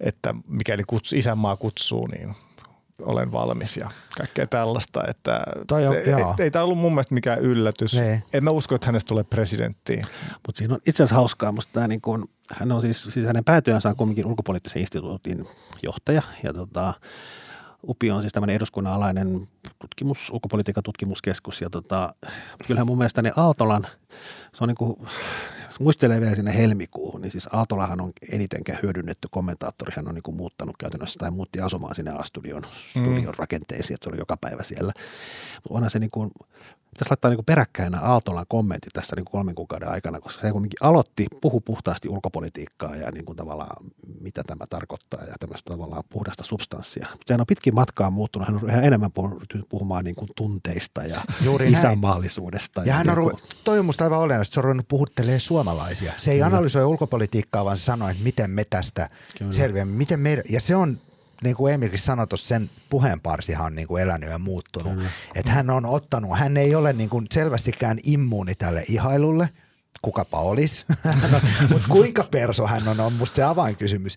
että 0.00 0.34
mikäli 0.48 0.82
kuts, 0.86 1.12
isänmaa 1.12 1.56
kutsuu, 1.56 2.06
niin 2.06 2.34
olen 3.02 3.32
valmis 3.32 3.76
ja 3.76 3.90
kaikkea 4.18 4.46
tällaista. 4.46 5.02
Että 5.08 5.44
Toi 5.66 5.86
on, 5.86 5.94
ei, 5.94 6.00
ei, 6.00 6.24
ei 6.38 6.50
tämä 6.50 6.64
ollut 6.64 6.78
mun 6.78 6.92
mielestä 6.92 7.14
mikään 7.14 7.38
yllätys. 7.38 7.94
Ne. 7.94 8.22
En 8.32 8.44
mä 8.44 8.50
usko, 8.50 8.74
että 8.74 8.86
hänestä 8.86 9.08
tulee 9.08 9.24
presidentti. 9.24 10.02
Mutta 10.46 10.58
siinä 10.58 10.74
on 10.74 10.80
itse 10.86 11.02
asiassa 11.02 11.14
hauskaa, 11.14 11.52
musta 11.52 11.72
tämä 11.72 11.88
niin 11.88 12.00
kun, 12.00 12.28
hän 12.54 12.72
on 12.72 12.80
siis, 12.80 13.02
siis 13.02 13.26
hänen 13.26 13.44
päätyönsä 13.44 13.88
on 13.88 13.96
kumminkin 13.96 14.26
ulkopoliittisen 14.26 14.80
instituutin 14.80 15.48
johtaja 15.82 16.22
ja 16.42 16.52
tota, 16.52 16.94
UPI 17.88 18.10
on 18.10 18.20
siis 18.20 18.32
tämmöinen 18.32 18.56
eduskunnan 18.56 18.92
alainen 18.92 19.48
tutkimus, 19.78 20.30
ulkopolitiikan 20.30 20.82
tutkimuskeskus 20.82 21.60
ja 21.60 21.70
tota, 21.70 22.14
kyllähän 22.66 22.86
mun 22.86 22.98
mielestä 22.98 23.22
ne 23.22 23.32
Aaltolan, 23.36 23.86
se 24.54 24.64
on 24.64 24.68
niin 24.68 24.76
kuin, 24.76 24.96
muistelee 25.80 26.20
vielä 26.20 26.34
sinne 26.34 26.58
helmikuuhun, 26.58 27.20
niin 27.20 27.30
siis 27.30 27.48
Aaltolahan 27.52 28.00
on 28.00 28.12
eniten 28.32 28.64
hyödynnetty 28.82 29.28
kommentaattori. 29.30 29.92
Hän 29.96 30.08
on 30.08 30.14
niin 30.14 30.22
kuin 30.22 30.36
muuttanut 30.36 30.76
käytännössä 30.76 31.18
tai 31.18 31.30
muutti 31.30 31.60
asumaan 31.60 31.94
sinne 31.94 32.10
A-studion 32.10 32.62
studion 32.90 33.24
mm. 33.24 33.38
rakenteisiin, 33.38 33.94
että 33.94 34.04
se 34.04 34.10
oli 34.10 34.18
joka 34.18 34.36
päivä 34.36 34.62
siellä. 34.62 34.92
Mutta 35.54 35.74
onhan 35.74 35.90
se 35.90 35.98
niin 35.98 36.10
kuin, 36.10 36.30
pitäisi 36.94 37.10
laittaa 37.10 37.30
niin 37.30 37.44
peräkkäin 37.44 37.92
nämä 37.92 38.04
Aaltolan 38.04 38.44
kommentit 38.48 38.92
tässä 38.92 39.16
niin 39.16 39.24
kolmen 39.24 39.54
kuukauden 39.54 39.88
aikana, 39.88 40.20
koska 40.20 40.42
se 40.42 40.52
kuitenkin 40.52 40.78
aloitti, 40.80 41.26
puhu 41.40 41.60
puhtaasti 41.60 42.08
ulkopolitiikkaa 42.08 42.96
ja 42.96 43.10
niin 43.10 43.24
kuin 43.24 43.36
tavallaan 43.36 43.86
mitä 44.20 44.42
tämä 44.46 44.64
tarkoittaa 44.70 45.24
ja 45.24 45.34
tämmöistä 45.40 45.70
tavallaan 45.70 46.04
puhdasta 46.08 46.44
substanssia. 46.44 47.06
Mutta 47.12 47.34
hän 47.34 47.40
on 47.40 47.46
pitkin 47.46 47.74
matkaa 47.74 48.10
muuttunut, 48.10 48.48
hän 48.48 48.56
on 48.56 48.68
yhä 48.68 48.82
enemmän 48.82 49.10
puhumaan 49.68 50.04
niin 50.04 50.16
kuin 50.16 50.30
tunteista 50.36 51.02
ja 51.02 51.20
Juuri 51.40 51.72
isänmaallisuudesta. 51.72 52.80
Ja, 52.80 52.86
ja 52.86 52.94
hän 52.94 53.08
on, 53.10 53.18
niin 53.18 53.30
kuin... 53.30 53.42
toi 53.64 53.78
on 53.78 53.84
musta 53.84 54.04
aivan 54.04 54.18
olennaista, 54.18 54.54
se 54.54 54.60
on 54.60 54.64
ruvennut 54.64 54.88
puhuttelee 54.88 55.38
suomalaisia. 55.38 56.12
Se 56.16 56.30
ei 56.30 56.36
Kyllä. 56.36 56.46
analysoi 56.46 56.84
ulkopolitiikkaa, 56.84 57.64
vaan 57.64 57.76
se 57.76 57.84
sanoo, 57.84 58.08
että 58.08 58.22
miten 58.22 58.50
me 58.50 58.64
tästä 58.64 59.08
selviämme, 59.50 59.94
miten 59.94 60.20
me, 60.20 60.42
ja 60.48 60.60
se 60.60 60.76
on 60.76 60.98
niin 61.42 61.56
kuin 61.56 61.74
Emilkin 61.74 61.98
sanoi 61.98 62.26
tuossa, 62.26 62.48
sen 62.48 62.70
puheenparsihan 62.90 63.66
on 63.66 63.74
niin 63.74 63.88
kuin 63.88 64.02
elänyt 64.02 64.30
ja 64.30 64.38
muuttunut. 64.38 64.92
Että 65.34 65.50
hän 65.50 65.70
on 65.70 65.86
ottanut, 65.86 66.38
hän 66.38 66.56
ei 66.56 66.74
ole 66.74 66.92
niin 66.92 67.10
kuin 67.10 67.26
selvästikään 67.32 67.98
immuuni 68.04 68.54
tälle 68.54 68.84
ihailulle, 68.88 69.48
kukapa 70.02 70.40
olisi, 70.40 70.84
no, 71.32 71.40
mutta 71.68 71.88
kuinka 71.88 72.24
perso 72.30 72.66
hän 72.66 72.88
on, 72.88 73.00
on 73.00 73.12
musta 73.12 73.36
se 73.36 73.42
avainkysymys. 73.42 74.16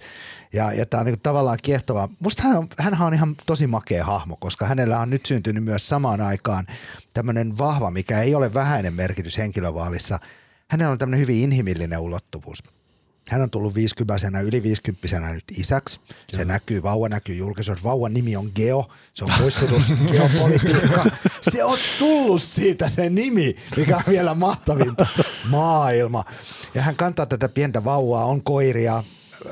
Ja, 0.54 0.74
ja 0.74 0.86
tämä 0.86 1.02
on 1.02 1.06
niin 1.06 1.20
tavallaan 1.20 1.58
kiehtova. 1.62 2.10
Musta 2.20 2.44
hän 2.44 2.58
on, 2.58 2.68
hänhän 2.80 3.08
on 3.08 3.14
ihan 3.14 3.36
tosi 3.46 3.68
makea 3.68 4.06
hahmo, 4.06 4.38
koska 4.40 4.66
hänellä 4.66 5.00
on 5.00 5.10
nyt 5.10 5.26
syntynyt 5.26 5.64
myös 5.64 5.90
samaan 5.90 6.22
aikaan 6.22 6.68
tämmöinen 7.14 7.58
vahva, 7.58 7.92
mikä 7.92 8.22
ei 8.22 8.36
ole 8.36 8.54
vähäinen 8.54 8.94
merkitys 8.94 9.38
henkilövaalissa. 9.38 10.20
Hänellä 10.70 10.92
on 10.92 10.98
tämmöinen 10.98 11.20
hyvin 11.20 11.44
inhimillinen 11.44 12.00
ulottuvuus. 12.00 12.64
Hän 13.30 13.42
on 13.42 13.50
tullut 13.50 13.76
50 13.76 14.40
yli 14.40 14.64
50 14.64 15.20
nyt 15.20 15.44
isäksi. 15.58 16.00
Se 16.38 16.46
näkyy, 16.46 16.84
vauva 16.84 17.10
näkyy 17.10 17.36
julkisuudessa. 17.36 17.90
Vauvan 17.90 18.14
nimi 18.14 18.36
on 18.36 18.52
Geo. 18.56 18.90
Se 19.14 19.24
on 19.24 19.32
muistutus 19.40 19.94
geopolitiikka. 20.12 21.06
Se 21.42 21.64
on 21.64 21.78
tullut 22.00 22.42
siitä 22.42 22.90
se 22.90 23.10
nimi, 23.10 23.56
mikä 23.78 23.98
on 23.98 24.04
vielä 24.08 24.34
mahtavinta. 24.34 25.08
Maailma. 25.50 26.26
Ja 26.74 26.82
hän 26.82 26.96
kantaa 26.96 27.26
tätä 27.26 27.50
pientä 27.50 27.84
vauvaa, 27.84 28.26
on 28.26 28.44
koiria 28.44 29.04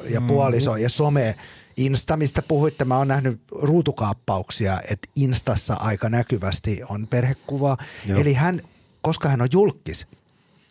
ja 0.10 0.20
mm. 0.20 0.28
puoliso 0.28 0.76
ja 0.76 0.90
some. 0.90 1.36
Insta, 1.78 2.18
mistä 2.18 2.42
puhuitte, 2.42 2.86
mä 2.86 2.98
oon 2.98 3.08
nähnyt 3.08 3.42
ruutukaappauksia, 3.52 4.82
että 4.92 5.08
Instassa 5.16 5.74
aika 5.74 6.10
näkyvästi 6.10 6.82
on 6.90 7.08
perhekuva. 7.08 7.78
Joo. 8.06 8.20
Eli 8.20 8.34
hän, 8.34 8.62
koska 9.02 9.30
hän 9.30 9.42
on 9.42 9.48
julkis, 9.52 10.08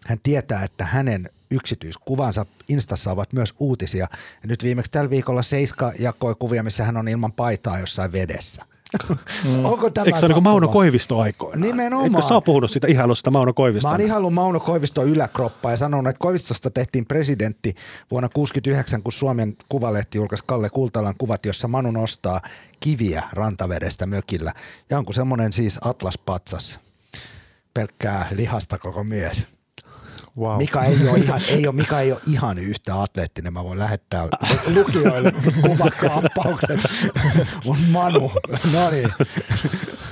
hän 0.06 0.18
tietää, 0.22 0.64
että 0.64 0.84
hänen 0.84 1.30
yksityiskuvansa 1.50 2.46
Instassa 2.68 3.12
ovat 3.12 3.32
myös 3.32 3.54
uutisia. 3.58 4.06
Ja 4.42 4.48
nyt 4.48 4.62
viimeksi 4.62 4.90
tällä 4.90 5.10
viikolla 5.10 5.42
Seiska 5.42 5.92
jakoi 5.98 6.34
kuvia, 6.38 6.62
missä 6.62 6.84
hän 6.84 6.96
on 6.96 7.08
ilman 7.08 7.32
paitaa 7.32 7.78
jossain 7.78 8.12
vedessä. 8.12 8.64
Mm. 9.44 9.64
Onko 9.72 9.90
tämä 9.90 10.04
Eikö 10.04 10.18
se 10.18 10.26
ole 10.26 10.34
niin 10.34 10.42
Mauno 10.42 10.68
Koivisto 10.68 11.20
aikoina? 11.20 11.66
Nimenomaan. 11.66 12.14
Eikö 12.14 12.28
sä 12.28 12.40
puhunut 12.40 12.70
sitä 12.70 12.86
ihailusta 12.86 13.30
Mauno 13.30 13.52
Koivisto? 13.52 13.88
Mä 13.88 13.92
oon 13.92 14.00
ihaillut 14.00 14.34
Mauno 14.34 14.60
Koivisto 14.60 15.02
yläkroppaa 15.02 15.70
ja 15.70 15.76
sanonut, 15.76 16.10
että 16.10 16.18
Koivistosta 16.18 16.70
tehtiin 16.70 17.06
presidentti 17.06 17.74
vuonna 18.10 18.28
1969, 18.28 19.02
kun 19.02 19.12
Suomen 19.12 19.56
kuvalehti 19.68 20.18
julkaisi 20.18 20.44
Kalle 20.46 20.70
Kultalan 20.70 21.14
kuvat, 21.18 21.46
jossa 21.46 21.68
Manu 21.68 21.90
nostaa 21.90 22.40
kiviä 22.80 23.22
rantavedestä 23.32 24.06
mökillä. 24.06 24.52
Ja 24.90 24.98
onko 24.98 25.12
semmoinen 25.12 25.52
siis 25.52 25.78
Atlas 25.84 26.18
Patsas? 26.18 26.80
Pelkkää 27.74 28.28
lihasta 28.30 28.78
koko 28.78 29.04
mies. 29.04 29.46
Wow. 30.38 30.56
Mika, 30.56 30.84
ei 30.84 31.08
ole 31.08 31.18
ihan, 31.18 31.40
ei 31.48 31.66
ole, 31.66 31.74
Mika 31.74 32.00
ei 32.00 32.12
ole 32.12 32.20
ihan 32.26 32.58
yhtä 32.58 33.02
atleettinen. 33.02 33.52
Mä 33.52 33.64
voin 33.64 33.78
lähettää 33.78 34.28
lukijoille 34.74 35.32
kuvakaappauksen. 35.60 36.82
Mun 37.64 37.78
Manu, 37.90 38.32
no 38.72 38.90
niin. 38.90 39.12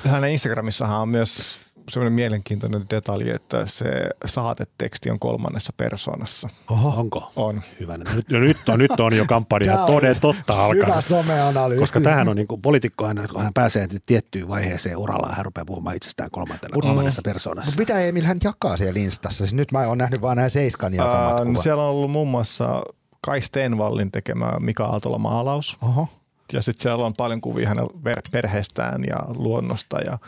Hänen 0.04 0.30
Instagramissahan 0.30 1.00
on 1.00 1.08
myös 1.08 1.56
semmoinen 1.92 2.12
mielenkiintoinen 2.12 2.84
detalji, 2.90 3.30
että 3.30 3.66
se 3.66 4.10
saateteksti 4.26 5.10
on 5.10 5.18
kolmannessa 5.18 5.72
persoonassa. 5.76 6.48
Oho. 6.70 7.00
Onko? 7.00 7.32
On. 7.36 7.62
Hyvä. 7.80 7.98
Nyt, 7.98 8.30
no 8.30 8.38
nyt, 8.38 8.68
on, 8.68 8.78
nyt 8.78 9.00
on 9.00 9.16
jo 9.16 9.24
kampanja 9.28 9.86
toden 9.86 10.16
totta 10.20 10.64
alkaa. 10.64 11.00
someanalyysi. 11.00 11.80
Koska 11.80 12.00
tähän 12.00 12.28
on 12.28 12.36
niin 12.36 12.48
kuin, 12.48 12.62
poliitikko 12.62 13.06
aina, 13.06 13.28
kun 13.28 13.42
hän 13.42 13.54
pääsee 13.54 13.86
tiettyyn 14.06 14.48
vaiheeseen 14.48 14.96
uralla, 14.96 15.34
hän 15.34 15.44
rupeaa 15.44 15.64
puhumaan 15.64 15.96
itsestään 15.96 16.30
kolmantena, 16.30 16.76
mm. 16.76 16.80
kolmannessa 16.80 17.22
persoonassa. 17.24 17.70
Mutta 17.70 17.92
mitä 17.92 18.00
Emil 18.00 18.24
hän 18.24 18.38
jakaa 18.44 18.76
siellä 18.76 19.00
Instassa? 19.00 19.38
Siis 19.38 19.54
nyt 19.54 19.72
mä 19.72 19.86
oon 19.86 19.98
nähnyt 19.98 20.22
vaan 20.22 20.36
näin 20.36 20.50
Seiskan 20.50 20.94
jakamat 20.94 21.40
uh, 21.40 21.46
no 21.46 21.62
Siellä 21.62 21.82
on 21.82 21.88
ollut 21.88 22.10
muun 22.10 22.28
muassa 22.28 22.82
Kai 23.20 23.40
Stenvallin 23.40 24.12
tekemä 24.12 24.52
Mika 24.60 24.84
Aaltola 24.84 25.18
maalaus. 25.18 25.78
Oho. 25.82 26.08
Ja 26.52 26.62
sitten 26.62 26.82
siellä 26.82 27.06
on 27.06 27.12
paljon 27.16 27.40
kuvia 27.40 27.68
hänen 27.68 27.86
perheestään 28.30 29.04
ja 29.04 29.16
luonnosta 29.36 30.00
ja 30.00 30.18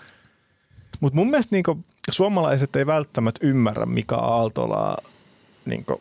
mutta 1.05 1.17
mun 1.17 1.31
mielestä 1.31 1.55
niinku, 1.55 1.85
suomalaiset 2.11 2.77
ei 2.77 2.87
välttämättä 2.87 3.47
ymmärrä 3.47 3.87
Mika 3.87 4.17
Aaltolaa 4.17 4.97
niinku, 5.65 6.01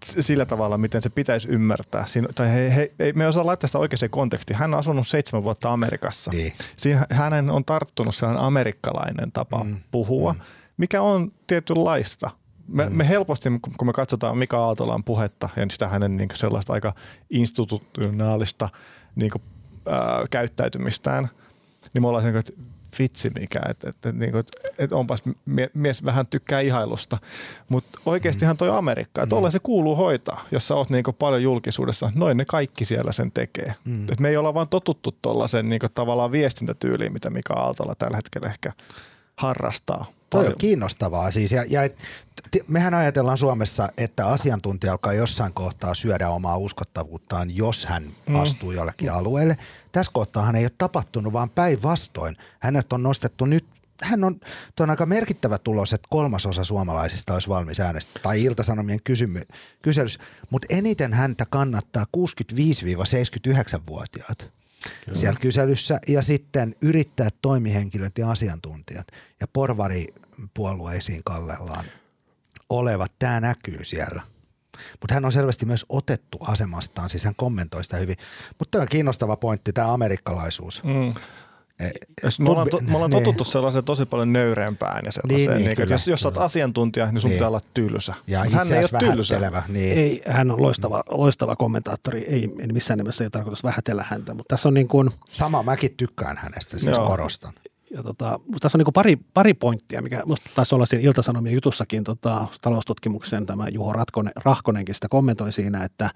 sillä 0.00 0.46
tavalla, 0.46 0.78
miten 0.78 1.02
se 1.02 1.10
pitäisi 1.10 1.48
ymmärtää. 1.48 2.06
Siin, 2.06 2.28
tai 2.34 2.48
he, 2.48 2.74
he, 2.74 2.92
he, 2.98 3.12
me 3.12 3.24
ei 3.24 3.28
osaa 3.28 3.46
laittaa 3.46 3.68
sitä 3.68 3.78
oikeaan 3.78 4.10
kontekstiin. 4.10 4.58
Hän 4.58 4.74
on 4.74 4.78
asunut 4.80 5.08
seitsemän 5.08 5.44
vuotta 5.44 5.72
Amerikassa. 5.72 6.30
Niin. 6.30 6.52
Siinä 6.76 7.06
hänen 7.10 7.50
on 7.50 7.64
tarttunut 7.64 8.14
sellainen 8.14 8.44
amerikkalainen 8.44 9.32
tapa 9.32 9.64
mm. 9.64 9.76
puhua, 9.90 10.32
mm. 10.32 10.40
mikä 10.76 11.02
on 11.02 11.32
tietynlaista. 11.46 12.30
Me, 12.68 12.88
mm. 12.88 12.96
me 12.96 13.08
helposti, 13.08 13.48
kun 13.78 13.86
me 13.86 13.92
katsotaan 13.92 14.38
Mika 14.38 14.58
Aaltolan 14.58 15.04
puhetta 15.04 15.48
ja 15.56 15.66
sitä 15.70 15.88
hänen 15.88 16.16
niin 16.16 16.28
sellaista 16.34 16.72
aika 16.72 16.94
institutionaalista 17.30 18.68
niin 19.14 19.30
kuin, 19.30 19.42
ää, 19.86 20.24
käyttäytymistään, 20.30 21.28
niin 21.94 22.02
me 22.02 22.08
ollaan 22.08 22.24
sen, 22.24 22.36
että 22.36 22.52
vitsi 22.98 23.30
mikä, 23.40 23.60
että 23.68 23.88
et, 23.88 24.06
et, 24.06 24.16
niinku, 24.16 24.38
et, 24.38 24.48
et 24.78 24.92
onpas 24.92 25.22
mies 25.74 26.04
vähän 26.04 26.26
tykkää 26.26 26.60
ihailusta. 26.60 27.18
Mutta 27.68 27.98
oikeastihan 28.06 28.56
toi 28.56 28.68
Amerikka, 28.68 29.22
että 29.22 29.36
mm. 29.36 29.50
se 29.50 29.58
kuuluu 29.58 29.96
hoitaa, 29.96 30.44
jos 30.50 30.68
sä 30.68 30.74
oot 30.74 30.90
niinku 30.90 31.12
paljon 31.12 31.42
julkisuudessa. 31.42 32.12
Noin 32.14 32.36
ne 32.36 32.44
kaikki 32.44 32.84
siellä 32.84 33.12
sen 33.12 33.32
tekee. 33.32 33.74
Mm. 33.84 34.06
Et 34.12 34.20
me 34.20 34.28
ei 34.28 34.36
olla 34.36 34.54
vaan 34.54 34.68
totuttu 34.68 35.18
tuollaisen 35.22 35.68
niinku, 35.68 35.86
tavallaan 35.88 36.32
viestintätyyliin, 36.32 37.12
mitä 37.12 37.30
Mika 37.30 37.54
Aaltola 37.54 37.94
tällä 37.94 38.16
hetkellä 38.16 38.48
ehkä 38.48 38.72
harrastaa. 39.36 40.06
Toi 40.30 40.46
on 40.46 40.54
kiinnostavaa 40.58 41.30
siis. 41.30 41.52
Ja, 41.52 41.64
ja 41.70 41.80
mehän 42.68 42.94
ajatellaan 42.94 43.38
Suomessa, 43.38 43.88
että 43.98 44.26
asiantuntija 44.26 44.92
alkaa 44.92 45.12
jossain 45.12 45.52
kohtaa 45.52 45.94
syödä 45.94 46.28
omaa 46.28 46.56
uskottavuuttaan, 46.56 47.56
jos 47.56 47.86
hän 47.86 48.04
mm. 48.26 48.36
astuu 48.36 48.72
jollekin 48.72 49.12
alueelle. 49.12 49.56
Tässä 49.96 50.12
kohtaa 50.12 50.42
hän 50.42 50.56
ei 50.56 50.64
ole 50.64 50.72
tapahtunut, 50.78 51.32
vaan 51.32 51.50
päinvastoin. 51.50 52.36
Hänet 52.60 52.92
on 52.92 53.02
nostettu 53.02 53.44
nyt 53.44 53.64
hän 54.02 54.24
on, 54.24 54.40
tuo 54.76 54.84
on 54.84 54.90
aika 54.90 55.06
merkittävä 55.06 55.58
tulos, 55.58 55.92
että 55.92 56.08
kolmasosa 56.10 56.64
suomalaisista 56.64 57.34
olisi 57.34 57.48
valmis 57.48 57.80
äänestä, 57.80 58.20
tai 58.22 58.42
Iltasanomien 58.42 59.02
kysymy, 59.04 59.42
kyselys, 59.82 60.18
mutta 60.50 60.66
eniten 60.70 61.12
häntä 61.12 61.46
kannattaa 61.46 62.06
65-79-vuotiaat 62.16 64.38
Kyllä. 64.38 65.18
siellä 65.18 65.40
kyselyssä, 65.40 66.00
ja 66.08 66.22
sitten 66.22 66.76
yrittää 66.82 67.28
toimihenkilöt 67.42 68.18
ja 68.18 68.30
asiantuntijat, 68.30 69.06
ja 69.40 69.48
porvaripuolueisiin 69.48 71.20
kallellaan 71.24 71.84
olevat, 72.70 73.12
tämä 73.18 73.40
näkyy 73.40 73.84
siellä. 73.84 74.22
Mutta 75.00 75.14
hän 75.14 75.24
on 75.24 75.32
selvästi 75.32 75.66
myös 75.66 75.86
otettu 75.88 76.38
asemastaan, 76.40 77.10
siis 77.10 77.24
hän 77.24 77.34
kommentoi 77.34 77.84
sitä 77.84 77.96
hyvin. 77.96 78.16
Mutta 78.58 78.70
tämä 78.70 78.82
on 78.82 78.88
kiinnostava 78.88 79.36
pointti, 79.36 79.72
tämä 79.72 79.92
amerikkalaisuus. 79.92 80.84
Mm. 80.84 81.14
E, 81.80 81.90
me 82.38 82.50
ollaan, 82.50 82.68
to, 82.70 82.80
me 82.80 82.94
ollaan 82.94 83.10
niin. 83.10 83.24
totuttu 83.24 83.44
sellaiseen 83.44 83.84
tosi 83.84 84.04
paljon 84.04 84.32
nöyreempään 84.32 85.02
ja 85.04 85.12
sellaiseen, 85.12 85.48
niin, 85.48 85.56
niin, 85.56 85.66
niin, 85.66 85.76
kyllä, 85.76 85.94
jos, 85.94 86.08
jos 86.08 86.26
olet 86.26 86.38
asiantuntija, 86.38 87.12
niin 87.12 87.20
sun 87.20 87.28
niin. 87.28 87.36
pitää 87.36 87.48
olla 87.48 87.60
tylsä. 87.74 88.14
Ja 88.26 88.44
Mut 88.44 88.52
hän 88.52 88.72
ei 88.72 88.78
ole 88.78 89.00
tylsä. 89.00 89.62
Niin. 89.68 89.98
Ei, 89.98 90.22
hän 90.26 90.50
on 90.50 90.62
loistava, 90.62 91.02
loistava 91.10 91.56
kommentaattori, 91.56 92.24
ei 92.28 92.50
en 92.60 92.74
missään 92.74 92.98
nimessä 92.98 93.24
ei 93.24 93.26
ole 93.26 93.30
tarkoitus 93.30 93.64
vähätellä 93.64 94.04
häntä, 94.08 94.34
mutta 94.34 94.54
tässä 94.54 94.68
on 94.68 94.74
niin 94.74 94.88
kuin... 94.88 95.10
Sama, 95.30 95.62
mäkin 95.62 95.94
tykkään 95.96 96.36
hänestä, 96.36 96.78
siis 96.78 96.96
Joo. 96.96 97.06
korostan 97.06 97.52
ja 97.90 98.02
tota, 98.02 98.40
tässä 98.60 98.78
on 98.78 98.84
niin 98.84 98.92
pari, 98.92 99.16
pari 99.34 99.54
pointtia, 99.54 100.02
mikä 100.02 100.22
musta 100.26 100.50
taisi 100.54 100.74
olla 100.74 100.86
siinä 100.86 101.04
Ilta-Sanomien 101.04 101.54
jutussakin 101.54 102.04
tota, 102.04 102.46
taloustutkimuksen 102.60 103.46
tämä 103.46 103.68
Juho 103.68 103.92
Ratkonen, 103.92 104.32
Rahkonenkin 104.44 104.94
sitä 104.94 105.08
kommentoi 105.08 105.52
siinä, 105.52 105.84
että 105.84 106.10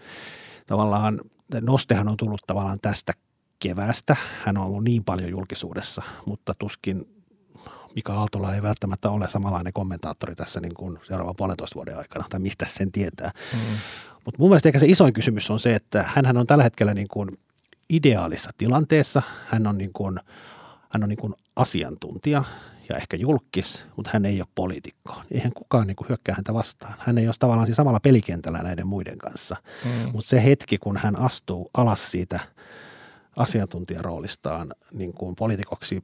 tavallaan 0.66 1.20
nostehan 1.60 2.08
on 2.08 2.16
tullut 2.16 2.40
tavallaan 2.46 2.78
tästä 2.82 3.12
keväästä. 3.58 4.16
Hän 4.44 4.56
on 4.56 4.64
ollut 4.66 4.84
niin 4.84 5.04
paljon 5.04 5.30
julkisuudessa, 5.30 6.02
mutta 6.26 6.52
tuskin 6.58 7.04
Mika 7.94 8.14
Aaltola 8.14 8.54
ei 8.54 8.62
välttämättä 8.62 9.10
ole 9.10 9.28
samanlainen 9.28 9.72
kommentaattori 9.72 10.34
tässä 10.34 10.60
niin 10.60 10.74
kuin 10.74 10.98
seuraavan 11.02 11.36
puolentoista 11.36 11.74
vuoden 11.74 11.98
aikana, 11.98 12.24
tai 12.30 12.40
mistä 12.40 12.66
sen 12.68 12.92
tietää. 12.92 13.30
Mm. 13.52 13.58
Mutta 14.24 14.38
mun 14.38 14.48
mielestä 14.48 14.68
ehkä 14.68 14.78
se 14.78 14.86
isoin 14.86 15.12
kysymys 15.12 15.50
on 15.50 15.60
se, 15.60 15.72
että 15.72 16.04
hän 16.14 16.36
on 16.36 16.46
tällä 16.46 16.64
hetkellä 16.64 16.94
niin 16.94 17.08
kuin 17.08 17.28
ideaalissa 17.90 18.50
tilanteessa. 18.58 19.22
Hän 19.46 19.66
on 19.66 19.78
niin 19.78 19.92
kuin– 19.92 20.20
hän 20.90 21.02
on 21.02 21.08
niin 21.08 21.18
kuin 21.18 21.34
asiantuntija 21.56 22.44
ja 22.88 22.96
ehkä 22.96 23.16
julkis, 23.16 23.86
mutta 23.96 24.10
hän 24.12 24.26
ei 24.26 24.40
ole 24.40 24.48
poliitikko. 24.54 25.22
Eihän 25.30 25.52
kukaan 25.52 25.86
niin 25.86 25.96
kuin 25.96 26.08
hyökkää 26.08 26.34
häntä 26.34 26.54
vastaan. 26.54 26.94
Hän 26.98 27.18
ei 27.18 27.26
ole 27.26 27.34
tavallaan 27.38 27.66
siinä 27.66 27.76
samalla 27.76 28.00
pelikentällä 28.00 28.58
näiden 28.58 28.86
muiden 28.86 29.18
kanssa. 29.18 29.56
Mm. 29.84 30.10
Mutta 30.12 30.28
se 30.28 30.44
hetki, 30.44 30.78
kun 30.78 30.96
hän 30.96 31.18
astuu 31.18 31.70
alas 31.74 32.10
siitä 32.10 32.40
asiantuntijaroolistaan 33.36 34.72
niin 34.92 35.12
kuin 35.12 35.36
poliitikoksi, 35.36 36.02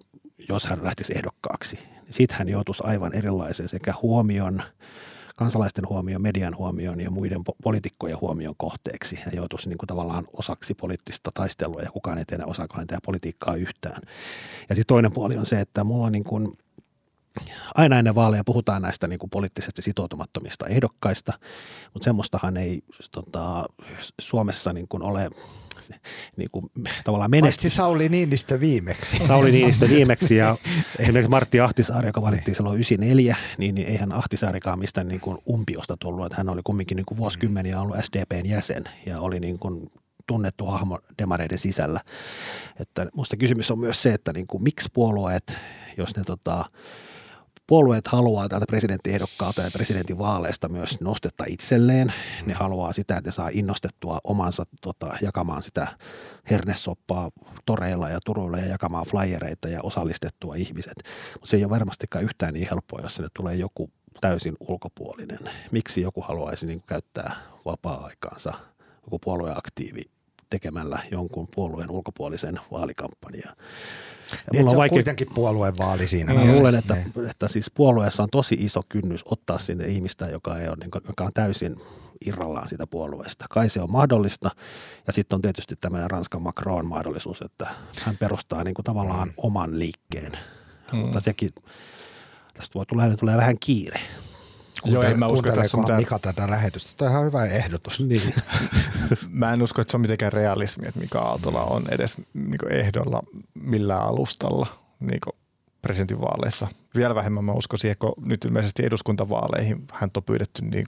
jos 0.49 0.67
hän 0.67 0.85
lähtisi 0.85 1.13
ehdokkaaksi, 1.17 1.77
niin 1.77 2.13
sitten 2.13 2.39
hän 2.39 2.49
joutuisi 2.49 2.83
aivan 2.87 3.15
erilaiseen 3.15 3.69
sekä 3.69 3.95
huomion– 4.03 4.63
kansalaisten 5.37 5.89
huomioon, 5.89 6.23
median 6.23 6.57
huomioon 6.57 7.01
ja 7.01 7.11
muiden 7.11 7.41
poliitikkojen 7.63 8.21
huomioon 8.21 8.55
kohteeksi 8.57 9.19
ja 9.27 9.33
joutuisi 9.37 9.69
niin 9.69 9.79
kuin 9.79 9.87
tavallaan 9.87 10.25
osaksi 10.33 10.75
poliittista 10.75 11.31
taistelua 11.35 11.83
ja 11.83 11.91
kukaan 11.91 12.19
ei 12.19 12.25
tiedä 12.25 12.47
osaako 12.47 12.75
tehdä 12.75 13.01
politiikkaa 13.05 13.55
yhtään. 13.55 14.03
Ja 14.69 14.75
sitten 14.75 14.95
toinen 14.95 15.13
puoli 15.13 15.37
on 15.37 15.47
se, 15.47 15.61
että 15.61 15.85
mulla 15.85 16.07
on 16.07 16.13
niin 16.13 16.25
kuin 16.25 16.49
aina 17.75 17.99
ennen 17.99 18.15
vaaleja 18.15 18.45
puhutaan 18.45 18.83
näistä 18.83 19.07
niin 19.07 19.19
kuin 19.19 19.31
poliittisesti 19.31 19.83
sitoutumattomista 19.83 20.67
ehdokkaista, 20.67 21.33
mutta 21.95 22.05
semmoistahan 22.05 22.57
ei 22.57 22.83
tota, 23.11 23.65
Suomessa 24.21 24.73
niin 24.73 24.89
kuin 24.89 25.03
ole 25.03 25.31
niin 26.37 26.51
kuin, 26.53 26.71
tavallaan 27.05 27.31
menestys. 27.31 27.63
Paitsi 27.63 27.77
Sauli 27.77 28.09
Niinistö 28.09 28.61
viimeksi. 28.61 29.27
Sauli 29.27 29.51
Niinistö 29.51 29.89
viimeksi 29.89 30.37
ja 30.37 30.57
esimerkiksi 30.99 31.31
Martti 31.31 31.61
Ahtisaari, 31.61 32.09
joka 32.09 32.23
valittiin 32.23 32.55
silloin 32.55 32.75
94, 32.75 33.37
niin, 33.59 33.75
niin 33.75 33.89
eihän 33.89 34.13
Ahtisaarikaan 34.13 34.79
mistään 34.79 35.09
niin 35.09 35.21
kuin 35.21 35.39
umpiosta 35.51 35.97
tullut. 36.01 36.27
Että 36.27 36.37
hän 36.37 36.49
oli 36.49 36.61
kumminkin 36.65 36.97
niin 36.97 37.07
kuin 37.07 37.19
vuosikymmeniä 37.19 37.81
ollut 37.81 37.97
SDPn 38.01 38.47
jäsen 38.47 38.85
ja 39.07 39.21
oli 39.21 39.41
niin 39.41 39.59
kuin 39.59 39.91
tunnettu 40.27 40.67
hahmo 40.67 40.99
demareiden 41.19 41.59
sisällä. 41.59 42.01
Että 42.81 43.07
musta 43.15 43.37
kysymys 43.37 43.71
on 43.71 43.79
myös 43.79 44.03
se, 44.03 44.13
että 44.13 44.33
niin 44.33 44.47
kuin, 44.47 44.63
miksi 44.63 44.89
puolueet, 44.93 45.57
jos 45.97 46.17
ne 46.17 46.25
tota, 46.25 46.65
puolueet 47.67 48.07
haluaa 48.07 48.49
täältä 48.49 48.67
presidenttiehdokkaalta 48.69 49.63
ja 49.63 49.71
presidentin 49.71 50.19
vaaleista 50.19 50.69
myös 50.69 51.01
nostetta 51.01 51.45
itselleen. 51.49 52.13
Ne 52.47 52.55
haluaa 52.55 52.93
sitä, 52.93 53.17
että 53.17 53.31
saa 53.31 53.51
innostettua 53.53 54.19
omansa 54.25 54.67
tota, 54.83 55.15
jakamaan 55.23 55.63
sitä 55.63 55.87
hernesoppaa 56.51 57.31
toreilla 57.67 58.09
ja 58.09 58.19
turuilla 58.25 58.59
ja 58.59 58.67
jakamaan 58.67 59.07
flyereita 59.07 59.69
ja 59.69 59.81
osallistettua 59.83 60.55
ihmiset. 60.55 60.97
Mutta 61.33 61.47
se 61.47 61.57
ei 61.57 61.65
ole 61.65 61.71
varmastikaan 61.71 62.25
yhtään 62.25 62.55
niin 62.55 62.69
helppoa, 62.71 63.01
jos 63.01 63.15
sinne 63.15 63.29
tulee 63.37 63.55
joku 63.55 63.91
täysin 64.21 64.55
ulkopuolinen. 64.61 65.39
Miksi 65.73 66.01
joku 66.01 66.21
haluaisi 66.21 66.67
niin 66.67 66.83
käyttää 66.83 67.37
vapaa-aikaansa, 67.65 68.53
joku 69.05 69.19
puolueaktiivi 69.19 70.16
tekemällä 70.51 70.99
jonkun 71.11 71.49
puolueen 71.55 71.91
ulkopuolisen 71.91 72.61
vaalikampanjan. 72.71 73.55
Niin, 74.53 74.63
mulla 74.63 74.71
on, 74.71 74.77
vaikea... 74.77 74.97
kuitenkin 74.97 75.29
puolueen 75.35 75.79
vaali 75.79 76.09
siinä 76.09 76.35
Mä 76.35 76.53
luulen, 76.53 76.75
että, 76.75 76.95
niin. 76.95 77.31
että 77.31 77.49
siis 77.49 77.71
puolueessa 77.71 78.23
on 78.23 78.29
tosi 78.33 78.57
iso 78.59 78.81
kynnys 78.89 79.25
ottaa 79.25 79.59
sinne 79.59 79.87
ihmistä, 79.87 80.27
joka, 80.27 80.59
ei 80.59 80.69
ole, 80.69 80.77
niin 80.77 80.91
joka 81.07 81.25
on 81.25 81.33
täysin 81.35 81.77
irrallaan 82.27 82.69
siitä 82.69 82.87
puolueesta. 82.87 83.45
Kai 83.51 83.69
se 83.69 83.81
on 83.81 83.93
mahdollista. 83.93 84.51
Ja 85.07 85.13
sitten 85.13 85.37
on 85.37 85.43
tietysti 85.43 85.77
tämä 85.77 86.09
Ranskan 86.09 86.43
Macron 86.43 86.87
mahdollisuus, 86.87 87.43
että 87.43 87.67
hän 88.03 88.17
perustaa 88.17 88.65
niin 88.65 88.75
kuin 88.75 88.85
tavallaan 88.85 89.29
mm. 89.29 89.35
oman 89.37 89.79
liikkeen. 89.79 90.39
Mm. 90.93 90.99
Mutta 90.99 91.21
sekin, 91.21 91.51
tästä 92.55 92.75
voi 92.75 92.87
tulla, 92.87 93.17
tulee 93.17 93.37
vähän 93.37 93.57
kiire. 93.61 94.01
Joo, 94.87 95.03
en 95.03 95.19
mä 95.19 95.27
usko, 95.27 95.49
että 95.49 95.61
tässä 95.61 95.77
on 95.77 95.83
mitään... 95.83 96.01
Mika 96.01 96.19
tätä 96.19 96.51
lähetystä. 96.51 96.97
Tämä 96.97 97.09
on 97.09 97.13
ihan 97.13 97.27
hyvä 97.27 97.45
ehdotus. 97.45 98.01
Niin. 98.01 98.35
mä 99.31 99.53
en 99.53 99.63
usko, 99.63 99.81
että 99.81 99.91
se 99.91 99.97
on 99.97 100.01
mitenkään 100.01 100.33
realismi, 100.33 100.89
että 100.89 101.01
Mika 101.01 101.19
Aaltola 101.19 101.65
on 101.65 101.85
edes 101.91 102.17
niin 102.35 102.73
ehdolla 102.73 103.23
millään 103.55 104.03
alustalla 104.03 104.67
niin 105.01 105.21
presidentinvaaleissa. 105.83 106.69
Vielä 106.97 107.15
vähemmän 107.15 107.45
mä 107.45 107.53
uskon 107.53 107.79
siihen, 107.79 107.97
kun 107.99 108.13
nyt 108.25 108.45
ilmeisesti 108.45 108.87
eduskuntavaaleihin 108.87 109.85
hän 109.93 110.11
on 110.17 110.23
pyydetty 110.23 110.63
niin 110.63 110.87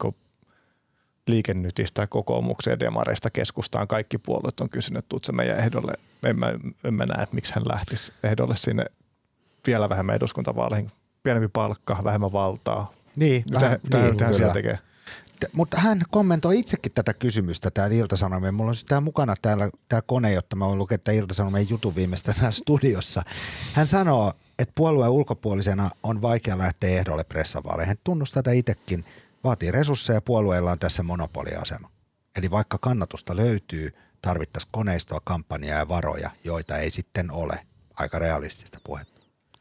liikennytistä, 1.26 2.06
kokoomukseen, 2.06 2.80
demareista, 2.80 3.30
keskustaan. 3.30 3.88
Kaikki 3.88 4.18
puolueet 4.18 4.60
on 4.60 4.70
kysynyt, 4.70 5.04
että 5.04 5.16
se 5.22 5.32
meidän 5.32 5.58
ehdolle. 5.58 5.92
En 6.24 6.38
mä, 6.38 6.52
en 6.84 6.94
mä 6.94 7.06
näe, 7.06 7.22
että 7.22 7.34
miksi 7.34 7.54
hän 7.54 7.68
lähtisi 7.68 8.12
ehdolle 8.22 8.56
sinne 8.56 8.84
vielä 9.66 9.88
vähemmän 9.88 10.16
eduskuntavaaleihin. 10.16 10.90
Pienempi 11.22 11.48
palkka, 11.52 11.98
vähemmän 12.04 12.32
valtaa, 12.32 12.92
niin, 13.18 13.44
mitä, 13.50 13.64
vähän, 13.64 13.80
mitä, 13.82 13.98
niin, 13.98 14.16
hän 14.20 14.34
siellä 14.34 14.52
tekee? 14.52 14.78
Mutta 15.52 15.80
hän 15.80 16.02
kommentoi 16.10 16.58
itsekin 16.58 16.92
tätä 16.92 17.14
kysymystä 17.14 17.70
täällä 17.70 17.96
Ilta-Sanomien. 17.96 18.54
Mulla 18.54 18.68
on 18.68 18.74
siis 18.74 18.84
tämä 18.84 19.00
mukana 19.00 19.34
täällä 19.42 19.70
tämä 19.88 20.02
kone, 20.02 20.32
jotta 20.32 20.56
mä 20.56 20.66
voin 20.66 20.78
lukea 20.78 20.98
Ilta-Sanomien 21.12 21.70
jutun 21.70 21.94
viimeistä 21.94 22.32
täällä 22.32 22.50
studiossa. 22.50 23.22
Hän 23.72 23.86
sanoo, 23.86 24.32
että 24.58 24.72
puolueen 24.74 25.10
ulkopuolisena 25.10 25.90
on 26.02 26.22
vaikea 26.22 26.58
lähteä 26.58 26.90
ehdolle 26.90 27.24
pressavaaleihin. 27.24 27.88
Hän 27.88 27.96
tunnustaa 28.04 28.42
tätä 28.42 28.54
itsekin. 28.54 29.04
Vaatii 29.44 29.70
resursseja 29.70 30.16
ja 30.16 30.20
puolueella 30.20 30.72
on 30.72 30.78
tässä 30.78 31.02
monopoliasema. 31.02 31.90
Eli 32.36 32.50
vaikka 32.50 32.78
kannatusta 32.78 33.36
löytyy, 33.36 33.94
tarvittaisiin 34.22 34.72
koneistoa, 34.72 35.20
kampanjaa 35.24 35.78
ja 35.78 35.88
varoja, 35.88 36.30
joita 36.44 36.78
ei 36.78 36.90
sitten 36.90 37.30
ole. 37.30 37.60
Aika 37.94 38.18
realistista 38.18 38.80
puhetta. 38.84 39.17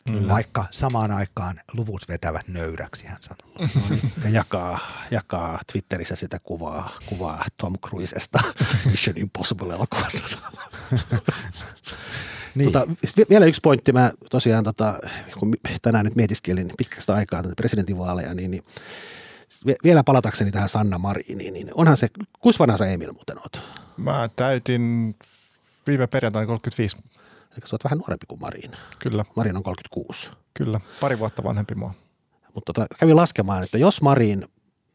Kyllä. 0.07 0.33
Vaikka 0.33 0.65
samaan 0.71 1.11
aikaan 1.11 1.61
luvut 1.73 2.01
vetävät 2.09 2.47
nöyräksi, 2.47 3.07
hän 3.07 3.17
sanoo. 3.21 3.67
Ja 4.23 4.29
jakaa, 4.29 4.79
jakaa 5.11 5.59
Twitterissä 5.71 6.15
sitä 6.15 6.39
kuvaa, 6.39 6.91
kuvaa 7.05 7.45
Tom 7.57 7.73
Cruisesta 7.87 8.39
Mission 8.91 9.17
Impossible-elokuvassa. 9.17 10.39
niin. 12.55 12.71
tota, 12.71 12.87
vielä 13.29 13.45
yksi 13.45 13.61
pointti. 13.63 13.91
Mä 13.91 14.11
tosiaan, 14.29 14.63
tota, 14.63 14.99
kun 15.39 15.55
tänään 15.81 16.05
nyt 16.05 16.15
mietiskelin 16.15 16.71
pitkästä 16.77 17.13
aikaa 17.13 17.43
tätä 17.43 17.55
presidentinvaaleja, 17.55 18.33
niin, 18.33 18.51
niin 18.51 18.63
vielä 19.83 20.03
palatakseni 20.03 20.51
tähän 20.51 20.69
Sanna 20.69 20.97
Mariniin, 20.97 21.53
niin 21.53 21.71
onhan 21.73 21.97
se, 21.97 22.07
kuinka 22.39 22.59
vanha 22.59 22.77
sä 22.77 22.85
Emil 22.85 23.11
muuten 23.11 23.37
oot? 23.37 23.61
Mä 23.97 24.29
täytin 24.35 25.15
viime 25.87 26.07
perjantaina 26.07 26.47
35. 26.47 26.97
Eli 27.57 27.67
sä 27.67 27.75
oot 27.75 27.83
vähän 27.83 27.97
nuorempi 27.97 28.25
kuin 28.27 28.41
Marin. 28.41 28.71
Kyllä. 28.99 29.25
Marin 29.35 29.57
on 29.57 29.63
36. 29.63 30.31
Kyllä, 30.53 30.79
pari 31.01 31.19
vuotta 31.19 31.43
vanhempi 31.43 31.75
mua. 31.75 31.93
Mutta 32.55 32.73
tota, 32.73 32.95
kävin 32.99 33.15
laskemaan, 33.15 33.63
että 33.63 33.77
jos 33.77 34.01
Marin 34.01 34.45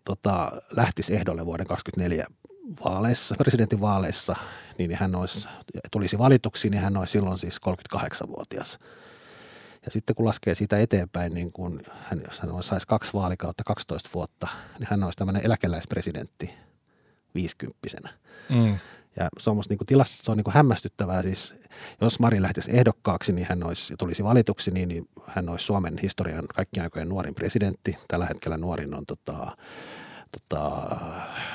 tota, 0.04 0.52
lähtisi 0.76 1.14
ehdolle 1.14 1.46
vuoden 1.46 1.66
2024 1.66 2.26
vaaleissa, 2.84 3.34
presidentinvaaleissa, 3.38 4.36
niin 4.78 4.94
hän 4.94 5.14
olisi, 5.14 5.48
tulisi 5.90 6.18
valituksi, 6.18 6.70
niin 6.70 6.82
hän 6.82 6.96
olisi 6.96 7.12
silloin 7.12 7.38
siis 7.38 7.60
38-vuotias. 7.96 8.78
Ja 9.84 9.90
sitten 9.90 10.16
kun 10.16 10.26
laskee 10.26 10.54
siitä 10.54 10.78
eteenpäin, 10.78 11.34
niin 11.34 11.52
kun 11.52 11.80
hän, 12.02 12.20
jos 12.28 12.40
hän 12.40 12.62
saisi 12.62 12.86
kaksi 12.86 13.12
vaalikautta, 13.12 13.64
12 13.64 14.10
vuotta, 14.14 14.48
niin 14.78 14.86
hän 14.90 15.04
olisi 15.04 15.16
tämmöinen 15.16 15.46
eläkeläispresidentti 15.46 16.54
50 17.34 17.78
mm. 18.48 18.78
Ja 19.16 19.28
se 19.38 19.50
on 19.50 19.56
musta 19.56 19.74
niin 19.74 19.86
tilasta, 19.86 20.16
se 20.22 20.30
on 20.30 20.36
niin 20.36 20.54
hämmästyttävää. 20.54 21.22
Siis, 21.22 21.54
jos 22.00 22.18
Mari 22.18 22.42
lähtisi 22.42 22.70
ehdokkaaksi, 22.76 23.32
niin 23.32 23.46
hän 23.50 23.64
olisi, 23.64 23.94
tulisi 23.98 24.24
valituksi, 24.24 24.70
niin, 24.70 24.88
niin 24.88 25.08
hän 25.26 25.48
olisi 25.48 25.64
Suomen 25.64 25.98
historian 25.98 26.44
kaikkien 26.54 26.84
aikojen 26.84 27.08
nuorin 27.08 27.34
presidentti. 27.34 27.96
Tällä 28.08 28.26
hetkellä 28.26 28.56
nuorin 28.56 28.94
on 28.94 29.06
tota, 29.06 29.56
tota, 30.32 30.96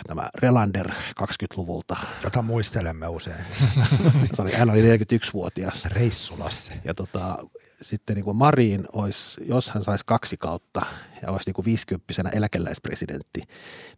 tämä 0.07 0.29
Relander 0.35 0.89
20-luvulta. 1.21 1.97
Jota 2.23 2.41
muistelemme 2.41 3.07
usein. 3.07 3.45
se 4.33 4.41
oli, 4.41 4.51
hän 4.51 4.69
oli 4.69 4.97
41-vuotias. 4.97 5.85
Reissulasse. 5.85 6.73
Ja 6.83 6.93
tota, 6.93 7.37
sitten 7.81 8.15
niin 8.15 8.25
kuin 8.25 8.37
Marin 8.37 8.85
olisi, 8.93 9.41
jos 9.45 9.69
hän 9.69 9.83
saisi 9.83 10.05
kaksi 10.05 10.37
kautta 10.37 10.85
ja 11.21 11.31
olisi 11.31 11.47
niin 11.47 11.53
kuin 11.53 11.65
50 11.65 12.13
eläkeläispresidentti, 12.33 13.41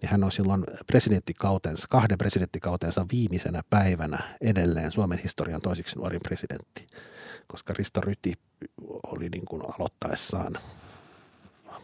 niin 0.01 0.09
hän 0.09 0.23
on 0.23 0.32
silloin 0.32 0.63
presidenttikautensa, 0.88 1.88
kahden 1.89 2.17
presidenttikautensa 2.17 3.05
viimeisenä 3.11 3.61
päivänä 3.69 4.19
edelleen 4.41 4.91
Suomen 4.91 5.19
historian 5.19 5.61
toisiksi 5.61 5.97
nuorin 5.97 6.21
presidentti, 6.23 6.88
koska 7.47 7.73
Risto 7.77 8.01
Ryti 8.01 8.34
oli 9.07 9.30
niin 9.30 9.45
kuin 9.45 9.61
aloittaessaan 9.65 10.53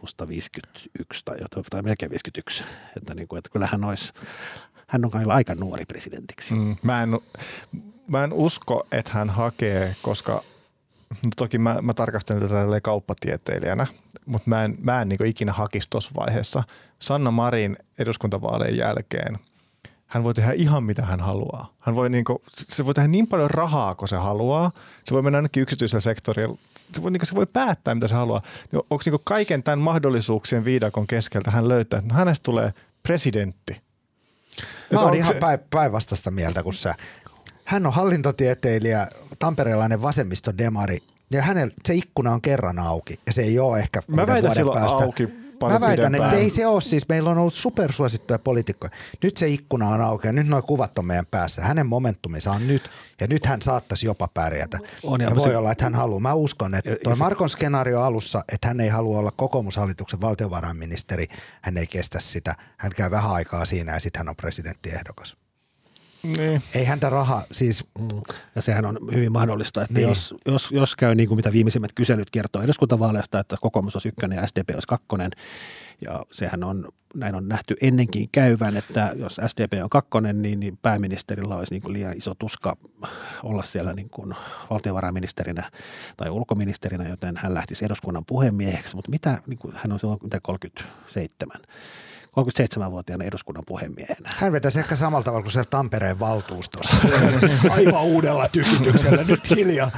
musta 0.02 0.28
51 0.28 1.24
tai, 1.24 1.36
tai 1.70 1.82
melkein 1.82 2.10
51, 2.10 2.64
että, 2.96 3.14
niin 3.14 3.28
kuin, 3.28 3.38
että 3.38 3.50
kyllä 3.50 3.68
hän 3.72 3.84
olisi, 3.84 4.12
hän 4.88 5.04
on 5.04 5.30
aika 5.30 5.54
nuori 5.54 5.84
presidentiksi. 5.84 6.54
Mm, 6.54 6.76
mä, 6.82 7.02
en, 7.02 7.18
mä 8.08 8.24
en 8.24 8.32
usko, 8.32 8.86
että 8.92 9.10
hän 9.12 9.30
hakee, 9.30 9.96
koska– 10.02 10.42
No 11.10 11.30
toki 11.36 11.58
mä, 11.58 11.78
mä 11.82 11.94
tarkastelen 11.94 12.42
tätä 12.42 12.80
kauppatieteilijänä, 12.82 13.86
mutta 14.26 14.50
mä 14.50 14.64
en, 14.64 14.74
mä 14.80 15.02
en 15.02 15.08
niin 15.08 15.26
ikinä 15.26 15.52
hakisi 15.52 15.90
tuossa 15.90 16.10
vaiheessa. 16.16 16.62
Sanna 16.98 17.30
Marin 17.30 17.76
eduskuntavaalien 17.98 18.76
jälkeen, 18.76 19.38
hän 20.06 20.24
voi 20.24 20.34
tehdä 20.34 20.52
ihan 20.52 20.84
mitä 20.84 21.02
hän 21.02 21.20
haluaa. 21.20 21.74
Hän 21.78 21.94
voi 21.94 22.10
niin 22.10 22.24
kuin, 22.24 22.38
se 22.54 22.86
voi 22.86 22.94
tehdä 22.94 23.08
niin 23.08 23.26
paljon 23.26 23.50
rahaa 23.50 23.94
kuin 23.94 24.08
se 24.08 24.16
haluaa. 24.16 24.70
Se 25.04 25.14
voi 25.14 25.22
mennä 25.22 25.38
ainakin 25.38 25.62
yksityisellä 25.62 26.00
sektorilla. 26.00 26.58
Se 26.92 27.02
voi, 27.02 27.10
niin 27.10 27.20
kuin, 27.20 27.28
se 27.28 27.34
voi 27.34 27.46
päättää, 27.46 27.94
mitä 27.94 28.08
se 28.08 28.14
haluaa. 28.14 28.42
Niin 28.72 28.82
onko 28.90 29.02
niin 29.06 29.20
kaiken 29.24 29.62
tämän 29.62 29.78
mahdollisuuksien 29.78 30.64
viidakon 30.64 31.06
keskeltä 31.06 31.50
hän 31.50 31.68
löytää, 31.68 31.98
että 31.98 32.12
no 32.12 32.18
hänestä 32.18 32.44
tulee 32.44 32.74
presidentti? 33.02 33.80
Mä 34.92 35.00
oon 35.00 35.14
ihan 35.14 35.34
se... 35.34 35.40
päinvastaista 35.70 36.30
mieltä 36.30 36.62
kuin 36.62 36.74
sä. 36.74 36.94
Hän 37.64 37.86
on 37.86 37.92
hallintotieteilijä, 37.92 39.08
tamperelainen 39.38 40.02
vasemmistodemari 40.02 40.98
ja 41.30 41.42
hänen, 41.42 41.72
se 41.84 41.94
ikkuna 41.94 42.32
on 42.32 42.40
kerran 42.40 42.78
auki 42.78 43.20
ja 43.26 43.32
se 43.32 43.42
ei 43.42 43.58
ole 43.58 43.78
ehkä 43.78 44.00
Mä 44.06 44.26
väitän 44.26 44.54
silloin 44.54 44.80
päästä. 44.80 45.04
auki 45.04 45.45
Mä 45.62 45.80
väitän, 45.80 46.14
että 46.14 46.36
ei 46.36 46.50
se 46.50 46.66
ole 46.66 46.80
siis. 46.80 47.08
Meillä 47.08 47.30
on 47.30 47.38
ollut 47.38 47.54
supersuosittuja 47.54 48.38
poliitikkoja. 48.38 48.90
Nyt 49.22 49.36
se 49.36 49.48
ikkuna 49.48 49.88
on 49.88 50.00
auki 50.00 50.26
ja 50.26 50.32
nyt 50.32 50.48
nuo 50.48 50.62
kuvat 50.62 50.98
on 50.98 51.04
meidän 51.04 51.26
päässä. 51.26 51.62
Hänen 51.62 51.86
momentuminsa 51.86 52.52
on 52.52 52.66
nyt 52.66 52.90
ja 53.20 53.26
nyt 53.26 53.46
hän 53.46 53.62
saattaisi 53.62 54.06
jopa 54.06 54.28
pärjätä. 54.34 54.78
On, 55.02 55.20
ja, 55.20 55.28
ja 55.28 55.36
voi 55.36 55.48
se... 55.48 55.56
olla, 55.56 55.72
että 55.72 55.84
hän 55.84 55.94
haluaa. 55.94 56.20
Mä 56.20 56.34
uskon, 56.34 56.74
että 56.74 56.96
tuo 57.04 57.16
Markon 57.16 57.48
skenaario 57.48 58.02
alussa, 58.02 58.44
että 58.52 58.68
hän 58.68 58.80
ei 58.80 58.88
halua 58.88 59.18
olla 59.18 59.30
kokoomushallituksen 59.30 60.20
valtiovarainministeri. 60.20 61.26
Hän 61.62 61.76
ei 61.76 61.86
kestä 61.86 62.20
sitä. 62.20 62.54
Hän 62.76 62.92
käy 62.96 63.10
vähän 63.10 63.30
aikaa 63.30 63.64
siinä 63.64 63.92
ja 63.92 64.00
sitten 64.00 64.20
hän 64.20 64.28
on 64.28 64.36
presidenttiehdokas. 64.36 65.36
Niin. 66.22 66.62
Ei 66.74 66.84
häntä 66.84 67.10
raha, 67.10 67.42
siis... 67.52 67.84
Mm. 67.98 68.22
Ja 68.54 68.62
sehän 68.62 68.86
on 68.86 68.98
hyvin 69.14 69.32
mahdollista, 69.32 69.82
että 69.82 69.94
niin. 69.94 70.08
jos, 70.08 70.34
jos, 70.46 70.70
jos 70.70 70.96
käy 70.96 71.14
niin 71.14 71.28
kuin 71.28 71.36
mitä 71.36 71.52
viimeisimmät 71.52 71.92
kyselyt 71.92 72.30
kertoo 72.30 72.62
eduskuntavaaleista, 72.62 73.40
että 73.40 73.56
kokoomus 73.60 73.96
olisi 73.96 74.08
ykkönen 74.08 74.36
ja 74.36 74.46
SDP 74.46 74.70
olisi 74.74 74.88
kakkonen, 74.88 75.30
ja 76.00 76.26
sehän 76.32 76.64
on, 76.64 76.88
näin 77.14 77.34
on 77.34 77.48
nähty 77.48 77.76
ennenkin 77.80 78.28
käyvän, 78.32 78.76
että 78.76 79.12
jos 79.16 79.40
SDP 79.46 79.72
on 79.82 79.90
kakkonen, 79.90 80.42
niin, 80.42 80.60
niin 80.60 80.78
pääministerillä 80.82 81.56
olisi 81.56 81.74
niin 81.74 81.82
kuin 81.82 81.92
liian 81.92 82.16
iso 82.16 82.34
tuska 82.34 82.76
olla 83.42 83.62
siellä 83.62 83.92
niin 83.92 84.10
kuin 84.10 84.34
valtiovarainministerinä 84.70 85.70
tai 86.16 86.30
ulkoministerinä, 86.30 87.08
joten 87.08 87.36
hän 87.36 87.54
lähtisi 87.54 87.84
eduskunnan 87.84 88.24
puhemieheksi. 88.24 88.96
Mutta 88.96 89.10
mitä, 89.10 89.38
niin 89.46 89.58
kuin, 89.58 89.74
hän 89.76 89.92
on 89.92 90.00
silloin 90.00 90.20
37 90.42 91.60
37-vuotiaana 92.40 93.24
eduskunnan 93.24 93.62
puhemiehenä. 93.66 94.30
Hän 94.36 94.52
vetäisi 94.52 94.78
ehkä 94.78 94.96
samalla 94.96 95.24
tavalla 95.24 95.42
kuin 95.42 95.52
se 95.52 95.64
Tampereen 95.64 96.20
valtuustossa. 96.20 96.96
Aivan 97.70 98.04
uudella 98.04 98.48
tykityksellä. 98.48 99.24
Nyt 99.24 99.50
hiljaa. 99.56 99.90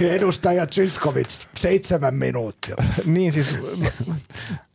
Edustaja 0.00 0.66
Zyskovic, 0.66 1.46
seitsemän 1.54 2.14
minuuttia. 2.14 2.76
niin 3.06 3.32
siis 3.32 3.58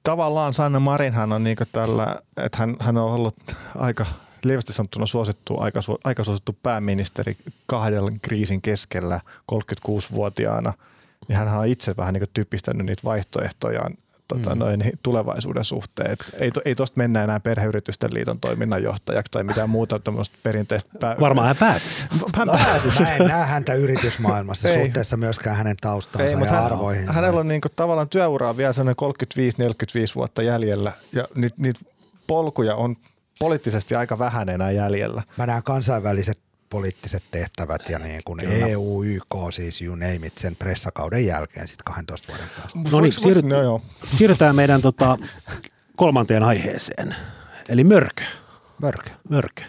tavallaan 0.03 0.53
Sanna 0.53 0.80
Marinhan 0.80 1.34
on 1.34 1.43
niinku 1.43 1.63
tällä, 1.72 2.15
että 2.38 2.57
hän, 2.57 2.76
hän 2.80 2.97
on 2.97 3.11
ollut 3.11 3.38
aika 3.76 4.05
lievästi 4.43 4.74
sanottuna 4.74 5.05
suosittu, 5.05 5.59
aika, 5.59 5.80
aika 6.03 6.24
suosittu 6.24 6.57
pääministeri 6.63 7.38
kahden 7.65 8.19
kriisin 8.22 8.61
keskellä 8.61 9.19
36-vuotiaana. 9.51 10.74
Niin 11.28 11.38
hän 11.38 11.47
on 11.47 11.67
itse 11.67 11.97
vähän 11.97 12.13
niin 12.13 12.24
typistänyt 12.34 12.86
niitä 12.86 13.01
vaihtoehtojaan 13.05 13.93
tota, 14.36 14.55
mm. 14.55 14.59
noin, 14.59 14.91
tulevaisuuden 15.03 15.65
suhteen. 15.65 16.11
Et 16.11 16.25
ei, 16.34 16.51
ei 16.65 16.75
tuosta 16.75 16.97
mennä 16.97 17.23
enää 17.23 17.39
perheyritysten 17.39 18.13
liiton 18.13 18.39
toiminnanjohtajaksi 18.39 19.32
tai 19.32 19.43
mitään 19.43 19.69
muuta 19.69 19.99
tämmöistä 19.99 20.38
perinteistä. 20.43 20.91
Pää- 20.99 21.15
Varmaan 21.19 21.47
hän 21.47 21.57
pääsisi. 21.57 22.05
Hän 22.36 22.47
no, 22.47 22.53
pääsisi. 22.53 23.01
Mä 23.01 23.15
en 23.15 23.27
näe 23.27 23.45
häntä 23.45 23.73
yritysmaailmassa 23.73 24.69
ei. 24.69 24.86
suhteessa 24.86 25.17
myöskään 25.17 25.55
hänen 25.55 25.77
taustansa 25.82 26.38
ei, 26.38 26.43
ja 26.43 26.51
hän, 26.51 26.65
arvoihinsa. 26.65 27.13
Hänellä 27.13 27.39
on 27.39 27.47
niinku 27.47 27.67
tavallaan 27.75 28.09
työuraa 28.09 28.57
vielä 28.57 28.73
sellainen 28.73 28.95
35-45 30.11 30.15
vuotta 30.15 30.41
jäljellä 30.41 30.91
ja 31.13 31.27
niitä 31.36 31.55
niit 31.57 31.75
polkuja 32.27 32.75
on 32.75 32.95
poliittisesti 33.39 33.95
aika 33.95 34.19
vähän 34.19 34.49
enää 34.49 34.71
jäljellä. 34.71 35.23
Mä 35.38 35.45
näen 35.45 35.63
kansainväliset 35.63 36.39
poliittiset 36.72 37.24
tehtävät 37.32 37.89
ja 37.89 37.99
niin 37.99 38.22
kuin 38.26 38.39
EU, 38.39 39.03
YK, 39.03 39.36
siis 39.49 39.82
you 39.82 39.95
name 39.95 40.28
it, 40.28 40.38
sen 40.38 40.55
pressakauden 40.55 41.26
jälkeen 41.26 41.67
sitten 41.67 41.84
12 41.84 42.28
vuoden 42.28 42.47
päästä. 42.57 42.80
No 42.91 43.01
niin, 43.01 43.13
siirryt, 43.13 43.45
no 43.45 43.61
joo. 43.61 43.82
siirrytään 44.17 44.55
meidän 44.55 44.82
tota, 44.82 45.17
kolmanteen 45.95 46.43
aiheeseen, 46.43 47.15
eli 47.69 47.84
mörkö. 47.84 48.24
Mörkö. 48.82 49.09
Mörkö. 49.30 49.63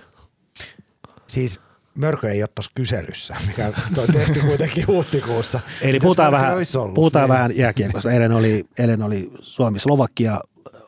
Siis 1.27 1.61
mörkö 1.95 2.31
ei 2.31 2.43
ole 2.43 2.49
tuossa 2.55 2.73
kyselyssä, 2.75 3.37
mikä 3.47 3.73
on 3.99 4.07
tehty 4.13 4.41
kuitenkin 4.49 4.87
huhtikuussa. 4.87 5.61
Eli 5.81 6.01
puhutaan 6.01 6.33
vähän, 6.33 6.55
ollut, 6.79 6.95
puhutaan 6.95 7.29
niin. 7.29 7.35
vähän 7.35 7.57
jääkiekosta. 7.57 8.11
Eilen 8.11 8.33
oli, 8.33 8.65
eilen 8.79 9.03
oli 9.03 9.33
Suomi-Slovakia, 9.41 10.41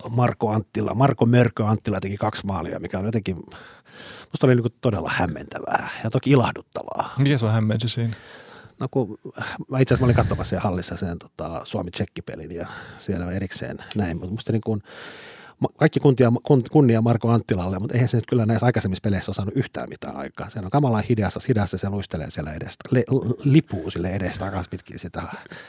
Marko 0.08 0.50
Anttila, 0.50 0.94
Marko 0.94 1.26
Mörkö 1.26 1.66
Anttila 1.66 2.00
teki 2.00 2.16
kaksi 2.16 2.46
maalia, 2.46 2.80
mikä 2.80 2.98
on 2.98 3.04
jotenkin 3.04 3.36
Musta 4.34 4.46
oli 4.46 4.54
niin 4.54 4.78
todella 4.80 5.10
hämmentävää 5.14 5.88
ja 6.04 6.10
toki 6.10 6.30
ilahduttavaa. 6.30 7.14
Mikä 7.18 7.38
se 7.38 7.46
on 7.46 7.52
hämmensi 7.52 7.88
siinä? 7.88 8.14
No 8.80 8.88
kun 8.90 9.18
mä 9.70 9.78
itse 9.78 9.94
asiassa 9.94 10.04
olin 10.04 10.16
katsomassa 10.16 10.48
siellä 10.48 10.62
hallissa 10.62 10.96
sen 10.96 11.18
tota, 11.18 11.60
Suomi-Tsekkipelin 11.64 12.54
ja 12.54 12.66
siellä 12.98 13.32
erikseen 13.32 13.76
näin, 13.94 14.16
mutta 14.16 14.32
musta 14.32 14.52
niin 14.52 14.62
kuin, 14.66 14.82
kaikki 15.76 16.00
kuntia, 16.00 16.32
kunnia 16.72 17.02
Marko 17.02 17.30
Anttilalle, 17.30 17.78
mutta 17.78 17.94
eihän 17.94 18.08
se 18.08 18.16
nyt 18.16 18.26
kyllä 18.28 18.46
näissä 18.46 18.66
aikaisemmissa 18.66 19.02
peleissä 19.02 19.30
ole 19.30 19.34
saanut 19.34 19.56
yhtään 19.56 19.88
mitään 19.88 20.16
aikaa. 20.16 20.50
Se 20.50 20.58
on 20.58 20.70
kamalaan 20.70 21.04
hidassa, 21.08 21.40
hidassa 21.48 21.78
se 21.78 21.88
luistelee 21.88 22.30
siellä 22.30 22.52
edestä, 22.52 22.88
le, 22.90 23.04
lipuu 23.44 23.90
sille 23.90 24.08
edestä 24.08 24.44
takaisin 24.44 24.70
pitkin 24.70 24.98
sitä 24.98 25.22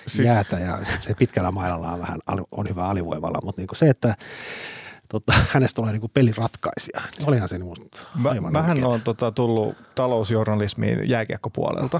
siis... 0.07 0.27
jäätä 0.27 0.59
ja 0.59 0.79
se 0.99 1.13
pitkällä 1.13 1.51
mailalla 1.51 1.91
on 1.91 1.99
vähän 1.99 2.19
on 2.51 2.65
hyvä 2.69 2.87
alivoivalla, 2.87 3.39
mutta 3.43 3.61
niin 3.61 3.67
kuin 3.67 3.77
se, 3.77 3.89
että 3.89 4.15
tota, 5.19 5.33
hänestä 5.49 5.75
tulee 5.75 5.91
niinku 5.91 6.07
pelin 6.07 6.37
ratkaisija. 6.37 7.01
Olihan 7.25 7.49
se 7.49 7.55
aivan 8.29 8.43
Mä, 8.43 8.59
Mähän 8.59 8.83
on 8.83 9.01
tota, 9.01 9.31
tullut 9.31 9.75
talousjournalismiin 9.95 11.09
jääkiekkopuolelta. 11.09 11.99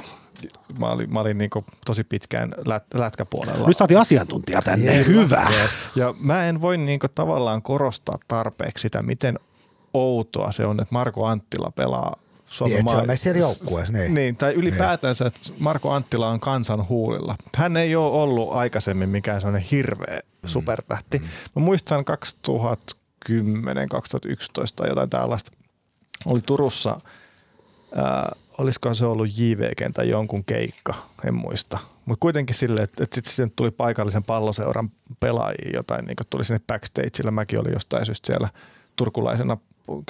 Mä 0.79 0.87
olin, 0.87 1.13
mä 1.13 1.19
olin 1.19 1.37
niinku 1.37 1.65
tosi 1.85 2.03
pitkään 2.03 2.55
lät, 2.65 2.85
lätkäpuolella. 2.93 3.67
Nyt 3.67 3.77
saatiin 3.77 3.99
asiantuntija 3.99 4.61
tänne. 4.61 4.97
Yes. 4.97 5.07
Hyvä. 5.07 5.47
Yes. 5.61 5.87
Ja 5.95 6.13
mä 6.19 6.45
en 6.45 6.61
voi 6.61 6.77
niinku 6.77 7.07
tavallaan 7.07 7.61
korostaa 7.61 8.17
tarpeeksi 8.27 8.81
sitä, 8.81 9.01
miten 9.01 9.39
outoa 9.93 10.51
se 10.51 10.65
on, 10.65 10.79
että 10.79 10.93
Marko 10.93 11.25
Anttila 11.25 11.71
pelaa 11.75 12.15
Suomen 12.45 12.75
niin, 12.75 12.85
maa... 12.85 13.15
se 13.15 13.29
on 13.29 13.37
joukkueessa. 13.37 13.93
Niin. 13.93 14.13
niin, 14.13 14.37
tai 14.37 14.53
ylipäätänsä, 14.53 15.25
että 15.25 15.39
Marko 15.59 15.91
Anttila 15.91 16.29
on 16.29 16.39
kansan 16.39 16.89
huulilla. 16.89 17.35
Hän 17.55 17.77
ei 17.77 17.95
ole 17.95 18.11
ollut 18.11 18.53
aikaisemmin 18.53 19.09
mikään 19.09 19.41
sellainen 19.41 19.67
hirveä 19.71 20.19
mm. 20.19 20.47
supertähti. 20.47 21.19
Mm. 21.19 21.25
Mä 21.55 21.61
muistan 21.61 22.05
2010, 23.25 23.89
2011 23.89 24.75
tai 24.75 24.89
jotain 24.89 25.09
tällaista. 25.09 25.51
Oli 26.25 26.41
Turussa, 26.41 27.01
ää, 27.95 28.31
olisiko 28.57 28.93
se 28.93 29.05
ollut 29.05 29.37
JVG 29.37 29.93
tai 29.93 30.09
jonkun 30.09 30.45
keikka, 30.45 30.93
en 31.27 31.33
muista. 31.33 31.77
Mutta 32.05 32.21
kuitenkin 32.21 32.55
sille, 32.55 32.81
että, 32.81 33.03
että 33.03 33.21
sitten 33.23 33.51
tuli 33.55 33.71
paikallisen 33.71 34.23
palloseuran 34.23 34.91
pelaajia 35.19 35.71
jotain, 35.73 36.05
niin 36.05 36.15
tuli 36.29 36.45
sinne 36.45 36.61
backstageilla. 36.67 37.31
Mäkin 37.31 37.59
olin 37.59 37.73
jostain 37.73 38.05
syystä 38.05 38.27
siellä 38.27 38.49
turkulaisena 38.95 39.57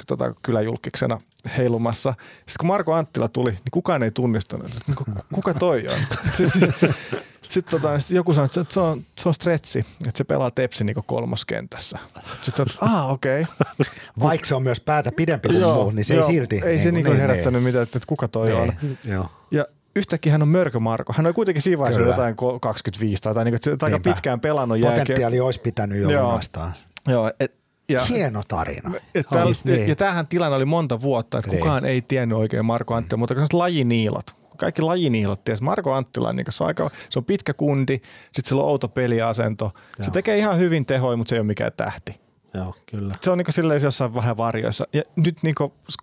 tota, 0.06 0.34
kyläjulkiksena 0.42 1.18
heilumassa. 1.58 2.14
Sitten 2.36 2.54
kun 2.60 2.66
Marko 2.66 2.92
Anttila 2.92 3.28
tuli, 3.28 3.50
niin 3.50 3.60
kukaan 3.70 4.02
ei 4.02 4.10
tunnistanut, 4.10 4.66
että 4.66 4.80
niin 4.86 5.24
kuka 5.32 5.54
toi 5.54 5.88
on. 5.88 5.98
Sitten 6.36 6.94
sit, 7.42 7.66
tota, 7.66 7.98
sit 7.98 8.10
joku 8.10 8.34
sanoi, 8.34 8.46
että 8.46 8.64
se 8.74 8.80
on, 8.80 9.00
se 9.18 9.28
on 9.28 9.34
stretsi, 9.34 9.78
että 9.78 10.18
se 10.18 10.24
pelaa 10.24 10.50
tepsi 10.50 10.84
niin 10.84 10.96
kolmoskentässä. 11.06 11.98
Sitten 12.42 12.66
että 12.66 12.86
ah 12.86 13.10
okei. 13.10 13.42
Okay. 13.42 13.86
Vaikka 14.20 14.46
se 14.46 14.54
on 14.54 14.62
myös 14.62 14.80
päätä 14.80 15.12
pidempi 15.12 15.48
kuin 15.48 15.62
muu, 15.62 15.90
niin 15.90 16.04
se 16.04 16.14
joo, 16.14 16.26
ei 16.26 16.32
silti. 16.32 16.56
Ei 16.56 16.70
niin 16.70 16.80
se 16.80 16.92
niin, 16.92 17.04
niin 17.04 17.16
herättänyt 17.16 17.62
mitään, 17.62 17.82
että, 17.82 17.98
että 17.98 18.06
kuka 18.06 18.28
toi 18.28 18.48
niin. 18.48 18.58
on. 18.60 18.72
Joo. 19.04 19.28
Ja 19.50 19.66
yhtäkkiä 19.96 20.32
hän 20.32 20.42
on 20.42 20.48
Mörkö 20.48 20.80
Marko. 20.80 21.12
Hän 21.16 21.26
on 21.26 21.34
kuitenkin 21.34 21.62
siinä 21.62 21.78
vaiheessa 21.78 22.02
jotain 22.02 22.34
25 22.60 23.22
tai, 23.22 23.34
tai 23.34 23.44
niin 23.44 23.58
kuin, 23.64 23.78
aika 23.82 24.00
pitkään 24.00 24.40
pelannut 24.40 24.78
jälkeen. 24.78 25.00
Potentiaali 25.00 25.40
olisi 25.40 25.60
pitänyt 25.60 25.98
jo 25.98 26.22
lunastaa. 26.22 26.72
Joo, 27.08 27.32
et, 27.40 27.54
ja, 27.88 28.04
Hieno 28.04 28.42
tarina. 28.48 28.90
Et 29.14 29.26
täl, 29.26 29.44
siis 29.44 29.64
niin. 29.64 29.88
Ja 29.88 29.96
tämähän 29.96 30.26
tilanne 30.26 30.56
oli 30.56 30.64
monta 30.64 31.00
vuotta, 31.00 31.38
että 31.38 31.50
niin. 31.50 31.60
kukaan 31.60 31.84
ei 31.84 32.02
tiennyt 32.02 32.38
oikein 32.38 32.64
Marko 32.64 32.94
Anttila, 32.94 33.18
mutta 33.18 33.34
kun 33.34 33.46
lajiniilot, 33.52 34.36
kaikki 34.56 34.82
lajiniilot 34.82 35.44
ties. 35.44 35.62
Marko 35.62 35.92
Anttila 35.92 36.32
niin 36.32 36.46
se 36.50 36.64
on, 36.64 36.68
aika, 36.68 36.90
se 37.10 37.18
on 37.18 37.24
pitkä 37.24 37.54
kundi, 37.54 38.00
sitten 38.32 38.48
sillä 38.48 38.62
on 38.62 38.68
outo 38.68 38.88
peliasento. 38.88 39.64
Joo. 39.64 40.04
Se 40.04 40.10
tekee 40.10 40.38
ihan 40.38 40.58
hyvin 40.58 40.86
tehoja, 40.86 41.16
mutta 41.16 41.28
se 41.28 41.36
ei 41.36 41.40
ole 41.40 41.46
mikään 41.46 41.72
tähti. 41.76 42.20
Joo, 42.54 42.74
kyllä. 42.90 43.14
Se 43.20 43.30
on 43.30 43.38
niin 43.38 43.52
silleen 43.52 43.82
jossain 43.82 44.14
vähän 44.14 44.36
varjoissa. 44.36 44.84
Ja 44.92 45.02
nyt 45.16 45.42
niin 45.42 45.54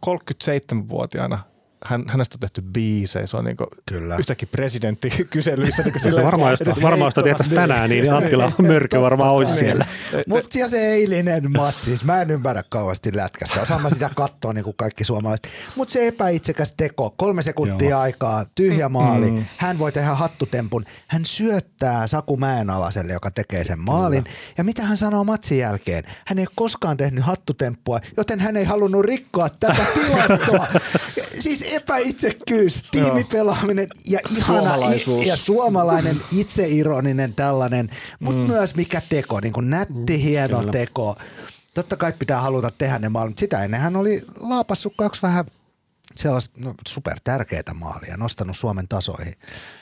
37-vuotiaana 0.06 1.40
hän, 1.86 2.04
hänestä 2.08 2.36
on 2.36 2.40
tehty 2.40 2.62
biisejä, 2.62 3.28
se 3.28 3.38
on 3.38 3.46
niin 3.46 3.58
Kyllä. 3.86 4.18
yhtäkkiä 4.18 4.48
presidenttikyselyissä. 4.52 5.84
Niin 5.94 6.14
se 6.14 6.24
varmaan, 6.24 6.58
jos, 6.66 6.82
varmaan 6.82 7.12
jos 7.16 7.24
tehtäisiin 7.24 7.56
tänään, 7.56 7.90
niin 7.90 8.14
Anttila 8.14 8.52
Mörkö 8.58 9.02
varmaan 9.02 9.32
olisi 9.32 9.52
niin. 9.52 9.60
siellä. 9.60 9.86
Mutta 10.28 10.68
se 10.68 10.88
eilinen 10.88 11.52
matsi, 11.52 11.86
siis 11.86 12.06
mä 12.06 12.22
en 12.22 12.32
ymmärrä 12.32 12.64
kauheasti 12.70 13.16
lätkästä, 13.16 13.62
osaan 13.62 13.82
mä 13.82 13.90
sitä 13.90 14.10
katsoa 14.16 14.54
niin 14.54 14.64
kuin 14.64 14.76
kaikki 14.78 15.04
suomalaiset. 15.04 15.48
Mutta 15.76 15.92
se 15.92 16.08
epäitsekäs 16.08 16.74
teko, 16.78 17.14
kolme 17.18 17.42
sekuntia 17.42 17.90
Joo. 17.90 18.00
aikaa, 18.00 18.46
tyhjä 18.56 18.90
maali, 18.90 19.32
mm. 19.32 19.46
hän 19.58 19.80
voi 19.80 19.92
tehdä 19.92 20.16
hattutempun, 20.16 20.86
hän 21.08 21.26
syöttää 21.26 22.08
Saku 22.08 22.38
Mäenalaiselle, 22.38 23.14
joka 23.14 23.32
tekee 23.32 23.64
sen 23.64 23.80
maalin. 23.80 24.24
Kyllä. 24.24 24.38
Ja 24.58 24.64
mitä 24.64 24.82
hän 24.82 24.98
sanoo 24.98 25.24
matsin 25.24 25.58
jälkeen? 25.58 26.04
Hän 26.26 26.40
ei 26.40 26.46
koskaan 26.56 26.98
tehnyt 26.98 27.24
hattutemppua, 27.24 28.00
joten 28.18 28.40
hän 28.40 28.58
ei 28.58 28.66
halunnut 28.66 29.06
rikkoa 29.06 29.50
tätä 29.50 29.86
tilastoa. 29.94 30.68
siis 31.44 31.73
epäitsekkyys, 31.76 32.84
tiimipelaaminen 32.92 33.88
ja 34.06 34.20
ihana 34.38 34.76
ja 35.26 35.38
suomalainen 35.38 36.18
itseironinen 36.38 37.34
tällainen, 37.34 37.90
mutta 38.20 38.42
mm. 38.42 38.48
myös 38.48 38.76
mikä 38.76 39.02
teko, 39.10 39.40
niin 39.40 39.54
kuin 39.54 39.70
nätti, 39.70 40.18
mm, 40.18 40.24
hieno 40.24 40.60
Kyllä. 40.60 40.72
teko. 40.72 41.16
Totta 41.74 41.98
kai 41.98 42.14
pitää 42.20 42.42
haluta 42.42 42.72
tehdä 42.78 43.00
ne 43.00 43.10
maalit. 43.10 43.38
Sitä 43.38 43.64
ennen 43.64 43.80
hän 43.80 43.96
oli 43.96 44.22
laapassut 44.40 44.94
kaksi 44.98 45.22
vähän 45.22 45.46
sellaista 46.16 46.59
no, 46.64 46.74
super 46.88 47.20
tärkeää 47.24 47.74
maalia, 47.74 48.18
nostanut 48.18 48.57
Suomen 48.57 48.88
tasoihin. 48.88 49.34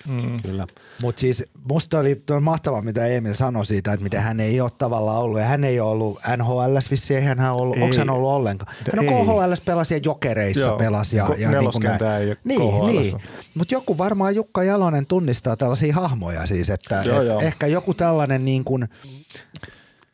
Mm. 0.07 0.41
Kyllä. 0.41 0.67
Mutta 1.01 1.19
siis 1.19 1.43
musta 1.69 1.99
oli 1.99 2.23
mahtavaa, 2.41 2.81
mitä 2.81 3.05
Emil 3.05 3.33
sanoi 3.33 3.65
siitä, 3.65 3.93
että 3.93 4.03
miten 4.03 4.21
hän 4.21 4.39
ei 4.39 4.61
ole 4.61 4.71
tavallaan 4.77 5.21
ollut. 5.21 5.39
Ja 5.39 5.45
hän 5.45 5.63
ei 5.63 5.79
ole 5.79 5.91
ollut 5.91 6.19
NHLs, 6.37 6.91
vissi 6.91 7.15
eihän 7.15 7.39
hän 7.39 7.53
ollut, 7.53 7.77
onko 7.77 7.95
hän 7.97 8.09
ollut 8.09 8.29
ollenkaan? 8.29 8.75
Hän 8.95 9.09
on 9.09 9.25
KHLs 9.25 9.61
pelasi 9.61 9.93
ja 9.93 9.99
Jokereissa 10.03 10.65
Joo. 10.65 10.77
pelasi. 10.77 11.17
Ja, 11.17 11.29
ja 11.37 11.51
niin, 11.51 11.71
kuin 11.71 11.85
ei 11.85 12.37
niin, 12.43 12.85
niin. 12.85 13.21
Mutta 13.53 13.73
joku 13.73 13.97
varmaan 13.97 14.35
Jukka 14.35 14.63
Jalonen 14.63 15.05
tunnistaa 15.05 15.57
tällaisia 15.57 15.95
hahmoja 15.95 16.45
siis, 16.45 16.69
että 16.69 17.03
joo, 17.05 17.21
et 17.21 17.27
joo. 17.27 17.41
ehkä 17.41 17.67
joku 17.67 17.93
tällainen 17.93 18.45
niin 18.45 18.63
kuin, 18.63 18.87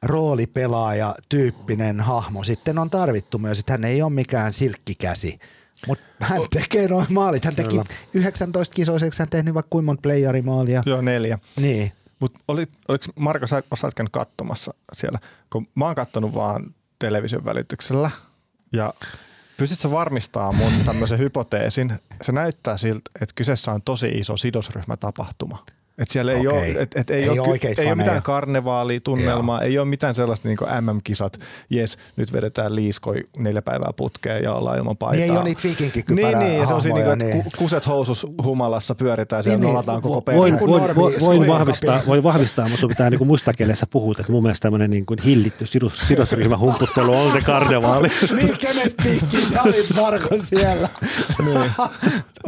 roolipelaaja 0.01 1.15
tyyppinen 1.29 2.01
hahmo 2.01 2.43
sitten 2.43 2.77
on 2.79 2.89
tarvittu 2.89 3.37
myös, 3.37 3.59
että 3.59 3.73
hän 3.73 3.85
ei 3.85 4.01
ole 4.01 4.11
mikään 4.11 4.53
silkkikäsi 4.53 5.39
mutta 5.87 6.05
hän 6.19 6.41
tekee 6.53 6.87
noin 6.87 7.05
maalit. 7.09 7.45
Hän 7.45 7.55
teki 7.55 7.69
Kyllä. 7.69 7.85
19 8.13 8.75
kisoiseksi, 8.75 9.19
hän 9.19 9.29
tehnyt 9.29 9.53
vaikka 9.53 9.69
kuinka 9.69 9.85
monta 9.85 10.01
playerimaalia. 10.01 10.83
Joo, 10.85 11.01
neljä. 11.01 11.39
Niin. 11.55 11.91
Mutta 12.19 12.39
oli, 12.47 12.67
oliko 12.87 13.05
Marko, 13.15 13.47
sä 13.47 13.63
osaat 13.71 13.93
käynyt 13.93 14.11
katsomassa 14.11 14.73
siellä? 14.93 15.19
Kun 15.49 15.67
mä 15.75 15.85
oon 15.85 15.95
katsonut 15.95 16.33
vaan 16.33 16.75
television 16.99 17.45
välityksellä 17.45 18.11
ja 18.73 18.93
pystytkö 19.57 19.91
varmistaa 19.91 20.51
mun 20.51 20.71
tämmöisen 20.85 21.19
hypoteesin? 21.19 21.93
Se 22.21 22.31
näyttää 22.31 22.77
siltä, 22.77 23.11
että 23.21 23.35
kyseessä 23.35 23.71
on 23.71 23.81
tosi 23.81 24.07
iso 24.07 24.37
sidosryhmätapahtuma. 24.37 25.65
Et 25.97 26.09
siellä 26.09 26.31
ei, 26.31 26.47
Okei. 26.47 26.71
ole, 26.75 26.81
et, 26.81 26.91
et 26.95 27.09
ei, 27.09 27.23
Ei 27.23 27.29
ole, 27.29 27.39
ole 27.39 27.57
ei 27.77 27.87
ole 27.87 27.95
mitään 27.95 28.21
karnevaalitunnelmaa, 28.23 29.61
ei 29.61 29.79
ole 29.79 29.87
mitään 29.87 30.15
sellaista 30.15 30.47
niin 30.47 30.57
MM-kisat, 30.81 31.39
jes, 31.69 31.97
nyt 32.15 32.33
vedetään 32.33 32.75
liiskoi 32.75 33.23
neljä 33.37 33.61
päivää 33.61 33.91
putkeen 33.95 34.43
ja 34.43 34.53
ollaan 34.53 34.77
ilman 34.77 34.97
paitaa. 34.97 35.19
Niin 35.19 35.31
ei 35.31 35.37
ole 35.37 35.43
niitä 35.43 35.63
viikinkikypärää 35.63 36.31
Niin, 36.39 36.49
niin, 36.49 36.59
ja 36.59 36.65
se 36.65 36.73
on 36.73 36.81
siinä, 36.81 37.15
niin, 37.15 37.19
niin. 37.19 37.43
kuset 37.57 37.87
housus 37.87 38.27
humalassa 38.43 38.95
pyöritään 38.95 39.43
siellä, 39.43 39.55
Niin, 39.57 39.61
niin, 39.61 39.67
niin. 39.67 39.73
nolataan 39.73 40.01
koko 40.01 40.13
Voin, 40.35 40.53
perhe. 40.53 40.67
voin, 40.67 40.81
normi- 40.83 40.95
voin, 40.95 40.95
voin, 40.95 41.13
skoilen 41.21 41.47
vahvistaa, 41.47 41.99
voin 42.07 42.23
vahvistaa, 42.23 42.65
mutta 42.65 42.79
sun 42.81 42.89
pitää 42.89 43.09
niin 43.09 43.27
mustakielessä 43.27 43.87
puhua, 43.87 44.13
että 44.19 44.31
mun 44.31 44.43
mielestä 44.43 44.61
tämmöinen 44.65 44.89
niin 44.89 45.05
kuin 45.05 45.19
hillitty 45.25 45.65
sidus, 45.65 45.97
sidosryhmän 46.07 46.59
humputtelu 46.59 47.13
on 47.13 47.31
se 47.31 47.41
karnevaali. 47.41 48.07
niin, 48.35 48.57
kenes 48.59 48.95
piikki 49.03 49.37
sä 49.37 49.61
olit 49.63 49.93
Marko 49.95 50.37
siellä? 50.37 50.89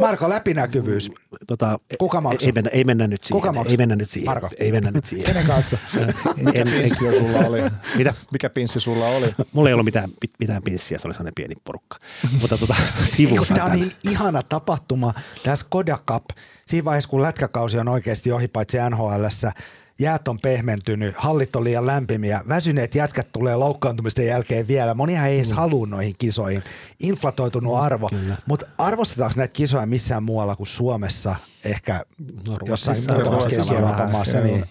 Marko, 0.00 0.28
läpinäkyvyys. 0.28 1.12
Tota, 1.46 1.78
Kuka 1.98 2.20
maksaa? 2.20 2.46
Ei 2.46 2.52
mennä, 2.52 2.70
ei 2.70 2.84
mennä 2.84 3.06
nyt 3.06 3.24
siihen. 3.24 3.40
Kuka 3.40 3.52
maksaa? 3.52 3.70
ei 3.70 3.76
mennä 3.76 3.96
nyt 3.96 4.10
siihen. 4.10 4.30
Marko. 4.30 4.48
Ei 4.58 4.72
mennä 4.72 4.90
nyt 4.90 5.04
siihen. 5.04 5.26
Kenen 5.26 5.46
kanssa? 5.46 5.78
En, 6.38 6.48
en, 6.54 6.68
pinssi 6.70 7.18
sulla 7.18 7.38
oli? 7.38 7.60
mitä? 7.98 8.14
Mikä 8.32 8.50
pinssi 8.50 8.80
sulla 8.80 9.06
oli? 9.06 9.34
Mulla 9.52 9.68
ei 9.68 9.72
ollut 9.72 9.84
mitään, 9.84 10.10
mitään 10.38 10.62
pinssiä, 10.62 10.98
se 10.98 11.08
oli 11.08 11.14
sellainen 11.14 11.34
pieni 11.34 11.54
porukka. 11.64 11.98
Mutta 12.40 12.58
tota, 12.58 12.74
sivulta 13.16 13.54
Tämä 13.54 13.66
on 13.66 13.72
niin 13.72 13.92
ihana 14.10 14.42
tapahtuma, 14.42 15.14
tämä 15.42 15.56
Skoda 15.56 15.98
Cup. 16.06 16.24
Siinä 16.66 16.84
vaiheessa, 16.84 17.10
kun 17.10 17.22
lätkäkausi 17.22 17.78
on 17.78 17.88
oikeasti 17.88 18.32
ohi, 18.32 18.48
paitsi 18.48 18.78
NHLssä, 18.90 19.52
jäät 20.00 20.28
on 20.28 20.38
pehmentynyt, 20.42 21.14
hallit 21.18 21.56
on 21.56 21.64
liian 21.64 21.86
lämpimiä, 21.86 22.40
väsyneet 22.48 22.94
jätkät 22.94 23.32
tulee 23.32 23.56
loukkaantumisten 23.56 24.26
jälkeen 24.26 24.68
vielä. 24.68 24.94
Monihan 24.94 25.28
ei 25.28 25.36
edes 25.36 25.52
halua 25.52 25.86
noihin 25.86 26.14
kisoihin. 26.18 26.62
Inflatoitunut 27.00 27.76
arvo. 27.76 28.08
kyllä. 28.08 28.36
Mutta 28.46 28.66
arvostetaanko 28.78 29.34
näitä 29.36 29.52
kisoja 29.52 29.86
missään 29.86 30.22
muualla 30.22 30.56
kuin 30.56 30.66
Suomessa? 30.66 31.36
Ehkä 31.64 32.00
No, 32.46 32.58
jossain 32.66 32.98
muutamassa 33.14 33.48
Keski-Euroopan 33.48 33.98
vähän, 33.98 34.12
maassa. 34.12 34.40
Niin. 34.40 34.64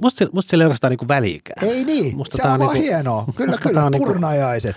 Musta, 0.00 0.26
musta, 0.32 0.50
siellä 0.50 0.62
ei 0.62 0.66
oikeastaan 0.66 0.90
niinku 0.90 1.08
väliikään. 1.08 1.68
Ei 1.68 1.84
niin, 1.84 2.16
Musta 2.16 2.36
se 2.36 2.42
tää 2.42 2.52
on 2.52 2.58
vaan 2.58 2.74
niinku- 2.74 2.88
hienoa. 2.88 3.24
Kyllä, 3.36 3.56
kyllä, 3.62 3.84
on 3.84 3.92
niinku- 3.92 4.06
turnajaiset. 4.06 4.76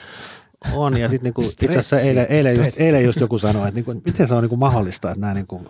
On, 0.74 0.97
ja 0.97 1.10
sitten 1.10 1.24
niinku, 1.24 1.41
itse 1.41 1.66
asiassa 1.68 1.99
eilen, 1.99 2.26
eilen, 2.30 2.58
just, 2.58 2.72
eilen 2.78 3.03
just 3.03 3.20
joku 3.20 3.39
sanoi, 3.39 3.68
että 3.68 3.76
niinku, 3.76 3.93
miten 4.05 4.28
se 4.28 4.34
on 4.34 4.43
niinku 4.43 4.58
mahdollista, 4.58 5.12
että 5.12 5.22
nämä 5.22 5.34
niinku, 5.34 5.66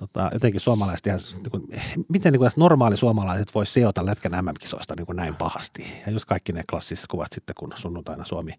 tota, 0.00 0.30
jotenkin 0.32 0.60
suomalaiset, 0.60 1.06
ihan, 1.06 1.20
niinku, 1.34 1.68
miten 2.08 2.32
niinku, 2.32 2.48
normaali 2.56 2.96
suomalaiset 2.96 3.54
voi 3.54 3.66
seota 3.66 4.06
lätkän 4.06 4.44
MM-kisoista 4.44 4.94
niinku 4.96 5.12
näin 5.12 5.36
pahasti. 5.36 5.86
Ja 6.06 6.12
just 6.12 6.24
kaikki 6.24 6.52
ne 6.52 6.62
klassiset 6.70 7.06
kuvat 7.06 7.32
sitten, 7.32 7.54
kun 7.58 7.72
sunnuntaina 7.76 8.24
Suomi, 8.24 8.52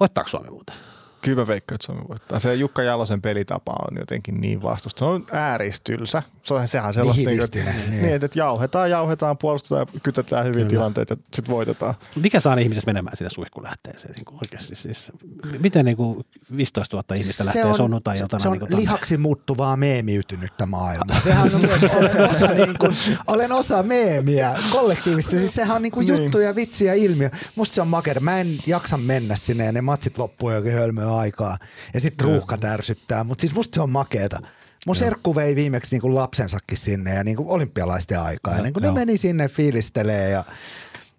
voittaako 0.00 0.30
Suomi 0.30 0.50
muuten? 0.50 0.76
Kyllä 1.22 1.42
mä 1.42 1.46
veikkaan, 1.46 1.74
että 1.74 1.86
Suomi 1.86 2.02
voittaa. 2.08 2.38
Se 2.38 2.54
Jukka 2.54 2.82
Jalosen 2.82 3.22
pelitapa 3.22 3.72
on 3.72 3.96
jotenkin 3.98 4.40
niin 4.40 4.62
vastusta. 4.62 4.98
Se 4.98 5.04
on 5.04 5.26
ääristylsä. 5.32 6.22
Se 6.46 6.54
on, 6.54 6.68
sehän 6.68 6.94
sellaista, 6.94 7.30
niin, 7.30 7.44
että, 7.44 7.58
niin. 7.90 8.02
niin, 8.02 8.14
että 8.24 8.38
jauhetaan, 8.38 8.90
jauhetaan, 8.90 9.38
puolustetaan, 9.38 9.86
kytetään 10.02 10.44
hyviä 10.44 10.54
Kyllä. 10.54 10.68
tilanteita 10.68 11.14
ja 11.14 11.20
sitten 11.34 11.54
voitetaan. 11.54 11.94
Mikä 12.22 12.40
saa 12.40 12.56
ne 12.56 12.62
ihmiset 12.62 12.86
menemään 12.86 13.16
sinne 13.16 13.30
suihkulähteeseen 13.30 14.14
niin 14.14 14.38
oikeasti? 14.42 14.76
Siis, 14.76 15.12
miten 15.58 15.84
niin 15.84 15.96
kuin 15.96 16.26
15 16.56 16.96
000 16.96 17.14
ihmistä 17.16 17.44
lähtee 17.44 17.74
sunnuntai-iltana? 17.74 18.42
se 18.42 18.48
on 18.48 18.58
niin 18.58 18.68
kuin 18.68 18.80
lihaksi 18.80 19.16
muuttuvaa 19.16 19.76
meemiytynyttä 19.76 20.66
maailmaa. 20.66 21.20
Sehän 21.20 21.54
on 21.54 21.60
myös, 21.60 21.84
olen 21.84 22.30
osa, 22.30 22.46
niin 22.64 22.78
kuin, 22.78 22.96
olen 23.26 23.52
osa 23.52 23.82
meemiä 23.82 24.54
kollektiivista. 24.70 25.30
Siis 25.30 25.54
sehän 25.54 25.76
on 25.76 25.82
niin 25.82 25.92
kuin 25.92 26.06
Niin. 26.06 26.22
juttu 26.22 26.38
ja 26.38 26.54
vitsi 26.54 26.84
ja 26.84 26.94
ilmiö. 26.94 27.30
Musta 27.56 27.74
se 27.74 27.80
on 27.80 27.88
makea. 27.88 28.14
Mä 28.20 28.40
en 28.40 28.58
jaksa 28.66 28.96
mennä 28.96 29.36
sinne 29.36 29.64
ja 29.64 29.72
ne 29.72 29.80
matsit 29.80 30.18
loppuu 30.18 30.50
jokin 30.50 30.72
hölmöä 30.72 31.16
aikaa. 31.16 31.58
Ja 31.94 32.00
sitten 32.00 32.26
ruuhka 32.26 32.58
tärsyttää. 32.58 33.24
Mutta 33.24 33.40
siis 33.40 33.54
musta 33.54 33.74
se 33.74 33.80
on 33.80 33.90
makeeta. 33.90 34.38
Mun 34.86 34.96
serkku 34.96 35.34
vei 35.34 35.56
viimeksi 35.56 35.94
niin 35.94 36.00
kuin 36.02 36.14
lapsensakin 36.14 36.78
sinne 36.78 37.14
ja 37.14 37.24
niin 37.24 37.36
kuin 37.36 37.48
olympialaisten 37.48 38.20
aikaa. 38.20 38.56
Ja 38.56 38.62
niin 38.62 38.72
kuin 38.72 38.82
ne 38.82 38.90
meni 38.90 39.16
sinne 39.16 39.48
fiilistelee 39.48 40.30
ja 40.30 40.44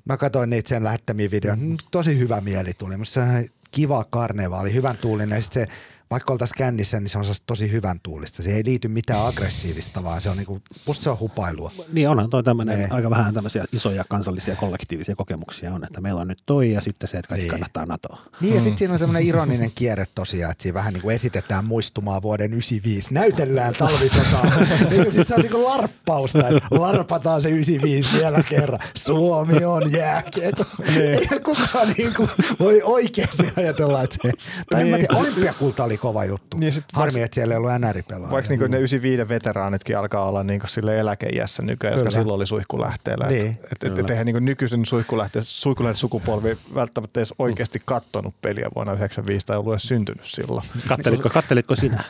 Mä 0.06 0.18
katsoin 0.18 0.50
niitä 0.50 0.70
sen 0.70 0.84
lähettämiä 0.84 1.32
videoita. 1.32 1.64
Mm, 1.64 1.78
Tosi 1.92 2.20
hyvä 2.20 2.42
mieli 2.42 2.74
tuli. 2.74 2.98
Musta 2.98 3.26
se 3.26 3.50
kiva 3.72 4.06
karnevaali, 4.10 4.74
hyvän 4.74 4.98
tuulinen. 4.98 5.36
Ja 5.36 5.42
sit 5.42 5.54
se, 5.54 5.68
vaikka 6.12 6.34
oltaisiin 6.34 6.58
kännissä, 6.58 7.00
niin 7.00 7.10
se 7.10 7.18
on 7.18 7.26
tosi 7.46 7.72
hyvän 7.72 8.00
tuulista. 8.04 8.44
Se 8.44 8.50
ei 8.50 8.62
liity 8.66 8.88
mitään 8.88 9.26
aggressiivista, 9.26 10.04
vaan 10.04 10.22
se 10.22 10.30
on 10.30 10.38
niinku, 10.38 10.62
musta 10.86 11.04
se 11.04 11.10
on 11.10 11.20
hupailua. 11.20 11.72
Niin 11.94 12.10
onhan 12.10 12.30
toi 12.30 12.44
tämmöinen 12.44 12.80
Niin. 12.80 12.92
aika 12.94 13.10
vähän 13.10 13.34
tämmöisiä 13.34 13.66
isoja 13.72 14.06
kansallisia 14.10 14.56
kollektiivisia 14.56 15.16
kokemuksia 15.16 15.74
on, 15.74 15.84
että 15.84 16.02
meillä 16.02 16.22
on 16.22 16.28
nyt 16.28 16.44
toi 16.46 16.72
ja 16.72 16.82
sitten 16.82 17.10
se, 17.10 17.18
että 17.18 17.30
kaikki 17.30 17.44
Niin. 17.44 17.52
kannattaa 17.52 17.86
NATOa. 17.86 18.20
Niin 18.42 18.56
ja 18.56 18.62
sitten 18.62 18.78
siinä 18.78 18.94
on 18.94 19.00
tämmöinen 19.00 19.28
ironinen 19.28 19.72
kierre 19.76 20.08
tosiaan, 20.16 20.52
että 20.52 20.62
siinä 20.62 20.74
vähän 20.74 20.94
niin 20.94 21.02
kuin 21.02 21.16
esitetään 21.16 21.66
muistumaa 21.66 22.22
vuoden 22.22 22.54
95, 22.54 23.14
näytellään 23.14 23.74
talvisotaa. 23.74 24.46
niin 24.90 25.12
siis 25.12 25.28
se 25.28 25.36
on 25.36 25.42
niin 25.42 25.52
kuin 25.52 25.64
larppausta, 25.64 26.48
että 26.48 26.68
larpataan 26.72 27.42
se 27.42 27.50
95 27.50 28.18
vielä 28.18 28.44
kerran. 28.44 28.80
Suomi 28.98 29.66
on 29.66 29.92
jääkiekko. 29.92 30.64
Eihän 30.96 31.44
kukaan 31.44 31.94
niin 31.98 32.14
kuin 32.16 32.30
voi 32.60 32.82
oikeasti 32.84 33.44
ajatella, 33.58 34.04
että 34.04 34.18
se, 34.22 34.32
tai 34.70 34.82
en 34.82 34.88
mä 34.88 34.98
tiedä, 34.98 35.16
olympiakulta 35.16 35.84
oli 35.84 35.97
kova 35.98 36.26
juttu. 36.26 36.58
Niin 36.58 36.72
sit 36.74 36.86
Harmi, 36.94 37.14
vaikka- 37.14 37.26
että 37.26 37.36
siellä 37.36 37.54
ei 37.54 37.58
ollut 37.58 37.72
NR-pelaajia. 37.72 38.32
Vaikka 38.32 38.50
niin 38.50 38.72
ne 38.72 38.78
95 38.78 39.30
veteraanitkin 39.30 39.98
alkaa 39.98 40.26
olla 40.28 40.44
niin 40.44 40.62
sille 40.68 41.00
eläkeiässä 41.00 41.64
nykyään, 41.64 41.94
jotka 41.94 42.10
Kyllä. 42.10 42.20
silloin 42.22 42.36
oli 42.36 42.48
suihkulähteellä. 42.48 43.28
Niin. 43.28 43.48
Et, 43.48 43.84
et, 43.84 44.00
et, 44.00 44.10
eihän 44.10 44.26
niin 44.26 44.46
nykyisen 44.46 44.86
suihkulähteen, 44.86 45.46
suihkulähteen 45.46 46.00
sukupolvi 46.00 46.58
välttämättä 46.76 47.20
edes 47.20 47.34
oikeasti 47.40 47.80
kattonut 47.86 48.36
peliä 48.42 48.70
vuonna 48.76 48.94
95 48.94 49.46
tai 49.46 49.58
ollut 49.58 49.74
edes 49.74 49.84
syntynyt 49.88 50.24
silloin. 50.26 50.64
Kattelitko, 50.88 51.30
kattelitko 51.30 51.76
sinä? 51.76 52.04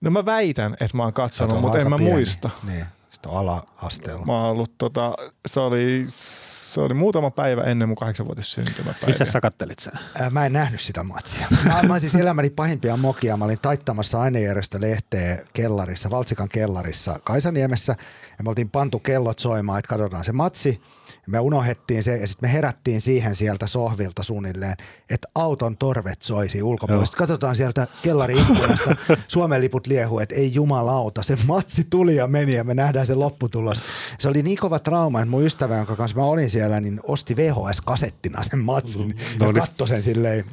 No 0.00 0.10
mä 0.10 0.24
väitän, 0.24 0.72
että 0.80 0.96
mä 0.96 1.02
oon 1.02 1.12
katsonut, 1.12 1.60
mutta 1.60 1.78
en 1.78 1.90
mä 1.90 1.96
pieni. 1.96 2.12
muista. 2.12 2.50
Niin, 2.66 2.86
ala-asteella. 3.30 4.26
Mä 4.26 4.32
oon 4.32 4.50
ollut, 4.50 4.78
tota, 4.78 5.14
se, 5.46 5.60
oli, 5.60 6.04
se 6.08 6.80
oli 6.80 6.94
muutama 6.94 7.30
päivä 7.30 7.62
ennen 7.62 7.88
mun 7.88 7.96
kahdeksanvuotis 7.96 8.52
syntymäpäivää. 8.52 9.06
Missä 9.06 9.24
sä 9.24 9.40
kattelit 9.40 9.78
sen? 9.78 9.92
Ää, 10.20 10.30
Mä 10.30 10.46
en 10.46 10.52
nähnyt 10.52 10.80
sitä 10.80 11.02
matsia. 11.02 11.46
Mä, 11.64 11.82
mä 11.82 11.92
olin 11.92 12.00
siis 12.00 12.14
elämäni 12.14 12.50
pahimpia 12.50 12.96
mokia. 12.96 13.36
Mä 13.36 13.44
olin 13.44 13.60
taittamassa 13.62 14.20
ainejärjestölehteä 14.20 15.38
kellarissa, 15.52 16.10
Valtsikan 16.10 16.48
kellarissa 16.48 17.18
Kaisaniemessä. 17.24 17.94
Ja 18.38 18.44
me 18.44 18.48
oltiin 18.48 18.70
pantu 18.70 18.98
kellot 18.98 19.38
soimaan, 19.38 19.78
että 19.78 19.88
katsotaan 19.88 20.24
se 20.24 20.32
matsi. 20.32 20.82
Ja 21.26 21.30
me 21.30 21.38
unohdettiin 21.40 22.02
se 22.02 22.16
ja 22.16 22.26
sitten 22.26 22.48
me 22.48 22.52
herättiin 22.52 23.00
siihen 23.00 23.34
sieltä 23.34 23.66
sohvilta 23.66 24.22
suunnilleen, 24.22 24.74
että 25.10 25.28
auton 25.34 25.76
torvet 25.76 26.22
soisi 26.22 26.62
ulkopuolesta. 26.62 27.16
Katsotaan 27.16 27.56
sieltä 27.56 27.86
kellari 28.02 28.38
ikkunasta, 28.40 28.96
Suomen 29.28 29.60
liput 29.60 29.86
liehuu, 29.86 30.18
että 30.20 30.34
ei 30.34 30.54
jumalauta. 30.54 31.22
Se 31.22 31.36
matsi 31.46 31.86
tuli 31.90 32.16
ja 32.16 32.26
meni 32.26 32.54
ja 32.54 32.64
me 32.64 32.74
nähdään 32.74 33.06
se 33.06 33.14
lopputulos. 33.14 33.82
Se 34.18 34.28
oli 34.28 34.42
niin 34.42 34.58
kova 34.58 34.78
trauma, 34.78 35.20
että 35.20 35.30
mun 35.30 35.44
ystävä, 35.44 35.76
jonka 35.76 35.96
kanssa 35.96 36.16
mä 36.16 36.24
olin 36.24 36.50
siellä, 36.50 36.80
niin 36.80 37.00
osti 37.08 37.36
VHS-kasettina 37.36 38.42
sen 38.42 38.58
matsin 38.58 39.14
No 39.40 39.46
ja 39.46 39.52
niin. 39.52 39.60
katsoi 39.62 39.88
sen 39.88 40.02
silleen. 40.02 40.44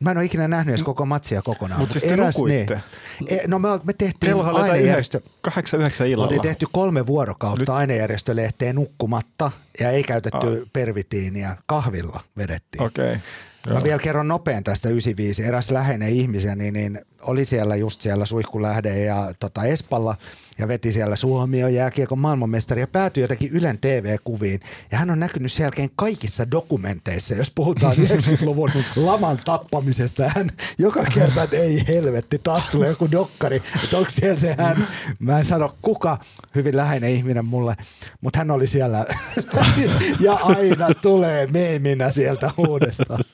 Mä 0.00 0.10
en 0.10 0.16
ole 0.16 0.24
ikinä 0.24 0.48
nähnyt 0.48 0.72
edes 0.72 0.82
koko 0.82 1.06
matsia 1.06 1.42
kokonaan. 1.42 1.80
Mut 1.80 1.92
siis 1.92 2.04
te 2.04 2.16
nukuitte? 2.16 2.80
Niin. 3.30 3.40
No 3.50 3.58
me, 3.58 3.68
me 3.84 3.92
tehtiin 3.92 4.30
jotain 4.30 4.56
ainejärjestö. 4.56 5.18
yhdeksän- 5.18 5.38
kahdeksan, 5.42 5.80
yhdeksän 5.80 6.06
Me 6.06 6.10
illalla. 6.10 6.24
oltiin 6.24 6.42
tehty 6.42 6.66
kolme 6.72 7.06
vuorokautta 7.06 7.76
ainejärjestölehteen 7.76 8.74
nukkumatta 8.76 9.50
ja 9.80 9.90
ei 9.90 10.02
käytetty 10.02 10.46
Ah. 10.62 10.68
pervitiiniä. 10.72 11.56
Kahvilla 11.66 12.20
vedettiin. 12.36 12.82
Okei. 12.82 13.16
Mä 13.70 13.80
vielä 13.84 13.98
kerron 13.98 14.28
nopein 14.28 14.64
tästä 14.64 14.88
95. 14.88 15.44
Eräs 15.44 15.70
läheinen 15.70 16.08
ihmisiä, 16.08 16.54
niin, 16.56 16.74
niin 16.74 17.00
oli 17.22 17.44
siellä 17.44 17.76
just 17.76 18.00
siellä 18.00 18.26
Suihkulähde 18.26 19.04
ja 19.04 19.32
tota 19.38 19.64
Espalla 19.64 20.16
ja 20.58 20.68
veti 20.68 20.92
siellä 20.92 21.16
Suomi 21.16 21.64
on 21.64 21.74
jääkiekon 21.74 22.18
maailmanmestari 22.18 22.80
ja 22.80 22.86
päätyi 22.86 23.22
jotenkin 23.22 23.50
Ylen 23.52 23.78
TV-kuviin. 23.78 24.60
Ja 24.92 24.98
hän 24.98 25.10
on 25.10 25.20
näkynyt 25.20 25.52
sen 25.52 25.64
jälkeen 25.64 25.90
kaikissa 25.96 26.50
dokumenteissa, 26.50 27.34
jos 27.34 27.50
puhutaan 27.50 27.92
90-luvun 28.06 28.70
laman 28.96 29.38
tappamisesta. 29.44 30.30
Hän 30.36 30.50
joka 30.78 31.04
kerta, 31.14 31.42
että 31.42 31.56
ei 31.56 31.84
helvetti, 31.88 32.38
taas 32.38 32.66
tulee 32.66 32.88
joku 32.88 33.10
dokkari, 33.10 33.62
että 33.84 33.98
onko 33.98 34.10
siellä 34.10 34.38
se 34.38 34.54
hän. 34.58 34.86
Mä 35.18 35.38
en 35.38 35.44
sano 35.44 35.74
kuka, 35.82 36.18
hyvin 36.54 36.76
läheinen 36.76 37.10
ihminen 37.10 37.44
mulle, 37.44 37.76
mutta 38.20 38.38
hän 38.38 38.50
oli 38.50 38.66
siellä 38.66 39.06
ja 40.20 40.32
aina 40.32 40.88
tulee 41.02 41.46
meeminä 41.46 42.10
sieltä 42.10 42.50
uudestaan. 42.56 43.24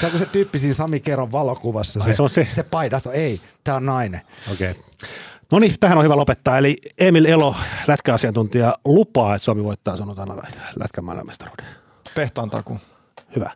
Se 0.00 0.06
on 0.06 0.18
se 0.18 0.26
tyyppi 0.26 0.58
siinä 0.58 0.74
Sami 0.74 1.00
Keron 1.00 1.32
valokuvassa. 1.32 2.00
Ai 2.06 2.14
se 2.14 2.22
on 2.22 2.30
se? 2.30 2.46
Se 2.48 2.62
paidat, 2.62 3.06
ei, 3.12 3.40
tämä 3.64 3.76
on 3.76 3.86
nainen. 3.86 4.20
Okei. 4.52 4.70
Okay. 4.70 4.82
No 5.52 5.58
niin, 5.58 5.74
tähän 5.80 5.98
on 5.98 6.04
hyvä 6.04 6.16
lopettaa. 6.16 6.58
Eli 6.58 6.76
Emil 6.98 7.24
Elo, 7.24 7.56
lätkäasiantuntija, 7.86 8.74
lupaa, 8.84 9.34
että 9.34 9.44
Suomi 9.44 9.64
voittaa 9.64 9.96
sunnuntaina 9.96 10.36
lätkän 10.76 11.04
maailmanmestaruuden. 11.04 11.66
Tehtaan 12.14 12.50
taku. 12.50 12.78
Hyvä. 13.36 13.50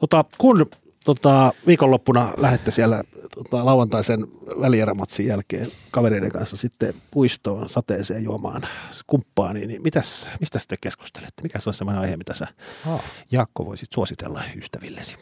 Tota, 0.00 0.24
kun 0.38 0.66
tota, 1.04 1.52
viikonloppuna 1.66 2.32
lähdette 2.36 2.70
siellä 2.70 3.02
tota, 3.34 3.66
lauantaisen 3.66 4.20
välierämatsin 4.60 5.26
jälkeen 5.26 5.66
kavereiden 5.90 6.30
kanssa 6.32 6.56
sitten 6.56 6.94
puistoon 7.10 7.68
sateeseen 7.68 8.24
juomaan 8.24 8.62
kumppaa, 9.06 9.52
niin, 9.52 9.82
mitäs, 9.82 10.30
mistä 10.40 10.58
sitten 10.58 10.78
keskustelette? 10.80 11.42
Mikä 11.42 11.60
se 11.60 11.70
on 11.70 11.74
sellainen 11.74 12.02
aihe, 12.02 12.16
mitä 12.16 12.34
sä 12.34 12.46
Ah. 12.86 13.00
Jaakko 13.32 13.66
voisit 13.66 13.88
suositella 13.94 14.42
ystävillesi? 14.56 15.16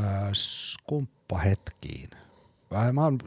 Äh, 0.00 0.28
skumppa 0.32 1.38
hetkiin. 1.38 2.10
Äh, 2.76 2.92
Mä 2.92 3.04
oon 3.04 3.18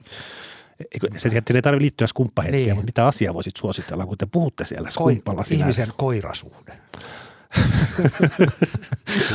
Se, 1.17 1.29
se 1.29 1.29
ei 1.29 1.61
tarvitse 1.61 1.81
liittyä 1.81 2.07
skumppahetkiä, 2.07 2.59
Niin. 2.59 2.75
mutta 2.75 2.85
mitä 2.85 3.07
asiaa 3.07 3.33
voisit 3.33 3.57
suositella, 3.57 4.05
kun 4.05 4.17
te 4.17 4.25
puhutte 4.25 4.65
siellä 4.65 4.89
Koi, 4.97 5.13
skumppalla 5.13 5.43
sinänsä? 5.43 5.63
ihmisen 5.81 5.95
koirasuhde. 5.97 6.77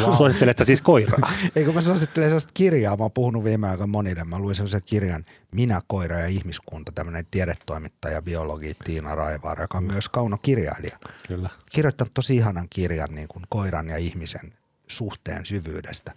wow. 0.03 0.17
Suosittelet 0.17 0.59
sä 0.59 0.65
siis 0.65 0.83
koiraa? 0.83 1.33
Eikö 1.57 1.73
mä 1.73 1.81
suosittelen 1.81 2.29
sellaista 2.29 2.51
kirjaa, 2.55 2.97
mä 2.97 3.05
oon 3.05 3.13
puhunut 3.13 3.45
viime 3.45 3.69
aikoina 3.69 3.91
monille, 3.91 4.25
mä 4.25 4.39
luin 4.39 4.55
sellaisen 4.55 4.81
kirjan 4.87 5.25
Minä, 5.53 5.81
koira 5.87 6.19
ja 6.21 6.27
ihmiskunta, 6.27 6.93
tämmöinen 6.93 7.27
tiedetoimittaja, 7.31 8.23
biologi 8.23 8.75
Tiina 8.85 9.15
Raivaara, 9.15 9.65
joka 9.65 9.79
on 9.79 9.85
myös 9.85 10.09
kaunokirjailija. 10.09 10.99
Kyllä. 11.29 11.51
Kirjoittanut 11.73 12.15
tosi 12.15 12.37
ihanan 12.37 12.67
kirjan 12.71 13.15
niin 13.15 13.29
kuin 13.29 13.45
koiran 13.49 13.89
ja 13.89 13.97
ihmisen 13.97 14.53
suhteen 14.87 15.47
syvyydestä. 15.47 16.13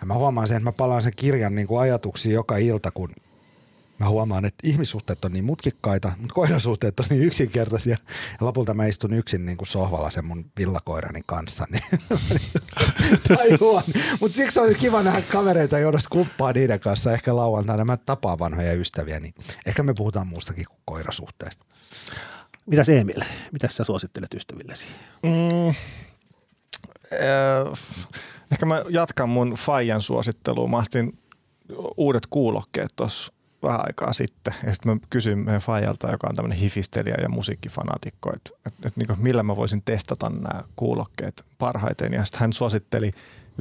Ja 0.00 0.06
mä 0.06 0.14
huomaan 0.14 0.48
sen, 0.48 0.56
että 0.56 0.68
mä 0.68 0.72
palaan 0.78 1.02
sen 1.02 1.12
kirjan 1.16 1.54
niin 1.54 1.66
kuin 1.66 1.80
ajatuksiin 1.80 2.34
joka 2.34 2.56
ilta, 2.56 2.90
kun 2.90 3.10
mä 3.98 4.08
huomaan, 4.08 4.44
että 4.44 4.68
ihmissuhteet 4.68 5.24
on 5.24 5.32
niin 5.32 5.44
mutkikkaita, 5.44 6.12
mutta 6.18 6.34
koirasuhteet 6.34 7.00
on 7.00 7.06
niin 7.10 7.22
yksinkertaisia. 7.22 7.96
Ja 8.40 8.46
lopulta 8.46 8.74
mä 8.74 8.86
istun 8.86 9.14
yksin 9.14 9.46
niin 9.46 9.56
kuin 9.56 9.68
sohvalla 9.68 10.10
sen 10.10 10.24
mun 10.24 10.50
villakoirani 10.58 11.20
kanssa. 11.26 11.66
Niin 11.70 11.82
tajuan. 13.28 13.82
Mutta 14.20 14.34
siksi 14.34 14.60
on 14.60 14.74
kiva 14.80 15.02
nähdä 15.02 15.22
kavereita, 15.22 15.78
joilla 15.78 15.98
kumppaa 16.10 16.52
niiden 16.52 16.80
kanssa. 16.80 17.12
Ehkä 17.12 17.36
lauantaina 17.36 17.84
mä 17.84 17.96
tapaan 17.96 18.38
vanhoja 18.38 18.72
ystäviä, 18.72 19.20
niin 19.20 19.34
ehkä 19.66 19.82
me 19.82 19.94
puhutaan 19.94 20.26
muustakin 20.26 20.64
kuin 20.68 20.80
koirasuhteesta. 20.84 21.64
Mitäs 22.66 22.88
Emil, 22.88 23.20
mitäs 23.52 23.76
sä 23.76 23.84
suosittelet 23.84 24.34
ystävillesi? 24.34 24.88
Mm, 25.22 25.68
äh, 25.68 25.74
ehkä 28.52 28.66
mä 28.66 28.84
jatkan 28.88 29.28
mun 29.28 29.54
Fajan 29.54 30.02
suosittelua. 30.02 30.68
Mä 30.68 30.78
astin 30.78 31.18
uudet 31.96 32.26
kuulokkeet 32.26 32.92
tuossa 32.96 33.32
vähän 33.64 33.86
aikaa 33.86 34.12
sitten. 34.12 34.54
Ja 34.66 34.74
sitten 34.74 34.92
mä 34.92 34.98
kysyin 35.10 35.38
meidän 35.38 35.60
Fajalta, 35.60 36.10
joka 36.10 36.26
on 36.30 36.34
tämmöinen 36.34 36.58
hifistelijä 36.58 37.16
ja 37.22 37.28
musiikkifanatikko, 37.28 38.32
että 38.36 38.50
et, 38.66 38.74
et, 38.86 38.96
niin 38.96 39.08
millä 39.18 39.42
mä 39.42 39.56
voisin 39.56 39.82
testata 39.84 40.30
nämä 40.30 40.62
kuulokkeet 40.76 41.44
parhaiten. 41.58 42.12
Ja 42.12 42.24
sitten 42.24 42.40
hän 42.40 42.52
suositteli 42.52 43.12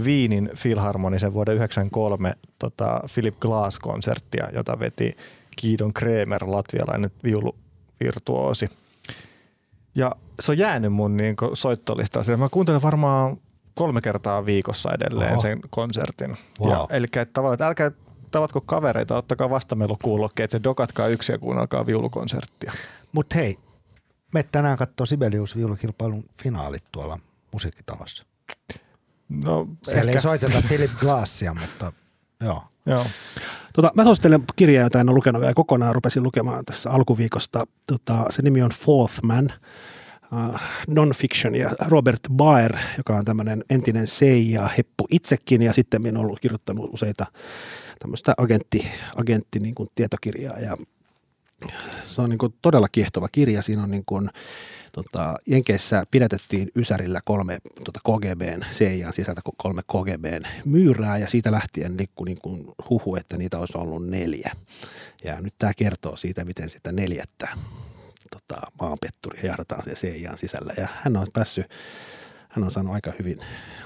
Viinin 0.05 0.49
Philharmonisen 0.61 1.33
vuoden 1.33 1.57
1993 1.57 2.31
tota 2.59 3.01
Philip 3.13 3.39
Glass-konserttia, 3.39 4.49
jota 4.53 4.79
veti 4.79 5.17
Kiidon 5.55 5.93
Kremer, 5.93 6.43
latvialainen 6.45 7.11
viuluvirtuoosi. 7.23 8.69
Ja 9.95 10.15
se 10.39 10.51
on 10.51 10.57
jäänyt 10.57 10.93
mun 10.93 11.17
niin 11.17 11.35
soittolistaan. 11.53 12.25
Mä 12.37 12.49
kuuntelen 12.49 12.81
varmaan 12.81 13.37
kolme 13.73 14.01
kertaa 14.01 14.45
viikossa 14.45 14.89
edelleen 14.93 15.31
Oho. 15.31 15.41
sen 15.41 15.59
konsertin. 15.69 16.37
Wow. 16.61 16.71
Ja, 16.71 16.87
eli 16.89 17.05
että 17.05 17.33
tavallaan, 17.33 17.53
että 17.53 17.67
älkää 17.67 17.91
tavatko 18.33 18.61
kavereita, 18.61 19.17
ottakaa 19.17 19.49
vastamelukuulokkeet 19.49 20.53
ja 20.53 20.63
dokatkaa 20.63 21.07
yksi 21.07 21.31
ja 21.31 21.37
kuunnelkaa 21.37 21.85
viulukonserttia. 21.85 22.73
Mutta 23.11 23.35
hei, 23.35 23.55
me 24.33 24.43
tänään 24.43 24.77
katsoo 24.77 25.05
Sibelius 25.05 25.55
viulukilpailun 25.55 26.23
finaalit 26.43 26.83
tuolla 26.91 27.19
musiikkitalossa. 27.51 28.25
No, 29.29 29.67
Siellä 29.83 30.09
ehkä, 30.11 30.17
ei 30.17 30.21
soiteta 30.21 30.61
Philip 30.67 30.91
Glassia, 30.99 31.53
mutta 31.53 31.93
joo. 32.41 32.63
joo. 32.85 33.05
Tota, 33.73 33.91
mä 33.95 34.03
suosittelen 34.03 34.43
kirjaa, 34.55 34.83
jota 34.83 34.99
en 34.99 35.09
ole 35.09 35.15
lukenut 35.15 35.41
vielä 35.41 35.53
kokonaan. 35.53 35.95
Rupesin 35.95 36.23
lukemaan 36.23 36.65
tässä 36.65 36.91
alkuviikosta. 36.91 37.67
Tota, 37.87 38.25
se 38.29 38.41
nimi 38.41 38.61
on 38.61 38.69
Fourth 38.69 39.19
Man, 39.23 39.53
uh, 40.31 40.59
non-fiction 40.87 41.55
ja 41.55 41.69
Robert 41.87 42.21
Baer, 42.33 42.77
joka 42.97 43.15
on 43.15 43.25
tämmöinen 43.25 43.63
entinen 43.69 44.05
CIA 44.05 44.69
heppu 44.77 45.07
itsekin 45.11 45.61
ja 45.61 45.73
sitten 45.73 46.01
minä 46.01 46.19
olen 46.19 46.25
ollut 46.25 46.39
kirjoittanut 46.39 46.93
useita 46.93 47.25
tämmöistä 48.03 48.33
agentti, 48.37 48.87
agentti 49.15 49.59
niin 49.59 49.75
kuin 49.75 49.89
tietokirjaa 49.95 50.59
ja 50.59 50.77
se 52.03 52.21
on 52.21 52.29
niin 52.29 52.37
kuin 52.37 52.53
todella 52.61 52.89
kiehtova 52.89 53.27
kirja. 53.31 53.61
Siinä 53.61 53.83
on 53.83 53.91
niin 53.91 54.03
kuin, 54.05 54.29
tota, 54.91 55.35
Jenkeissä 55.47 56.03
pidätettiin 56.11 56.71
Ysärillä 56.75 57.21
kolme 57.25 57.59
tota 57.85 57.99
KGBn, 57.99 58.65
CIAn 58.71 59.13
sisältä 59.13 59.41
ko- 59.49 59.55
kolme 59.57 59.81
KGBn 59.81 60.41
myyrää 60.65 61.17
ja 61.17 61.27
siitä 61.27 61.51
lähtien 61.51 61.97
liikkui 61.97 62.25
niin 62.25 62.37
kuin 62.41 62.65
huhu, 62.89 63.15
että 63.15 63.37
niitä 63.37 63.59
olisi 63.59 63.77
ollut 63.77 64.07
neljä. 64.07 64.51
Ja 65.23 65.41
nyt 65.41 65.53
tämä 65.57 65.73
kertoo 65.77 66.17
siitä, 66.17 66.45
miten 66.45 66.69
sitä 66.69 66.91
neljättä 66.91 67.47
tota, 68.31 68.61
maanpetturia 68.81 69.45
jahdataan 69.45 69.83
siellä 69.83 69.99
CIAn 69.99 70.37
sisällä. 70.37 70.73
Ja 70.77 70.87
hän 71.01 71.17
on 71.17 71.27
päässyt, 71.33 71.65
hän 72.53 72.63
on 72.63 72.71
saanut 72.71 72.93
aika 72.93 73.11
hyvin 73.19 73.37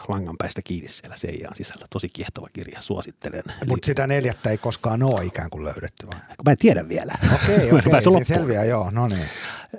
langanpäistä 0.07 0.61
kiinni 0.61 0.87
siellä 0.89 1.15
CIAn 1.15 1.55
sisällä. 1.55 1.85
Tosi 1.89 2.09
kiehtova 2.09 2.47
kirja, 2.53 2.81
suosittelen. 2.81 3.43
Mutta 3.67 3.85
sitä 3.85 4.07
neljättä 4.07 4.49
ei 4.49 4.57
koskaan 4.57 5.03
ole 5.03 5.25
ikään 5.25 5.49
kuin 5.49 5.63
löydetty 5.65 6.07
vai? 6.07 6.15
Mä 6.45 6.51
en 6.51 6.57
tiedä 6.57 6.89
vielä. 6.89 7.13
Okei, 7.35 7.71
okei, 7.71 7.91
pääse 7.91 8.09
se 8.11 8.23
selviää, 8.23 8.63
joo, 8.65 8.91
no 8.91 9.07
niin. 9.07 9.27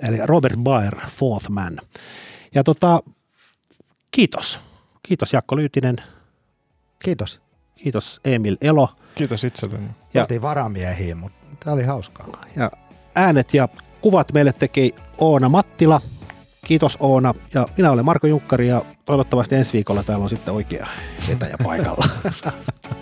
Eli 0.01 0.17
Robert 0.25 0.57
Baer, 0.59 0.95
Fourth 1.09 1.49
Man. 1.49 1.77
Ja 2.55 2.63
tota, 2.63 2.99
kiitos. 4.11 4.59
Kiitos 5.03 5.33
Jakko 5.33 5.57
Lyytinen, 5.57 5.95
Kiitos. 7.03 7.41
kiitos 7.75 8.21
Emil 8.25 8.57
Elo. 8.61 8.89
Kiitos 9.15 9.43
itselleni. 9.43 9.85
Ja- 9.85 9.93
Ja. 10.13 10.21
Oltiin 10.21 10.41
varamiehiä, 10.41 11.15
mutta 11.15 11.37
tämä 11.59 11.73
oli 11.73 11.83
hauskaa. 11.83 12.27
Ja 12.55 12.71
äänet 13.15 13.53
ja 13.53 13.67
kuvat 14.01 14.33
meille 14.33 14.53
teki 14.53 14.95
Oona 15.17 15.49
Mattila. 15.49 16.01
Kiitos 16.69 16.97
Oona. 16.99 17.33
Ja 17.53 17.67
minä 17.77 17.91
olen 17.91 18.05
Marko 18.05 18.27
Junkkari 18.27 18.67
ja 18.67 18.81
toivottavasti 19.05 19.55
ensi 19.55 19.73
viikolla 19.73 20.03
täällä 20.03 20.23
on 20.23 20.29
sitten 20.29 20.53
oikea 20.53 20.87
setäjä 21.17 21.55
paikalla. 21.63 22.05